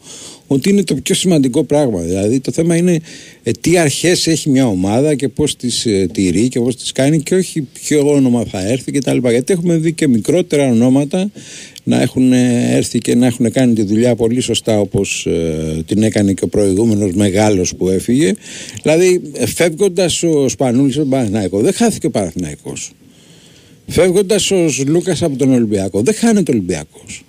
ότι 0.54 0.70
είναι 0.70 0.84
το 0.84 0.96
πιο 0.96 1.16
σημαντικό 1.16 1.64
πράγμα. 1.64 2.02
Δηλαδή 2.02 2.40
το 2.40 2.52
θέμα 2.52 2.76
είναι 2.76 3.00
ε, 3.44 3.52
τι 3.52 3.78
αρχές 3.78 4.28
έχει 4.28 4.50
μια 4.50 4.68
ομάδα 4.68 5.16
και 5.16 5.28
πώς 5.28 5.56
τις 5.56 5.86
ε, 5.86 6.08
τηρεί 6.14 6.48
και 6.48 6.60
πώς 6.60 6.76
τις 6.76 6.92
κάνει 6.92 7.22
και 7.22 7.36
όχι 7.36 7.62
ποιο 7.62 8.12
όνομα 8.12 8.46
θα 8.46 8.68
έρθει 8.68 8.92
κτλ. 8.92 9.18
Γιατί 9.30 9.54
έχουμε 9.54 9.78
δει 9.78 9.94
και 9.94 10.08
μικρότερα 10.08 10.70
ονόματα 10.70 11.32
να 11.84 12.02
έχουν 12.02 12.34
ε, 12.34 12.76
έρθει 12.76 13.00
και 13.00 13.16
να 13.16 13.26
έχουν 13.26 13.52
κάνει 13.52 13.74
τη 13.74 13.84
δουλειά 13.84 14.16
πολύ 14.16 14.40
σωστά 14.40 14.80
όπως 14.80 15.26
ε, 15.26 15.84
την 15.86 16.04
έκανε 16.04 16.34
και 16.34 16.44
ο 16.44 16.48
προηγούμενος 16.48 17.14
μεγάλος 17.14 17.76
που 17.76 17.90
έφυγε. 17.90 18.34
Δηλαδή 18.82 19.22
ε, 19.34 19.46
φεύγοντας 19.46 20.24
ο 20.24 20.50
Σπανούλης 20.50 20.96
από 20.96 21.04
τον 21.04 21.10
Παναθηναϊκός 21.10 21.62
δεν 21.62 21.74
χάθηκε 21.74 22.06
ο 22.06 22.10
Παναθηναϊκός. 22.10 22.92
Φεύγοντας 23.88 24.52
ο 24.52 24.66
Λούκας 24.88 25.24
από 25.24 25.38
τον 25.38 25.54
Ολυμπιακό 25.54 26.02
δεν 26.02 26.14
χάνεται 26.14 26.52
ο 26.52 26.54
Ολυμπιακός. 26.56 27.24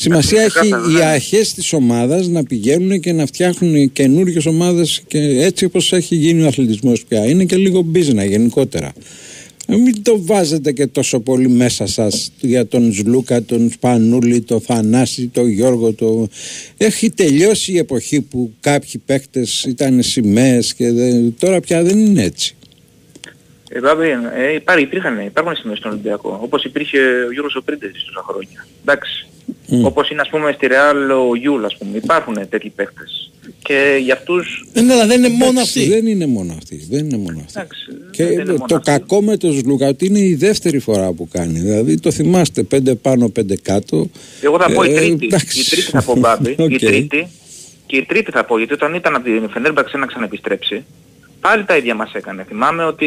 Σημασία 0.00 0.42
έχει 0.42 0.68
οι 0.68 1.02
αρχές 1.02 1.54
της 1.54 1.72
ομάδας 1.72 2.28
να 2.28 2.42
πηγαίνουν 2.42 3.00
και 3.00 3.12
να 3.12 3.26
φτιάχνουν 3.26 3.92
καινούργιες 3.92 4.46
ομάδες 4.46 5.02
και 5.06 5.18
έτσι 5.18 5.64
όπως 5.64 5.92
έχει 5.92 6.14
γίνει 6.14 6.42
ο 6.42 6.46
αθλητισμός 6.46 7.04
πια. 7.04 7.24
Είναι 7.24 7.44
και 7.44 7.56
λίγο 7.56 7.86
business 7.94 8.28
γενικότερα. 8.28 8.92
Ε, 9.66 9.76
Μην 9.76 10.02
το 10.02 10.22
βάζετε 10.22 10.72
και 10.72 10.86
τόσο 10.86 11.20
πολύ 11.20 11.48
μέσα 11.48 11.86
σας 11.86 12.32
για 12.40 12.66
τον 12.66 12.92
Ζλούκα, 12.92 13.42
τον 13.42 13.70
Σπανούλη, 13.70 14.40
τον 14.40 14.60
Θανάση, 14.60 15.26
τον 15.26 15.48
Γιώργο. 15.48 15.92
Το... 15.92 16.28
Έχει 16.76 17.10
τελειώσει 17.10 17.72
η 17.72 17.78
εποχή 17.78 18.20
που 18.20 18.52
κάποιοι 18.60 19.02
παίκτες 19.06 19.64
ήταν 19.64 20.02
σημαίες 20.02 20.74
και 20.74 20.92
δεν... 20.92 21.34
τώρα 21.38 21.60
πια 21.60 21.82
δεν 21.82 21.98
είναι 21.98 22.22
έτσι. 22.22 22.56
Ε, 23.68 23.80
βέβαια, 23.80 24.36
ε, 24.36 24.54
υπάρχει, 24.54 24.82
υπήρχαν, 24.82 25.20
υπάρχουν 25.20 25.56
σημαίες 25.56 25.78
στον 25.78 25.90
Ολυμπιακό. 25.90 26.38
Όπως 26.42 26.64
υπήρχε 26.64 26.98
ο 26.98 27.32
Γιώργος 27.32 27.54
ο 27.54 27.62
Πρίντεζης 27.62 28.04
τόσα 28.04 28.24
χρόνια. 28.28 28.66
Εντάξει. 28.80 29.28
Μμ. 29.68 29.84
Όπως 29.84 30.10
είναι 30.10 30.20
ας 30.20 30.28
πούμε 30.28 30.52
στη 30.52 30.66
Ρεάλ 30.66 31.10
ο 31.10 31.34
Γιούλ 31.36 31.64
ας 31.64 31.76
πούμε. 31.76 31.96
Υπάρχουν 31.96 32.48
τέτοιοι 32.48 32.68
παίχτες. 32.76 33.30
Και 33.62 33.98
για 34.02 34.14
αυτούς... 34.14 34.64
Ναι, 34.72 34.92
αλλά 34.92 35.06
δεν 35.06 35.18
είναι 35.24 35.28
μόνο 35.34 35.50
Εντάξει, 35.50 35.78
αυτή. 35.80 35.90
Δεν 35.90 36.06
είναι 36.06 36.26
μόνο 36.26 36.52
αυτή. 36.56 36.86
Δεν 36.90 37.04
είναι 37.04 37.16
μόνο 37.16 37.38
αυτή. 37.44 37.52
Εντάξει, 37.60 37.86
Και 38.10 38.24
δεν 38.24 38.32
είναι 38.32 38.44
μόνο 38.52 38.66
το 38.66 38.74
αυτοί. 38.74 38.90
κακό 38.90 39.22
με 39.22 39.36
τον 39.36 39.52
Σλούκα 39.52 39.88
ότι 39.88 40.06
είναι 40.06 40.18
η 40.18 40.34
δεύτερη 40.34 40.78
φορά 40.78 41.12
που 41.12 41.28
κάνει. 41.32 41.58
Δηλαδή 41.58 42.00
το 42.00 42.10
θυμάστε 42.10 42.62
πέντε 42.62 42.94
πάνω, 42.94 43.28
πέντε 43.28 43.56
κάτω. 43.62 44.10
Εγώ 44.40 44.58
θα 44.58 44.70
πω 44.72 44.82
η 44.84 44.90
Ε, 44.92 44.94
τρίτη. 44.94 45.26
εντάξει. 45.26 45.60
Η 45.60 45.64
τρίτη 45.64 45.90
θα 45.90 46.02
πω 46.02 46.16
Μπάμπη. 46.16 46.54
Οκ. 46.58 46.70
Η 46.70 46.76
τρίτη. 46.78 47.26
Και 47.86 47.96
η 47.96 48.04
τρίτη 48.04 48.30
θα 48.30 48.44
πω 48.44 48.58
γιατί 48.58 48.72
όταν 48.72 48.94
ήταν 48.94 49.14
από 49.14 49.24
την 49.24 49.48
Φενέρμπαχτσε 49.50 49.92
να 49.92 50.06
ξαναεπιστρέψει 50.06 50.84
πάλι 51.40 51.64
τα 51.64 51.76
ίδια 51.76 51.94
μας 51.94 52.12
έκανε. 52.14 52.44
Θυμάμαι 52.48 52.84
ότι 52.84 53.06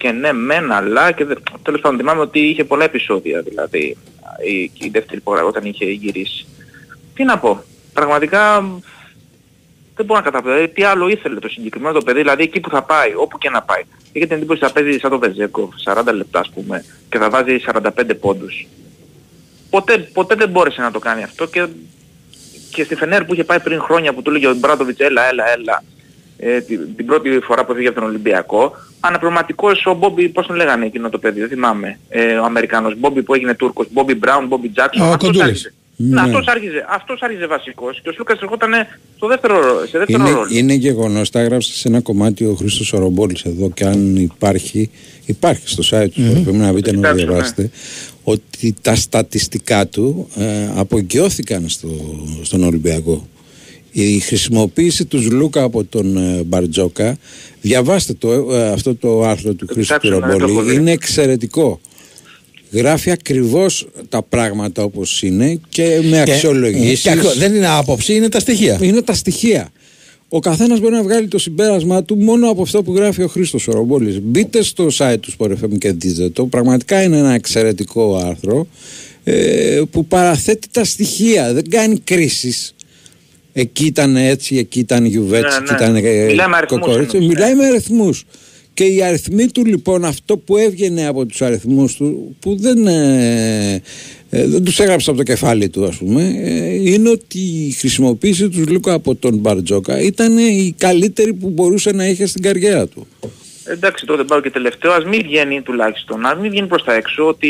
και 0.00 0.10
ναι 0.10 0.32
μεν 0.32 0.72
αλλά 0.72 1.12
και 1.12 1.24
δε... 1.24 1.34
τέλος 1.62 1.80
πάντων 1.80 1.98
θυμάμαι 1.98 2.20
ότι 2.20 2.40
είχε 2.40 2.64
πολλά 2.64 2.84
επεισόδια 2.84 3.42
δηλαδή 3.42 3.96
η, 4.46 4.70
η 4.78 4.88
δεύτερη 4.88 5.20
φορά 5.20 5.44
όταν 5.44 5.64
είχε 5.64 5.84
γυρίσει. 5.84 6.46
Τι 7.14 7.24
να 7.24 7.38
πω. 7.38 7.62
Πραγματικά 7.92 8.60
δεν 9.96 10.06
μπορώ 10.06 10.20
να 10.20 10.24
καταλάβω. 10.24 10.50
Δηλαδή, 10.50 10.72
τι 10.72 10.82
άλλο 10.82 11.08
ήθελε 11.08 11.40
το 11.40 11.48
συγκεκριμένο 11.48 11.94
το 11.94 12.04
παιδί, 12.04 12.18
δηλαδή 12.18 12.42
εκεί 12.42 12.60
που 12.60 12.70
θα 12.70 12.82
πάει, 12.82 13.14
όπου 13.14 13.38
και 13.38 13.50
να 13.50 13.62
πάει. 13.62 13.82
Είχε 14.12 14.26
την 14.26 14.36
εντύπωση 14.36 14.64
ότι 14.64 14.72
θα 14.72 14.80
παίζει 14.80 14.98
σαν 14.98 15.10
το 15.10 15.18
Βεζένκο, 15.18 15.68
40 15.84 16.02
λεπτά 16.14 16.40
ας 16.40 16.50
πούμε, 16.50 16.84
και 17.08 17.18
θα 17.18 17.30
βάζει 17.30 17.60
45 17.72 17.90
πόντους. 18.20 18.66
Ποτέ, 19.70 19.98
ποτέ 19.98 20.34
δεν 20.34 20.48
μπόρεσε 20.48 20.80
να 20.80 20.90
το 20.90 20.98
κάνει 20.98 21.22
αυτό 21.22 21.46
και, 21.46 21.66
και 22.72 22.84
στη 22.84 22.94
Φενέρ 22.94 23.24
που 23.24 23.32
είχε 23.32 23.44
πάει 23.44 23.60
πριν 23.60 23.80
χρόνια 23.80 24.12
που 24.12 24.22
του 24.22 24.30
έλεγε 24.30 24.48
ο 24.48 24.54
Μπράντοβιτς 24.54 24.98
έλα, 24.98 25.28
έλα, 25.28 25.50
έλα, 25.50 25.82
ε, 26.42 26.60
την, 26.60 26.80
την 26.96 27.06
πρώτη 27.06 27.38
φορά 27.42 27.64
που 27.64 27.72
έφυγε 27.72 27.88
από 27.88 28.00
τον 28.00 28.08
Ολυμπιακό, 28.08 28.72
αναπληρωματικός 29.00 29.86
ο 29.86 29.94
Μπόμπι, 29.94 30.28
πώς 30.28 30.46
τον 30.46 30.56
λέγανε 30.56 30.86
εκείνο 30.86 31.08
το 31.08 31.18
παιδί, 31.18 31.40
δεν 31.40 31.48
θυμάμαι, 31.48 31.98
ε, 32.08 32.32
ο 32.34 32.44
Αμερικάνος, 32.44 32.98
Μπόμπι 32.98 33.22
που 33.22 33.34
έγινε 33.34 33.54
Τούρκος, 33.54 33.86
Μπόμπι 33.90 34.14
Μπράουν, 34.14 34.46
Μπόμπι 34.46 34.68
Τζάκσον, 34.68 35.02
Ο 35.06 35.10
αυτός 35.10 35.18
Κοντούρης. 35.28 35.42
άρχισε. 35.48 35.72
Ναι. 36.02 36.14
Ναι. 36.14 36.20
αυτός 36.20 36.46
άρχιζε, 36.46 36.86
αυτός 36.90 37.20
άρχιζε 37.22 37.46
βασικός 37.46 38.00
και 38.02 38.08
ο 38.08 38.12
Σλούκας 38.12 38.40
ερχόταν 38.40 38.72
στο 39.16 39.26
δεύτερο, 39.26 39.60
ρο- 39.60 39.86
σε 39.88 39.98
δεύτερο 39.98 40.22
Είναι, 40.22 40.30
ρόλο. 40.30 40.46
είναι 40.50 40.72
γεγονός, 40.72 41.30
τα 41.30 41.40
έγραψε 41.40 41.72
σε 41.76 41.88
ένα 41.88 42.00
κομμάτι 42.00 42.44
ο 42.44 42.54
Χρήστος 42.54 42.92
Ορομπόλης 42.92 43.42
εδώ 43.42 43.70
και 43.70 43.84
αν 43.84 44.16
υπάρχει, 44.16 44.90
υπάρχει 45.26 45.68
στο 45.68 45.82
site 45.98 46.08
του, 46.14 46.40
πρέπει 46.42 46.56
να 46.56 46.72
μπείτε 46.72 46.92
να 46.92 46.96
το 46.96 47.00
Κοιτάξτε, 47.00 47.12
ναι. 47.12 47.24
διαβάσετε, 47.32 47.70
ότι 48.24 48.74
τα 48.82 48.94
στατιστικά 48.94 49.86
του 49.86 50.28
ε, 50.36 50.44
απογειώθηκαν 50.76 51.68
στο, 51.68 51.88
στον 52.42 52.62
Ολυμπιακό. 52.62 53.28
Η 53.92 54.18
χρησιμοποίηση 54.18 55.04
τους 55.04 55.30
Λούκα 55.30 55.62
από 55.62 55.84
τον 55.84 56.16
ε, 56.16 56.42
Μπαρτζόκα, 56.42 57.18
διαβάστε 57.60 58.12
το, 58.12 58.32
ε, 58.56 58.68
αυτό 58.70 58.94
το 58.94 59.22
άρθρο 59.22 59.52
του 59.52 59.66
Χρήστου 59.72 59.98
κοιτάξω, 59.98 60.20
ναι, 60.26 60.26
το 60.26 60.26
έχω 60.26 60.44
Ορομπόλη, 60.44 60.70
δει. 60.70 60.76
είναι 60.76 60.90
εξαιρετικό. 60.92 61.80
Γράφει 62.72 63.10
ακριβώς 63.10 63.88
τα 64.08 64.22
πράγματα 64.22 64.82
όπως 64.82 65.22
είναι 65.22 65.60
και 65.68 66.00
με 66.02 66.22
Και- 66.24 66.32
αξιολογήσεις. 66.32 67.00
και 67.00 67.10
ακρο- 67.10 67.34
δεν 67.34 67.54
είναι 67.54 67.68
άποψη, 67.68 68.14
είναι 68.14 68.28
τα 68.28 68.40
στοιχεία. 68.40 68.78
Είναι 68.82 69.02
τα 69.02 69.14
στοιχεία. 69.14 69.68
Ο 70.28 70.38
καθένας 70.40 70.80
μπορεί 70.80 70.94
να 70.94 71.02
βγάλει 71.02 71.28
το 71.28 71.38
συμπέρασμά 71.38 72.04
του 72.04 72.16
μόνο 72.16 72.50
από 72.50 72.62
αυτό 72.62 72.82
που 72.82 72.94
γράφει 72.94 73.22
ο 73.22 73.26
Χρήστος 73.26 73.68
Ορομπόλη. 73.68 74.20
Μπείτε 74.20 74.62
στο 74.62 74.88
site 74.98 75.16
του 75.20 75.32
Sport 75.38 75.50
FM 75.50 75.78
και 75.78 75.92
δείτε 75.92 76.28
το. 76.28 76.46
Πραγματικά 76.46 77.02
είναι 77.02 77.18
ένα 77.18 77.32
εξαιρετικό 77.34 78.16
άρθρο 78.16 78.66
ε, 79.24 79.82
που 79.90 80.06
παραθέτει 80.06 80.68
τα 80.70 80.84
στοιχεία. 80.84 81.52
Δεν 81.52 81.70
κάνει 81.70 81.98
κρίσεις. 81.98 82.74
Εκεί 83.52 83.86
ήταν 83.86 84.16
έτσι, 84.16 84.56
εκεί 84.56 84.78
ήταν 84.78 85.04
Γιουβέτσι, 85.04 85.58
Ναι, 85.58 85.64
εκεί 85.74 85.92
ναι. 85.92 85.98
ήταν 85.98 86.14
ε, 86.14 86.24
Μιλάει 86.26 86.48
με 86.48 86.56
αριθμούς 86.56 86.80
Κοκορίτσα. 86.80 87.16
εννοείς, 87.16 87.34
Μιλάει 87.34 87.54
ναι. 87.54 87.62
με 87.62 87.66
αριθμούς. 87.66 88.24
Και 88.74 88.84
οι 88.84 89.02
αριθμοί 89.02 89.46
του 89.46 89.64
λοιπόν, 89.64 90.04
αυτό 90.04 90.36
που 90.36 90.56
έβγαινε 90.56 91.06
από 91.06 91.26
τους 91.26 91.42
αριθμούς 91.42 91.94
του, 91.94 92.36
που 92.40 92.56
δεν, 92.56 92.86
ε, 92.86 93.82
ε, 94.30 94.46
δεν 94.46 94.64
τους 94.64 94.80
έγραψε 94.80 95.10
από 95.10 95.18
το 95.18 95.24
κεφάλι 95.24 95.68
του 95.68 95.84
ας 95.84 95.96
πούμε, 95.96 96.34
ε, 96.42 96.90
είναι 96.90 97.08
ότι 97.08 97.38
η 97.38 97.70
χρησιμοποίηση 97.78 98.48
τους 98.48 98.66
Λούκα 98.68 98.92
από 98.92 99.14
τον 99.14 99.36
Μπαρτζόκα 99.36 100.00
ήταν 100.00 100.38
η 100.38 100.74
καλύτερη 100.78 101.32
που 101.34 101.50
μπορούσε 101.50 101.92
να 101.92 102.06
είχε 102.06 102.26
στην 102.26 102.42
καριέρα 102.42 102.86
του. 102.86 103.06
Εντάξει 103.64 104.06
τότε 104.06 104.24
πάω 104.24 104.40
και 104.40 104.50
τελευταίο, 104.50 104.92
ας 104.92 105.04
μην 105.04 105.22
βγαίνει 105.22 105.62
τουλάχιστον, 105.62 106.26
ας 106.26 106.38
μην 106.40 106.50
βγαίνει 106.50 106.66
προς 106.66 106.84
τα 106.84 106.94
έξω 106.94 107.26
ότι 107.28 107.48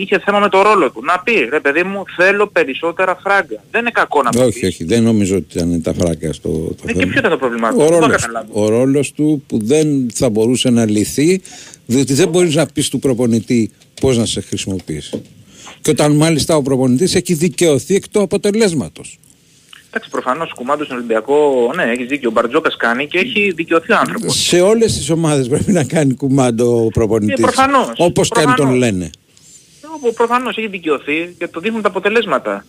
είχε 0.00 0.18
θέμα 0.24 0.38
με 0.38 0.48
το 0.48 0.62
ρόλο 0.62 0.90
του. 0.90 1.02
Να 1.04 1.18
πει, 1.24 1.32
ρε 1.50 1.60
παιδί 1.60 1.82
μου, 1.82 2.02
θέλω 2.16 2.46
περισσότερα 2.46 3.18
φράγκα. 3.22 3.64
Δεν 3.70 3.80
είναι 3.80 3.90
κακό 3.90 4.22
να 4.22 4.30
το 4.30 4.44
όχι, 4.44 4.60
πεις. 4.60 4.68
όχι, 4.68 4.84
δεν 4.84 5.02
νομίζω 5.02 5.36
ότι 5.36 5.46
ήταν 5.58 5.82
τα 5.82 5.94
φράγκα 5.94 6.32
στο 6.32 6.48
το 6.48 6.74
Ε, 6.86 6.92
και 6.92 6.98
θέμα. 6.98 7.10
ποιο 7.10 7.18
ήταν 7.18 7.30
το 7.30 7.36
πρόβλημά 7.38 7.68
του, 7.70 7.76
Ο 7.78 7.78
δεν 7.78 7.88
μπορώ 7.88 8.00
να 8.00 8.06
ρόλος, 8.06 8.20
καταλάβω. 8.22 8.64
ο 8.64 8.68
ρόλος 8.68 9.12
του 9.12 9.42
που 9.46 9.58
δεν 9.64 10.10
θα 10.14 10.28
μπορούσε 10.30 10.70
να 10.70 10.90
λυθεί 10.90 11.40
διότι 11.86 12.14
δεν 12.14 12.28
μπορείς 12.28 12.54
να 12.54 12.66
πεις 12.66 12.88
του 12.88 12.98
προπονητή 12.98 13.70
πώς 14.00 14.16
να 14.18 14.26
σε 14.26 14.40
χρησιμοποιήσει. 14.40 15.22
Και 15.80 15.90
όταν 15.90 16.12
μάλιστα 16.16 16.56
ο 16.56 16.62
προπονητής 16.62 17.14
έχει 17.14 17.34
δικαιωθεί 17.34 17.94
εκ 17.94 18.08
του 18.08 18.20
αποτελέσματος. 18.20 19.18
Εντάξει, 19.96 20.10
προφανώς 20.10 20.52
κουμάντος 20.54 20.86
στον 20.86 20.98
Ολυμπιακό, 20.98 21.70
ναι, 21.74 21.82
έχεις 21.82 22.06
δίκιο, 22.06 22.28
ο 22.28 22.32
Μπαρτζόκας 22.32 22.76
κάνει 22.76 23.06
και 23.06 23.18
έχει 23.18 23.52
δικαιωθεί 23.56 23.92
ο 23.92 23.96
άνθρωπος. 23.98 24.34
Σε 24.46 24.60
όλες 24.60 24.92
τις 24.96 25.10
ομάδες 25.10 25.48
πρέπει 25.48 25.72
να 25.72 25.84
κάνει 25.84 26.14
κουμάντο 26.14 26.84
ο 26.84 26.88
προπονητής. 26.88 27.38
Ε, 27.38 27.42
προφανώς, 27.42 27.90
όπως 27.96 28.28
και 28.28 28.38
αν 28.40 28.44
τον 28.46 28.54
προφανώς. 28.54 28.78
λένε. 28.78 29.10
Όπου 29.96 30.12
προφανώς 30.14 30.56
έχει 30.56 30.66
δικαιωθεί 30.66 31.34
και 31.38 31.48
το 31.48 31.60
δείχνουν 31.60 31.82
τα 31.82 31.88
αποτελέσματα. 31.88 32.64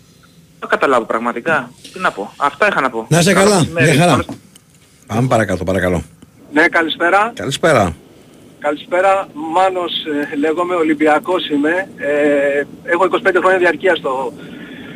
Δεν 0.59 0.69
καταλάβω 0.69 1.05
πραγματικά. 1.05 1.71
Τι 1.93 1.99
να 1.99 2.11
πω. 2.11 2.33
Αυτά 2.37 2.67
είχα 2.67 2.81
να 2.81 2.89
πω. 2.89 3.05
Να 3.09 3.19
είσαι 3.19 3.33
Καλό 3.33 3.45
καλά. 3.49 3.59
μεσημέρι. 3.59 3.85
Μια 3.85 3.95
χαρά. 3.99 4.11
Καλώς- 4.11 4.27
Πάμε 5.07 5.27
παρακάτω, 5.27 5.63
παρακαλώ. 5.63 6.03
Ναι, 6.53 6.67
καλησπέρα. 6.67 7.31
Καλησπέρα. 7.35 7.95
Καλησπέρα. 8.59 9.27
Μάνος 9.53 9.91
ε, 10.31 10.35
λέγομαι, 10.35 10.75
Ολυμπιακός 10.75 11.49
είμαι. 11.49 11.89
Ε, 11.97 12.63
έχω 12.83 13.03
25 13.05 13.39
χρόνια 13.39 13.57
διαρκεία 13.57 13.95
στο, 13.95 14.33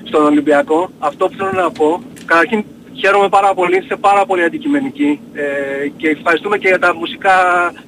στον 0.04 0.24
Ολυμπιακό. 0.26 0.90
Αυτό 1.00 1.28
που 1.28 1.36
θέλω 1.38 1.52
να 1.64 1.72
πω, 1.72 2.02
καταρχήν 2.30 2.64
χαίρομαι 3.00 3.30
πάρα 3.30 3.54
πολύ, 3.54 3.78
είστε 3.78 3.96
πάρα 3.96 4.26
πολύ 4.26 4.44
αντικειμενικοί 4.44 5.20
ε, 5.34 5.88
και 5.98 6.10
ευχαριστούμε 6.10 6.58
και 6.58 6.68
για 6.68 6.80
τα 6.80 6.96
μουσικά 6.96 7.36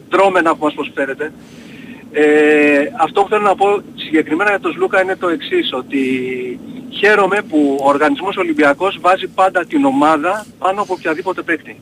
δρόμενα 0.09 0.55
που 0.55 0.63
μας 0.63 0.73
προσφέρετε. 0.73 1.31
Ε, 2.11 2.91
αυτό 2.99 3.21
που 3.21 3.29
θέλω 3.29 3.41
να 3.41 3.55
πω 3.55 3.81
συγκεκριμένα 3.95 4.49
για 4.49 4.59
τον 4.59 4.71
Σλούκα 4.73 5.01
είναι 5.01 5.15
το 5.15 5.27
εξής, 5.29 5.73
ότι 5.73 6.01
χαίρομαι 6.89 7.41
που 7.49 7.77
ο 7.81 7.87
οργανισμός 7.87 8.37
Ολυμπιακός 8.37 8.97
βάζει 9.01 9.27
πάντα 9.27 9.65
την 9.65 9.85
ομάδα 9.85 10.45
πάνω 10.59 10.81
από 10.81 10.93
οποιαδήποτε 10.93 11.41
παίκτη. 11.41 11.79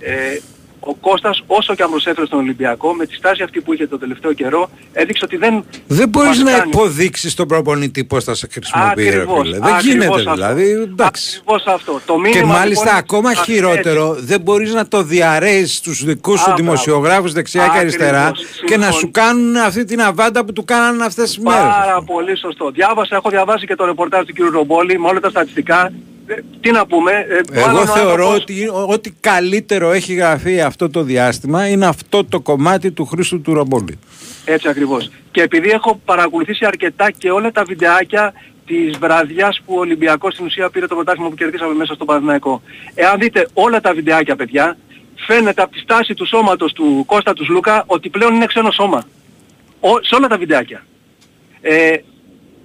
Ε, 0.00 0.38
ο 0.80 0.94
Κώστας 0.94 1.42
όσο 1.46 1.74
και 1.74 1.82
αν 1.82 1.90
προσέφερε 1.90 2.26
στον 2.26 2.38
Ολυμπιακό 2.38 2.92
με 2.94 3.06
τη 3.06 3.14
στάση 3.14 3.42
αυτή 3.42 3.60
που 3.60 3.72
είχε 3.72 3.86
τον 3.86 3.98
τελευταίο 3.98 4.32
καιρό 4.32 4.70
έδειξε 4.92 5.24
ότι 5.24 5.36
δεν 5.36 5.64
Δεν 5.86 6.08
μπορείς 6.08 6.28
μας 6.42 6.52
να 6.52 6.58
κάνει. 6.58 6.70
υποδείξεις 6.74 7.34
τον 7.34 7.48
προπονητή 7.48 8.04
πώς 8.04 8.24
θα 8.24 8.34
σε 8.34 8.48
χρησιμοποιεί. 8.52 9.02
ρε 9.02 9.08
Ακριβώς, 9.08 9.40
φίλε. 9.40 9.58
Δεν 9.58 9.62
ακριβώς 9.74 9.84
γίνεται 9.84 10.14
αυτό. 10.14 10.32
δηλαδή. 10.34 10.70
Εντάξει. 10.70 11.42
Ακριβώς 11.42 11.74
αυτό. 11.74 12.00
Το 12.06 12.14
Και 12.14 12.20
μήνυμα, 12.20 12.46
μάλιστα 12.58 12.84
λοιπόν, 12.84 12.98
ακόμα 12.98 13.30
α, 13.30 13.34
χειρότερο, 13.34 14.16
δεν 14.20 14.40
μπορείς 14.40 14.74
να 14.74 14.88
το 14.88 15.02
διαρρέεις 15.02 15.74
στους 15.76 16.04
δικούς 16.04 16.40
σου 16.40 16.50
Α, 16.50 16.54
δημοσιογράφους 16.54 17.32
δεξιά 17.32 17.60
και 17.60 17.66
Ακριβώς, 17.66 17.82
αριστερά 17.82 18.32
και 18.66 18.76
να 18.76 18.82
συμφωνώ. 18.82 18.92
σου 18.92 19.10
κάνουν 19.10 19.56
αυτή 19.56 19.84
την 19.84 20.00
αβάντα 20.02 20.44
που 20.44 20.52
του 20.52 20.64
κάνανε 20.64 21.04
αυτές 21.04 21.24
τις 21.28 21.38
μέρες. 21.38 21.60
Πάρα 21.62 22.02
πολύ 22.02 22.36
σωστό. 22.38 22.70
Διάβασα, 22.70 23.16
έχω 23.16 23.30
διαβάσει 23.30 23.66
και 23.66 23.74
το 23.74 23.84
ρεπορτάζ 23.84 24.24
του 24.26 24.32
κ. 24.32 24.52
Ρομπόλη 24.52 24.98
με 24.98 25.08
όλα 25.08 25.20
τα 25.20 25.30
στατιστικά. 25.30 25.92
Ε, 26.30 26.42
τι 26.60 26.70
να 26.70 26.86
πούμε. 26.86 27.12
ε, 27.12 27.60
μάλλον 27.60 27.70
Εγώ 27.70 27.80
ο 27.80 27.94
θεωρώ 27.94 28.10
άνθρωπος- 28.28 28.40
ότι 28.42 28.68
ό,τι 28.92 29.10
καλύτερο 29.20 29.90
έχει 29.92 30.14
γραφεί 30.14 30.60
αυτό 30.60 30.90
το 30.90 31.02
διάστημα 31.02 31.68
είναι 31.68 31.86
αυτό 31.86 32.24
το 32.24 32.40
κομμάτι 32.40 32.90
του 32.90 33.04
Χρήστου 33.06 33.40
του 33.40 33.54
Ρομπόλη. 33.54 33.98
Έτσι 34.44 34.68
ακριβώς. 34.68 35.10
Και 35.30 35.42
επειδή 35.42 35.68
έχω 35.70 36.00
παρακολουθήσει 36.04 36.64
αρκετά 36.66 37.10
και 37.10 37.30
όλα 37.30 37.52
τα 37.52 37.64
βιντεάκια 37.64 38.32
της 38.66 38.98
βραδιάς 38.98 39.60
που 39.66 39.74
ο 39.74 39.78
Ολυμπιακός 39.78 40.32
στην 40.32 40.44
ουσία 40.46 40.70
πήρε 40.70 40.86
το 40.86 40.94
πρωτάθλημα 40.94 41.28
που 41.28 41.34
κερδίσαμε 41.34 41.74
μέσα 41.74 41.94
στον 41.94 42.06
Παναθηναϊκό. 42.06 42.62
Εάν 42.94 43.18
δείτε 43.18 43.48
όλα 43.52 43.80
τα 43.80 43.92
βιντεάκια 43.94 44.36
παιδιά, 44.36 44.76
φαίνεται 45.26 45.62
από 45.62 45.72
τη 45.72 45.78
στάση 45.78 46.14
του 46.14 46.26
σώματος 46.26 46.72
του 46.72 47.02
Κώστα 47.06 47.32
τους 47.32 47.48
Λούκα 47.48 47.84
ότι 47.86 48.08
πλέον 48.08 48.34
είναι 48.34 48.46
ξένο 48.46 48.70
σώμα. 48.70 49.04
Ο, 49.80 49.88
σε 50.02 50.14
όλα 50.14 50.26
τα 50.28 50.38
βιντεάκια. 50.38 50.84
Ε, 51.60 51.96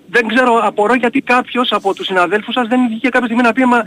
δεν 0.10 0.28
ξέρω, 0.28 0.60
απορώ 0.64 0.94
γιατί 0.96 1.22
κάποιος 1.22 1.72
από 1.72 1.94
τους 1.94 2.06
συναδέλφους 2.06 2.54
σας 2.54 2.68
δεν 2.68 2.80
βγήκε 2.88 3.10
κάποια 3.10 3.26
στιγμή 3.26 3.44
να 3.44 3.54
πει 3.54 3.66
«Μα 3.66 3.84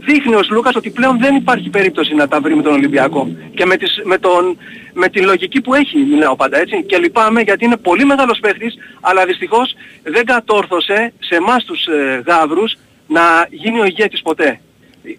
δείχνει 0.00 0.34
ο 0.34 0.40
Λούκας 0.50 0.74
ότι 0.74 0.90
πλέον 0.90 1.18
δεν 1.18 1.34
υπάρχει 1.36 1.68
περίπτωση 1.70 2.14
να 2.14 2.28
τα 2.28 2.40
βρει 2.40 2.56
με 2.56 2.62
τον 2.62 2.72
Ολυμπιακό. 2.72 3.28
Και 3.54 3.66
με, 3.66 3.76
τις, 3.76 4.00
με, 4.04 4.18
τον, 4.18 4.56
με 4.92 5.08
τη 5.08 5.20
λογική 5.20 5.60
που 5.60 5.74
έχει 5.74 5.98
μιλάω 5.98 6.36
πάντα 6.36 6.58
έτσι. 6.58 6.82
Και 6.82 6.98
λυπάμαι 6.98 7.40
γιατί 7.40 7.64
είναι 7.64 7.76
πολύ 7.76 8.04
μεγάλος 8.04 8.38
παίχτης, 8.40 8.74
αλλά 9.00 9.24
δυστυχώς 9.24 9.74
δεν 10.02 10.24
κατόρθωσε 10.24 11.12
σε 11.18 11.34
εμάς 11.34 11.64
τους 11.64 11.86
ε, 11.86 12.22
γάβρους 12.26 12.76
να 13.06 13.20
γίνει 13.50 13.80
ο 13.80 13.84
ηγέτης 13.84 14.22
ποτέ. 14.22 14.60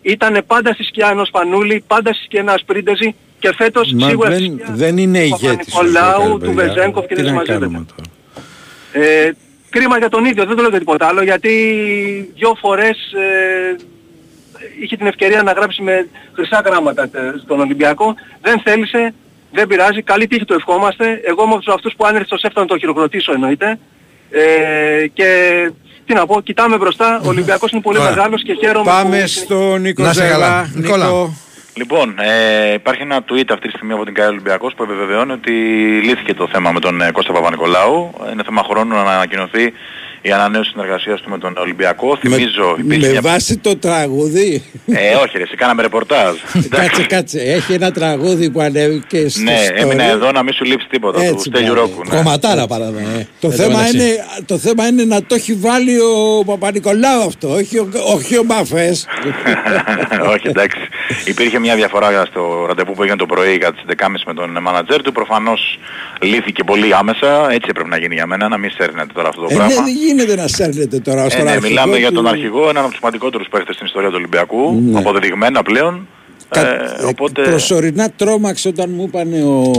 Ήτανε 0.01 0.41
πάντα 0.41 0.73
στη 0.73 0.83
σκιά 0.83 1.07
ενός 1.09 1.29
Πανούλη, 1.29 1.83
πάντα 1.87 2.13
στη 2.13 2.23
σκιά 2.23 2.39
ενός 2.39 2.63
Πρίντεζη 2.65 3.15
και 3.39 3.53
φέτος 3.57 3.91
Μα 3.93 4.07
σίγουρα 4.07 4.29
δεν, 4.29 4.37
στη 4.39 4.45
σκιά 4.61 4.73
δεν 4.75 4.97
είναι 4.97 5.19
του 5.19 5.25
ηγέτης. 5.25 5.73
ο 5.73 5.77
Παπα-Νικολάου, 5.77 6.21
Ζέκαλ, 6.21 6.39
του 6.39 6.53
παιδιά. 6.53 6.73
Βεζέγκοφ 6.73 7.05
και 7.05 7.15
Τι 7.15 7.21
δεν 7.21 7.23
να 7.23 7.29
συμμαζεύεται. 7.29 7.65
κάνουμε 7.65 7.85
τώρα; 7.95 9.05
Ε, 9.07 9.31
κρίμα 9.69 9.97
για 9.97 10.09
τον 10.09 10.25
ίδιο, 10.25 10.45
δεν 10.45 10.55
το 10.55 10.61
λέω 10.61 10.69
για 10.69 10.79
τίποτα 10.79 11.07
άλλο, 11.07 11.23
γιατί 11.23 11.53
δυο 12.35 12.55
φορές 12.59 12.97
ε, 13.13 13.75
είχε 14.81 14.97
την 14.97 15.07
ευκαιρία 15.07 15.43
να 15.43 15.51
γράψει 15.51 15.81
με 15.81 16.07
χρυσά 16.33 16.61
γράμματα 16.65 17.03
ε, 17.03 17.09
στον 17.43 17.59
Ολυμπιακό. 17.59 18.15
Δεν 18.41 18.61
θέλησε, 18.63 19.13
δεν 19.51 19.67
πειράζει, 19.67 20.01
καλή 20.01 20.27
τύχη 20.27 20.45
του 20.45 20.53
ευχόμαστε. 20.53 21.21
Εγώ 21.25 21.43
είμαι 21.43 21.53
από 21.53 21.73
αυτούς 21.73 21.93
που 21.97 22.05
αν 22.05 22.15
έρθει 22.15 22.27
στο 22.27 22.37
ΣΕΦ 22.37 22.53
θα 22.53 22.65
το 22.65 22.77
χειροκροτήσω 22.77 23.31
εννοείται. 23.31 23.79
Ε, 24.31 25.07
και 25.07 25.27
τι 26.05 26.13
να 26.13 26.25
πω, 26.25 26.41
κοιτάμε 26.41 26.77
μπροστά, 26.77 27.21
ο 27.23 27.27
Ολυμπιακός 27.27 27.71
είναι 27.71 27.81
πολύ 27.81 27.97
Ωραία. 27.97 28.09
μεγάλος 28.09 28.43
και 28.43 28.53
χαίρομαι 28.53 28.85
Πάμε 28.85 29.21
που... 29.21 29.27
στον 29.27 29.81
Νίκο 29.81 30.03
Να 30.03 30.13
σε 30.13 30.27
καλά. 30.27 30.33
Ζέλα. 30.35 30.71
Νικόλα. 30.75 31.05
Νίκο, 31.05 31.33
Λοιπόν, 31.79 32.15
ε, 32.19 32.73
υπάρχει 32.73 33.01
ένα 33.01 33.23
tweet 33.29 33.49
αυτή 33.49 33.67
τη 33.67 33.69
στιγμή 33.69 33.93
από 33.93 34.05
την 34.05 34.13
ΚΑΕ 34.13 34.27
Ολυμπιακός 34.27 34.73
που 34.73 34.83
επιβεβαιώνει 34.83 35.31
ότι 35.31 35.51
λύθηκε 36.03 36.33
το 36.33 36.47
θέμα 36.47 36.71
με 36.71 36.79
τον 36.79 37.01
ε, 37.01 37.11
Κώστα 37.11 37.33
Παπα-Νικολάου. 37.33 38.13
Είναι 38.31 38.43
θέμα 38.43 38.63
χρόνου 38.63 38.95
να 38.95 39.01
ανακοινωθεί 39.01 39.73
η 40.21 40.31
ανανέωση 40.31 40.69
συνεργασίας 40.69 41.21
του 41.21 41.29
με 41.29 41.37
τον 41.37 41.57
Ολυμπιακό. 41.57 42.17
Θυμίζω, 42.17 42.75
υπήρχε 42.79 43.05
με 43.05 43.11
μια... 43.11 43.21
βάση 43.21 43.57
το 43.57 43.75
τραγούδι; 43.75 44.63
Ε, 44.87 45.13
όχι 45.15 45.37
ρε, 45.37 45.43
εσύ 45.43 45.55
κάναμε 45.55 45.81
ρεπορτάζ. 45.81 46.35
κάτσε, 46.69 47.03
κάτσε. 47.03 47.39
Έχει 47.39 47.73
ένα 47.73 47.91
τραγούδι 47.91 48.49
που 48.49 48.61
ανέβηκε 48.61 49.29
στο 49.29 49.41
ναι, 49.41 49.57
story. 49.69 49.81
έμεινα 49.81 50.03
εδώ 50.03 50.31
να 50.31 50.43
μην 50.43 50.53
σου 50.53 50.63
λείψει 50.63 50.87
τίποτα. 50.89 51.19
του 51.19 51.25
Έτσι, 51.25 51.49
Στέλιου 51.49 51.71
μπράβο. 51.73 51.87
Ρόκου. 51.89 52.09
Ναι. 52.09 52.15
Κομματάρα 52.15 52.67
παράδειγμα. 52.67 53.09
ε. 53.09 53.27
Το 53.39 53.47
Εν 53.47 53.57
τω 53.57 53.63
θέμα, 53.63 53.77
μεταξύ. 53.77 53.95
είναι, 53.97 54.25
το 54.45 54.57
θέμα 54.57 54.87
είναι 54.87 55.03
να 55.03 55.23
το 55.23 55.35
έχει 55.35 55.53
βάλει 55.53 55.97
ο 55.99 56.43
Παπα-Νικολάου 56.45 57.21
αυτό, 57.27 57.49
όχι 57.53 57.77
ο, 57.77 57.89
όχι 58.15 58.37
ο 58.37 58.43
Μαφές. 58.43 59.05
Όχι, 60.33 60.47
εντάξει. 60.47 60.79
Υπήρχε 61.25 61.59
μια 61.59 61.75
διαφορά 61.75 62.25
στο 62.25 62.65
ραντεβού 62.67 62.93
που 62.93 63.01
έγινε 63.03 63.17
το 63.17 63.25
πρωί 63.25 63.57
κατά 63.57 63.73
τις 63.73 63.95
11.30 64.05 64.07
με 64.25 64.33
τον 64.33 64.57
μάνατζέρ 64.61 65.01
του. 65.01 65.11
Προφανώς 65.11 65.79
λύθηκε 66.21 66.63
πολύ 66.63 66.93
άμεσα. 66.93 67.47
Έτσι 67.51 67.67
έπρεπε 67.69 67.89
να 67.89 67.97
γίνει 67.97 68.13
για 68.13 68.25
μένα, 68.25 68.47
να 68.47 68.57
μην 68.57 68.71
σέρνετε 68.71 69.13
τώρα 69.13 69.27
αυτό 69.29 69.41
το 69.41 69.47
ε, 69.49 69.53
ναι, 69.53 69.57
πράγμα. 69.57 69.83
Δεν 70.15 70.17
γίνεται 70.25 70.41
να 70.41 70.47
σέρνετε 70.47 70.99
τώρα 70.99 71.23
Ε, 71.25 71.29
στον 71.29 71.43
ναι, 71.43 71.49
αρχηγό 71.51 71.67
μιλάμε 71.69 71.97
για 71.97 72.07
του- 72.07 72.13
τον 72.15 72.27
αρχηγό, 72.27 72.61
έναν 72.69 72.77
από 72.77 72.87
τους 72.87 72.97
σημαντικότερους 72.97 73.47
παίχτες 73.51 73.75
στην 73.75 73.85
ιστορία 73.87 74.09
του 74.09 74.15
Ολυμπιακού, 74.17 74.81
Ναι. 74.91 74.97
αποδεδειγμένα 74.99 75.61
πλέον. 75.63 76.07
Κα- 76.49 76.61
Ε, 76.67 76.95
ε, 77.01 77.05
οπότε... 77.05 77.41
Προσωρινά 77.41 78.09
τρόμαξε 78.15 78.67
όταν 78.67 78.89
μου 78.95 79.03
είπανε 79.07 79.43
ο 79.43 79.73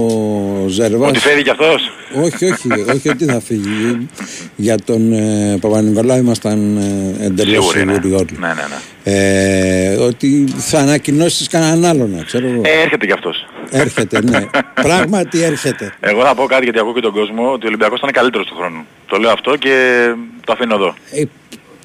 Ζερβάς. 0.68 1.08
Ότι 1.08 1.18
φέρει 1.18 1.42
κι 1.42 1.50
αυτός; 1.50 1.90
όχι, 2.24 2.44
όχι, 2.44 2.68
όχι 2.94 3.08
ότι 3.08 3.24
θα 3.24 3.40
φύγει. 3.40 4.08
Για 4.56 4.76
τον 4.84 5.12
ε, 5.12 5.56
Παπα-Νικολάου 5.60 6.18
ήμασταν 6.18 6.76
ε, 7.20 7.24
εντελώς 7.24 7.54
Σίγουροι, 7.66 7.84
ναι. 7.84 7.92
σίγουροι 7.92 8.14
όλοι. 8.14 8.38
Ναι, 8.40 8.46
ναι, 8.46 8.54
ναι. 8.54 8.78
Ε, 9.04 9.96
ότι 9.96 10.44
θα 10.58 10.78
ανακοινώσεις 10.78 11.48
κανέναν 11.48 11.84
άλλον, 11.84 12.22
ξέρω 12.26 12.46
εγώ. 12.46 12.60
Ε, 12.64 12.82
έρχεται 12.82 13.06
κι 13.06 13.12
αυτός. 13.12 13.39
Έρχεται, 13.70 14.22
ναι. 14.22 14.46
Πράγματι 14.74 15.42
έρχεται. 15.42 15.94
Εγώ 16.00 16.22
θα 16.24 16.34
πω 16.34 16.44
κάτι 16.46 16.64
γιατί 16.64 16.78
ακούω 16.78 16.92
και 16.94 17.00
τον 17.00 17.12
κόσμο 17.12 17.52
ότι 17.52 17.64
ο 17.64 17.68
Ολυμπιακός 17.68 18.00
θα 18.00 18.06
είναι 18.08 18.16
καλύτερος 18.18 18.46
του 18.46 18.54
χρόνου. 18.56 18.84
Το 19.06 19.16
λέω 19.16 19.30
αυτό 19.30 19.56
και 19.56 20.04
το 20.44 20.52
αφήνω 20.52 20.74
εδώ. 20.74 20.94
Ε, 21.10 21.22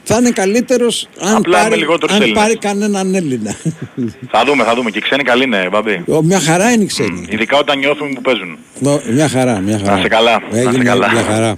θα 0.04 0.18
είναι 0.18 0.30
καλύτερος 0.32 1.08
αν, 1.20 1.36
Απλά 1.36 1.58
με 1.64 1.64
πάρει, 1.70 1.80
λιγότερους 1.80 2.16
αν 2.16 2.22
Έλληνες. 2.22 2.42
πάρει 2.44 2.58
κανέναν 2.58 3.16
Έλληνα. 3.16 3.56
Θα 4.32 4.44
δούμε, 4.46 4.64
θα 4.64 4.76
δούμε. 4.76 4.90
Και 4.92 4.98
οι 4.98 5.02
ξένοι 5.02 5.24
καλοί 5.24 5.44
είναι, 5.44 5.68
Μπαμπή. 5.72 6.04
Ο, 6.08 6.24
μια 6.24 6.40
χαρά 6.40 6.72
είναι 6.72 6.84
οι 6.84 6.86
ξένοι. 6.86 7.26
Ειδικά 7.30 7.58
όταν 7.58 7.78
νιώθουν 7.80 8.14
που 8.14 8.22
παίζουν. 8.22 8.58
Ω, 8.86 9.02
Μια 9.12 9.28
χαρά, 9.30 9.60
μια 9.60 9.78
χαρά. 9.78 9.92
Να 9.94 10.00
είσαι 10.00 10.08
καλά, 10.08 10.40
να 10.52 10.58
είσαι 10.60 10.68
Έγινε 10.70 10.84
καλά. 10.84 11.12
μια 11.12 11.24
χαρά. 11.24 11.58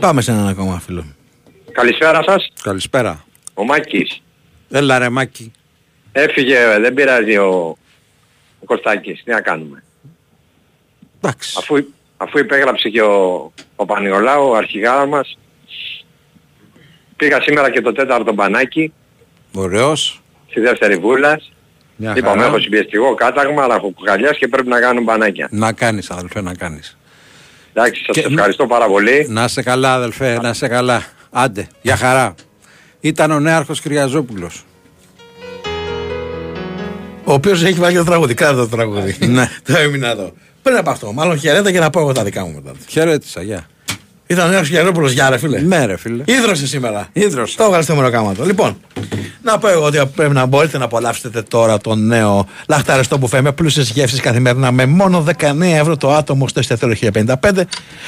Πάμε 0.00 0.20
σε 0.20 0.30
έναν 0.30 0.48
ακόμα 0.48 0.80
φίλο. 0.86 1.04
Καλησπέρα 1.72 2.22
σας, 2.26 2.48
Καλησπέρα. 2.62 3.24
ο 3.54 3.64
Μάκης. 3.64 4.22
Έλα 4.70 4.98
ρε 4.98 5.08
Μάκη. 5.08 5.52
Έφυγε, 6.12 6.56
δεν 6.80 6.94
πειράζει 6.94 7.36
ο, 7.36 7.76
ο 8.62 8.64
Κωστάκης, 8.64 9.22
τι 9.24 9.30
να 9.30 9.40
κάνουμε. 9.40 9.82
Εντάξει. 11.20 11.54
Αφού, 11.58 11.84
αφού 12.16 12.38
υπέγραψε 12.38 12.88
και 12.88 13.02
ο, 13.02 13.52
ο 13.76 13.86
Πανιολάου, 13.86 14.48
ο 14.48 14.54
αρχηγάρας 14.56 15.08
μας, 15.08 15.38
πήγα 17.16 17.40
σήμερα 17.42 17.70
και 17.70 17.80
το 17.80 17.92
τέταρτο 17.92 18.32
μπανάκι, 18.32 18.92
Ωραίος. 19.54 20.20
στη 20.50 20.60
δεύτερη 20.60 20.96
βούλα. 20.96 21.40
Μια 21.96 22.14
Είπαμε 22.16 22.36
χαρά. 22.36 22.46
έχω 22.48 22.58
συμπιεστικό 22.60 23.14
κάταγμα, 23.14 23.62
αλλά 23.62 23.74
έχω 23.74 23.90
κουκαλιάς 23.90 24.36
και 24.38 24.48
πρέπει 24.48 24.68
να 24.68 24.80
κάνουν 24.80 25.02
μπανάκια. 25.04 25.48
Να 25.50 25.72
κάνεις 25.72 26.10
αδελφέ, 26.10 26.40
να 26.40 26.54
κάνεις. 26.54 26.96
Εντάξει, 27.74 28.04
σας 28.04 28.16
Και- 28.16 28.26
ευχαριστώ 28.32 28.66
πάρα 28.66 28.86
πολύ. 28.86 29.26
Να 29.28 29.48
σε 29.48 29.62
καλά 29.62 29.94
αδελφέ, 29.94 30.38
να 30.40 30.52
σε 30.52 30.68
καλά. 30.68 31.04
Άντε, 31.30 31.66
για 31.82 31.96
χαρά. 31.96 32.34
Ήταν 33.00 33.30
ο 33.30 33.40
νέαρχος 33.40 33.80
Κυριαζόπουλος. 33.80 34.64
Ο 37.24 37.32
οποίος 37.32 37.62
έχει 37.62 37.78
βάλει 37.78 37.92
και 37.92 37.98
το 37.98 38.04
τραγούδι. 38.04 38.34
Κράτα 38.34 38.56
το 38.56 38.68
τραγούδι. 38.68 39.26
Ναι. 39.26 39.48
το 39.64 39.76
έμεινα 39.76 40.10
εδώ. 40.10 40.32
Πριν 40.62 40.76
από 40.76 40.90
αυτό, 40.90 41.12
μάλλον 41.12 41.38
χαιρέτα 41.38 41.72
και 41.72 41.78
να 41.78 41.90
πω 41.90 42.00
εγώ 42.00 42.12
τα 42.12 42.24
δικά 42.24 42.44
μου 42.44 42.52
μετά. 42.54 42.72
Χαιρέτησα, 42.88 43.42
γεια. 43.42 43.66
Ήταν 44.32 44.46
ο 44.46 44.50
Νέος 44.50 44.68
Γερόπουλος, 44.68 45.12
γεια 45.12 45.30
ρε 45.30 45.38
φίλε. 45.38 45.60
Ναι 45.60 45.84
ρε 45.84 45.96
φίλε. 45.96 46.22
Ίδρωσε 46.26 46.66
σήμερα. 46.66 47.08
Ίδρωσε. 47.12 47.56
Το 47.56 47.64
έβγαλε 47.64 47.82
στο 47.82 47.94
μεροκάματο. 47.94 48.44
Λοιπόν, 48.44 48.76
να 49.42 49.58
πω 49.58 49.68
εγώ 49.68 49.84
ότι 49.84 50.00
πρέπει 50.14 50.34
να 50.34 50.46
μπορείτε 50.46 50.78
να 50.78 50.84
απολαύσετε 50.84 51.42
τώρα 51.42 51.78
το 51.78 51.94
νέο 51.94 52.46
λαχταριστό 52.68 53.16
μπουφέ 53.18 53.40
με 53.40 53.52
πλούσιες 53.52 53.90
γεύσεις 53.90 54.20
καθημερινά 54.20 54.72
με 54.72 54.86
μόνο 54.86 55.24
19 55.38 55.60
ευρώ 55.60 55.96
το 55.96 56.12
άτομο 56.12 56.48
στο 56.48 56.58
εστιατόριο 56.58 57.10
1055 57.12 57.34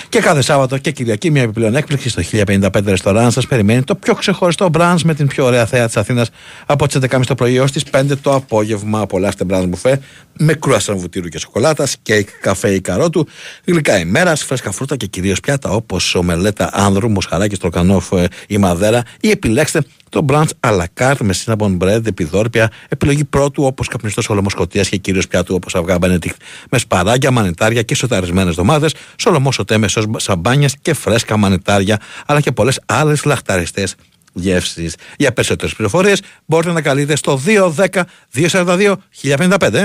και 0.09 0.21
κάθε 0.21 0.43
Σάββατο 0.43 0.79
και 0.79 0.91
Κυριακή 0.91 1.31
μια 1.31 1.43
επιπλέον 1.43 1.77
έκπληξη 1.77 2.09
στο 2.09 2.23
1055 2.33 2.69
restaurant 2.85 3.31
σας 3.31 3.47
περιμένει 3.47 3.83
το 3.83 3.95
πιο 3.95 4.15
ξεχωριστό 4.15 4.69
μπραντς 4.69 5.05
με 5.05 5.15
την 5.15 5.27
πιο 5.27 5.45
ωραία 5.45 5.67
θέα 5.67 5.87
της 5.87 5.97
Αθήνας 5.97 6.31
από 6.67 6.87
τις 6.87 6.99
11.30 7.11 7.21
το 7.27 7.35
πρωί 7.35 7.57
έως 7.57 7.73
τις 7.73 7.83
5 7.91 8.05
το 8.23 8.35
απόγευμα. 8.35 9.01
Απολαύστε 9.01 9.45
μπραντς 9.45 9.67
μπουφέ 9.67 10.01
με 10.39 10.55
κρουασάν 10.55 10.97
βουτύρου 10.99 11.29
και 11.29 11.39
σοκολάτας, 11.39 11.97
κέικ, 12.03 12.29
καφέ 12.41 12.75
ή 12.75 12.81
καρότου, 12.81 13.27
γλυκά 13.65 13.99
ημέρας, 13.99 14.43
φρέσκα 14.43 14.71
φρούτα 14.71 14.97
και 14.97 15.07
κυρίως 15.07 15.41
πιάτα 15.41 15.71
όπως 15.71 16.14
ομελέτα 16.19 16.71
Άνδρου, 16.73 17.11
μοσχαράκι, 17.11 17.55
στρογκανόφ 17.55 18.13
ε, 18.13 18.29
ή 18.47 18.59
Μαδέρα 18.59 19.03
ή 19.21 19.31
επιλέξτε 19.31 19.85
το 20.09 20.25
brunch 20.29 20.49
à 20.61 20.81
la 20.81 20.85
carte 21.01 21.21
με 21.21 21.35
cinnamon 21.45 21.79
bread, 21.79 22.07
επιδόρπια, 22.07 22.71
επιλογή 22.89 23.25
πρώτου 23.25 23.65
όπως 23.65 23.89
καπνιστός 23.89 24.29
σολομός 24.29 24.51
Σκωτίας 24.51 24.83
και 24.83 24.97
κυρίως 24.97 25.29
πιάτου 25.29 25.55
όπως 25.55 25.75
αυγά 25.75 25.99
Benedict 25.99 26.41
με 26.71 26.79
σπαράγγια, 26.79 27.31
μανιτάρια 27.31 27.83
και 27.83 27.95
σοταρισμένες 27.95 28.55
ντομάδες, 28.55 28.95
σολομός 29.17 29.55
σωτέ 29.55 29.79
με 29.79 29.89
σως 29.89 30.05
σαμπάνια 30.17 30.69
και 30.83 30.95
φρέσκα 30.95 31.37
μανιτάρια, 31.37 32.01
αλλά 32.27 32.41
και 32.41 32.53
πολλές 32.53 32.81
άλλες 32.87 33.25
λαχταριστές 33.25 33.95
γεύσεις. 34.33 34.97
Για 35.17 35.33
περισσότερες 35.33 35.75
πληροφορίες 35.75 36.23
μπορείτε 36.47 36.73
να 36.73 36.81
καλείτε 36.81 37.17
στο 37.17 37.41
210 37.47 38.03
242 38.35 38.97
1055. 39.23 39.85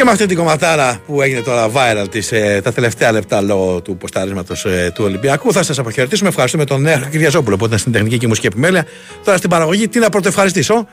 Και 0.00 0.06
με 0.06 0.12
αυτή 0.12 0.26
την 0.26 0.36
κομματάρα 0.36 1.00
που 1.06 1.22
έγινε 1.22 1.40
τώρα 1.40 1.70
viral 1.74 2.06
της, 2.10 2.32
ε, 2.32 2.60
τα 2.64 2.72
τελευταία 2.72 3.12
λεπτά 3.12 3.40
λόγω 3.40 3.80
του 3.80 3.96
ποστάρισματος 3.96 4.64
ε, 4.64 4.92
του 4.94 5.04
Ολυμπιακού 5.04 5.52
θα 5.52 5.62
σας 5.62 5.78
αποχαιρετήσουμε. 5.78 6.28
Ευχαριστούμε 6.28 6.64
τον 6.64 6.82
Νέο 6.82 6.98
Κυριαζόπουλο 7.10 7.56
που 7.56 7.64
ήταν 7.64 7.78
στην 7.78 7.92
τεχνική 7.92 8.18
και 8.18 8.26
μουσική 8.26 8.46
επιμέλεια. 8.46 8.86
Τώρα 9.24 9.36
στην 9.36 9.50
παραγωγή 9.50 9.88
τι 9.88 9.98
να 9.98 10.08
πρωτοευχαριστήσω. 10.08 10.86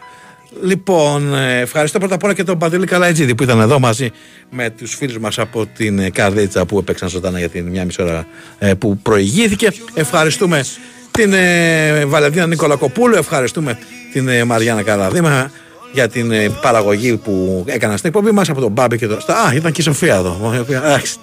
Λοιπόν, 0.62 1.36
ε, 1.36 1.60
ευχαριστώ 1.60 2.00
πρώτα 2.00 2.16
απ' 2.16 2.24
όλα 2.24 2.34
και 2.34 2.44
τον 2.44 2.58
Παντελή 2.58 2.86
Καλαϊτζίδη 2.86 3.36
που 3.36 3.44
ήταν 3.44 3.60
εδώ 3.60 3.80
μαζί 3.80 4.12
με 4.50 4.70
τους 4.70 4.96
φίλους 4.96 5.18
μας 5.20 5.40
από 5.40 5.66
την 5.66 6.00
ε, 6.00 6.10
Καρδίτσα 6.10 6.66
που 6.66 6.78
έπαιξαν 6.78 7.10
ζωντανά 7.10 7.40
για 7.40 7.50
την 7.50 7.68
μια 7.68 7.86
μισή 7.86 8.02
ώρα 8.02 8.28
ε, 8.60 8.74
που 8.74 8.98
προηγήθηκε. 8.98 9.72
Ευχαριστούμε 9.94 10.64
την 11.12 11.34
ε, 11.34 12.06
Βαλεντίνα 12.06 12.48
Νικολακοπούλου, 12.48 13.16
ευχαριστούμε 13.16 13.78
την 14.14 14.28
ε, 14.28 14.44
Μαριάννα 14.44 14.84
Καραδίμα 14.84 15.52
για 15.92 16.08
την 16.10 16.32
ε, 16.32 16.50
παραγωγή 16.50 17.18
που 17.18 17.64
έκανα 17.68 17.98
στην 17.98 18.10
εκπομπή 18.10 18.32
μας 18.32 18.50
από 18.50 18.62
τον 18.62 18.72
Μπάμπη 18.72 18.98
και 18.98 19.08
το... 19.08 19.16
Α, 19.16 19.54
ήταν 19.54 19.72
και 19.72 19.82
η 19.82 19.84
Σοφία 19.84 20.16
εδώ. 20.16 20.52
η 20.56 20.60
οποία- 20.60 20.84
εντάξει, 20.86 21.16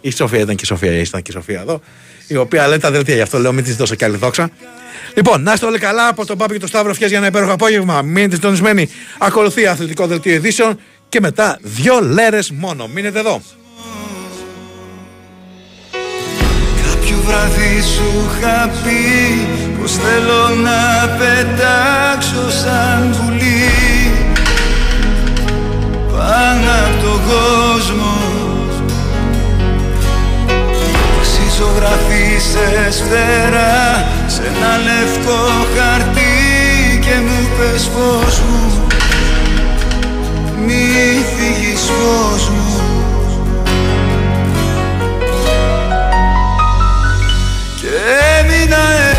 Η 0.00 0.10
Σοφία 0.10 0.38
ήταν 0.40 0.54
και 0.54 0.62
η 0.64 0.66
Σοφία, 0.66 0.92
ήταν 0.92 1.22
και 1.22 1.30
η 1.30 1.34
Σοφία 1.34 1.60
εδώ. 1.60 1.80
Η 2.26 2.36
οποία 2.36 2.66
λέει 2.68 2.78
τα 2.78 2.90
δελτία, 2.90 3.14
γι' 3.14 3.20
αυτό 3.20 3.38
λέω 3.38 3.52
μην 3.52 3.64
της 3.64 3.76
δώσω 3.76 3.94
κι 3.94 4.04
άλλη 4.04 4.16
δόξα. 4.16 4.50
Λοιπόν, 5.14 5.42
να 5.42 5.52
είστε 5.52 5.66
όλοι 5.66 5.78
καλά 5.78 6.08
από 6.08 6.26
τον 6.26 6.36
Μπάμπη 6.36 6.52
και 6.52 6.58
τον 6.58 6.68
Σταύρο 6.68 6.90
Ευχές 6.90 7.08
για 7.08 7.18
ένα 7.18 7.26
υπέροχο 7.26 7.52
απόγευμα. 7.52 8.02
Μείνετε 8.02 8.34
συντονισμένοι. 8.34 8.88
Ακολουθεί 9.18 9.66
αθλητικό 9.66 10.06
δελτίο 10.06 10.32
ειδήσεων 10.34 10.78
και 11.08 11.20
μετά 11.20 11.58
δύο 11.62 12.00
λέρες 12.00 12.50
μόνο. 12.50 12.86
Μείνετε 12.86 13.18
εδώ. 13.18 13.40
Κάποιος 16.92 17.20
βράδυ 17.26 17.80
σου 17.80 18.04
είχα 18.38 18.70
πει 18.82 19.46
πως 19.80 19.92
θέλω 19.92 20.48
να 20.62 21.08
πετάξω 21.18 22.50
σαν 22.62 23.16
πουλί 23.16 24.01
πάνω 26.22 26.70
από 26.86 27.02
τον 27.04 27.20
κόσμο. 27.30 28.14
Εσύ 31.22 31.44
ζωγραφίσες 31.58 33.02
φτερά 33.06 34.06
σε 34.26 34.42
ένα 34.42 34.72
λευκό 34.86 35.42
χαρτί 35.74 36.98
και 37.00 37.14
μου 37.26 37.48
πες 37.58 37.90
φως 37.94 38.40
μου. 38.40 38.86
Μη 40.66 41.24
φύγεις 41.34 41.80
φως 41.80 42.48
μου. 42.48 42.80
Και 47.80 47.88
έμεινα 48.38 49.11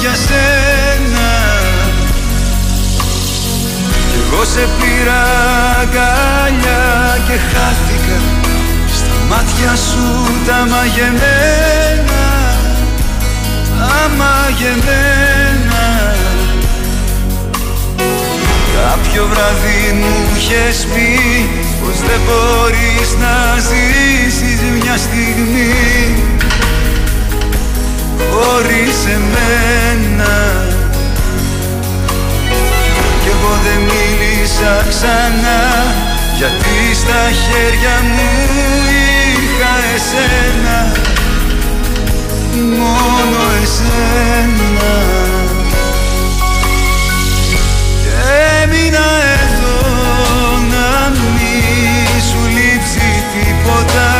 για 0.00 0.14
σένα. 0.14 1.28
Κι 4.10 4.18
εγώ 4.22 4.44
σε 4.44 4.68
πήρα 4.78 5.22
αγκαλιά 5.80 7.18
και 7.26 7.36
χάθηκα 7.50 8.18
Στα 8.96 9.16
μάτια 9.28 9.76
σου 9.76 10.06
τα 10.46 10.66
μαγεμένα. 10.70 12.22
Τα 13.78 14.10
μαγεμένα 14.18 15.84
Κάποιο 18.76 19.26
βράδυ 19.30 19.92
μου 19.98 20.36
είχες 20.36 20.86
πει 20.94 21.48
πως 21.80 21.98
δεν 21.98 22.20
μπορείς 22.26 23.10
να 23.20 23.58
ζήσεις 23.58 24.60
μια 24.82 24.96
στιγμή 24.96 26.39
χωρίς 28.32 28.98
εμένα. 29.16 30.34
Κι 33.22 33.28
εγώ 33.28 33.52
δεν 33.64 33.80
μίλησα 33.88 34.84
ξανά 34.88 35.62
γιατί 36.36 36.94
στα 36.94 37.22
χέρια 37.42 37.96
μου 38.02 38.30
είχα 39.42 39.74
εσένα. 39.94 40.92
Μόνο 42.78 43.40
εσένα. 43.62 44.92
Έμεινα 48.62 49.08
εδώ 49.42 49.78
να 50.70 51.08
μη 51.10 52.20
σου 52.28 52.40
λείψει 52.48 53.24
τίποτα 53.32 54.19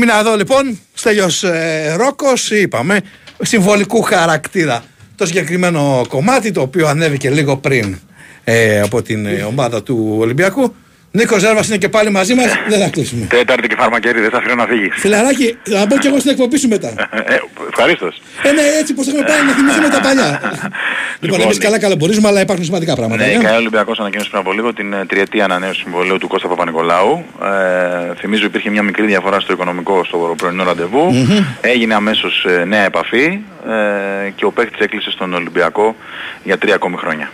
Έμεινα 0.00 0.18
εδώ 0.18 0.36
λοιπόν, 0.36 0.78
Στέλιος 0.94 1.42
ε, 1.42 1.94
Ρόκος, 1.96 2.50
είπαμε, 2.50 3.00
συμβολικού 3.42 4.02
χαρακτήρα 4.02 4.84
το 5.16 5.26
συγκεκριμένο 5.26 6.04
κομμάτι, 6.08 6.50
το 6.50 6.60
οποίο 6.60 6.86
ανέβηκε 6.86 7.30
λίγο 7.30 7.56
πριν 7.56 7.98
ε, 8.44 8.80
από 8.80 9.02
την 9.02 9.26
ε, 9.26 9.42
ομάδα 9.42 9.82
του 9.82 10.16
Ολυμπιακού. 10.18 10.74
Νίκος 11.10 11.40
Ζέρβας 11.40 11.68
είναι 11.68 11.76
και 11.76 11.88
πάλι 11.88 12.10
μαζί 12.10 12.34
μας, 12.34 12.46
δεν 12.68 12.80
θα 12.80 12.88
κλείσουμε. 12.88 13.26
Τέταρτη 13.26 13.68
και 13.68 13.74
φαρμακέρι, 13.78 14.20
δεν 14.20 14.30
θα 14.30 14.38
αφήνω 14.38 14.54
να 14.54 14.66
φύγεις. 14.66 14.94
Φιλαράκι, 14.96 15.56
θα 15.62 15.86
μπω 15.86 15.98
κι 15.98 16.06
εγώ 16.06 16.18
στην 16.18 16.30
εκπομπή 16.30 16.58
σου 16.58 16.68
μετά. 16.68 16.88
Ε, 16.88 17.38
ευχαρίστως. 17.68 18.20
Ε, 18.42 18.52
ναι, 18.52 18.62
έτσι 18.80 18.94
πώ 18.94 19.02
έχουμε 19.08 19.22
πάει 19.22 19.42
να 19.46 19.52
θυμηθούμε 19.52 19.88
τα 19.88 20.00
παλιά. 20.00 20.40
λοιπόν, 21.20 21.40
εμείς 21.40 21.58
καλά 21.58 21.78
καλά 21.78 21.96
μπορούμε, 21.96 22.28
αλλά 22.28 22.40
υπάρχουν 22.40 22.64
σημαντικά 22.64 22.94
πράγματα. 22.94 23.26
Ναι, 23.26 23.30
ε. 23.32 23.34
η 23.34 23.38
ΚΑΕ 23.38 23.56
Ολυμπιακός 23.56 23.98
ανακοίνωσε 23.98 24.28
πριν 24.28 24.40
από 24.40 24.52
λίγο 24.52 24.72
την 24.72 24.92
ε, 24.92 25.04
τριετή 25.06 25.40
ανανέωση 25.40 25.80
συμβολέου 25.80 26.18
του 26.18 26.28
Κώστα 26.28 26.48
Παπα-Νικολάου. 26.48 27.24
Ε, 27.42 28.14
θυμίζω 28.14 28.44
υπήρχε 28.44 28.70
μια 28.70 28.82
μικρή 28.82 29.06
διαφορά 29.06 29.40
στο 29.40 29.52
οικονομικό 29.52 30.04
στο 30.04 30.34
πρωινό 30.36 30.64
ραντεβού. 30.64 31.04
Μμμ. 31.12 31.44
Έγινε 31.60 31.94
αμέσως 31.94 32.44
ε, 32.44 32.64
νέα 32.64 32.84
επαφή 32.84 33.24
ε, 33.68 34.30
και 34.34 34.44
ο 34.44 34.50
παίκτης 34.50 34.80
έκλεισε 34.80 35.10
στον 35.10 35.34
Ολυμπιακό 35.34 35.96
για 36.44 36.58
τρία 36.58 36.74
ακόμη 36.74 36.96
χρόνια. 36.96 37.30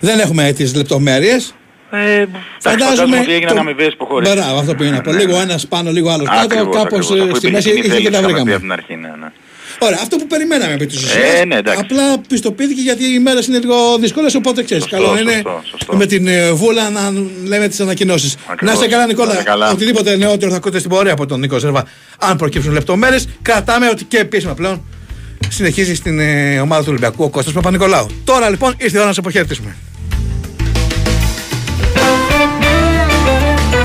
Δεν 0.00 0.18
έχουμε 0.18 0.52
τις 0.52 0.74
λεπτομέρειες. 0.74 1.54
Ε, 1.90 2.24
φαντάζομαι 2.60 3.18
ότι 3.18 3.32
έγιναν 3.32 3.58
αμοιβαίες 3.58 3.92
υποχωρήσεις. 3.92 4.34
Μπράβο, 4.34 4.58
αυτό 4.58 4.74
που 4.74 4.82
είναι 4.82 4.96
από 4.96 5.12
λίγο 5.12 5.40
ένας 5.40 5.66
πάνω, 5.66 5.90
λίγο 5.90 6.10
άλλος 6.10 6.28
κάτω. 6.28 6.40
Ακριβώς, 6.40 6.76
Κάπως 6.76 7.10
ακριβώς. 7.10 7.28
Αφού 7.28 7.36
στη 7.36 7.46
υπήρχε 7.46 7.50
μέση 7.50 7.68
κοινή 7.68 7.78
ήρθε 7.78 7.88
και 7.88 8.10
θέληση, 8.10 8.10
τα 8.12 8.18
είχαμε 8.18 8.26
πει 8.26 8.32
βρήκαμε. 8.32 8.52
από 8.52 8.60
την 8.62 8.72
αρχή, 8.72 8.94
ναι, 8.96 9.08
ναι. 9.20 9.30
Ωραία, 9.80 9.98
αυτό 10.02 10.16
που 10.16 10.26
περιμέναμε 10.26 10.72
επί 10.72 10.86
της 10.86 11.02
ουσίας. 11.02 11.40
Ε, 11.40 11.44
ναι, 11.44 11.56
εντάξει. 11.56 11.80
Απλά 11.84 12.18
πιστοποιήθηκε 12.28 12.80
γιατί 12.80 13.04
οι 13.14 13.18
μέρες 13.18 13.46
είναι 13.46 13.58
λίγο 13.58 13.98
δύσκολες, 13.98 14.34
οπότε 14.34 14.62
ξέρεις. 14.62 14.82
Σωστό, 14.82 14.96
Καλό 14.96 15.18
είναι 15.18 15.32
σωστό, 15.32 15.60
σωστό. 15.70 15.96
με 15.96 16.06
την 16.06 16.26
ε, 16.26 16.52
βούλα 16.52 16.90
να 16.90 17.00
λέμε 17.44 17.68
τις 17.68 17.80
ανακοινώσεις. 17.80 18.36
Να 18.60 18.72
είστε 18.72 18.86
καλά, 18.88 19.06
Νικόλα. 19.06 19.26
Να 19.26 19.32
είστε 19.32 19.44
καλά. 19.50 19.70
Οτιδήποτε 19.70 20.16
νεότερο 20.16 20.50
θα 20.50 20.56
ακούτε 20.56 20.78
στην 20.78 20.90
πορεία 20.90 21.12
από 21.12 21.26
τον 21.26 21.40
Νίκο 21.40 21.58
Ζέρβα, 21.58 21.84
αν 22.18 22.36
προκύψουν 22.36 22.72
λεπτομέρειες. 22.72 23.28
Κρατάμε 23.42 23.88
ότι 23.88 24.04
και 24.04 24.18
επίσημα 24.18 24.54
πλέον 24.54 24.84
συνεχίζει 25.48 25.94
στην 25.94 26.18
ε, 26.20 26.60
ομάδα 26.60 26.80
του 26.80 26.88
Ολυμπιακού 26.90 27.24
ο 27.24 27.28
Κώστας 27.28 27.52
Παπα-Νικολάου. 27.52 28.06
Τώρα 28.24 28.50
λοιπόν 28.50 28.74
ήρθε 28.76 28.96
η 28.96 28.98
ώρα 28.98 29.06
να 29.08 29.12
σε 29.14 29.20
αποχαιρετήσουμε. 29.20 29.76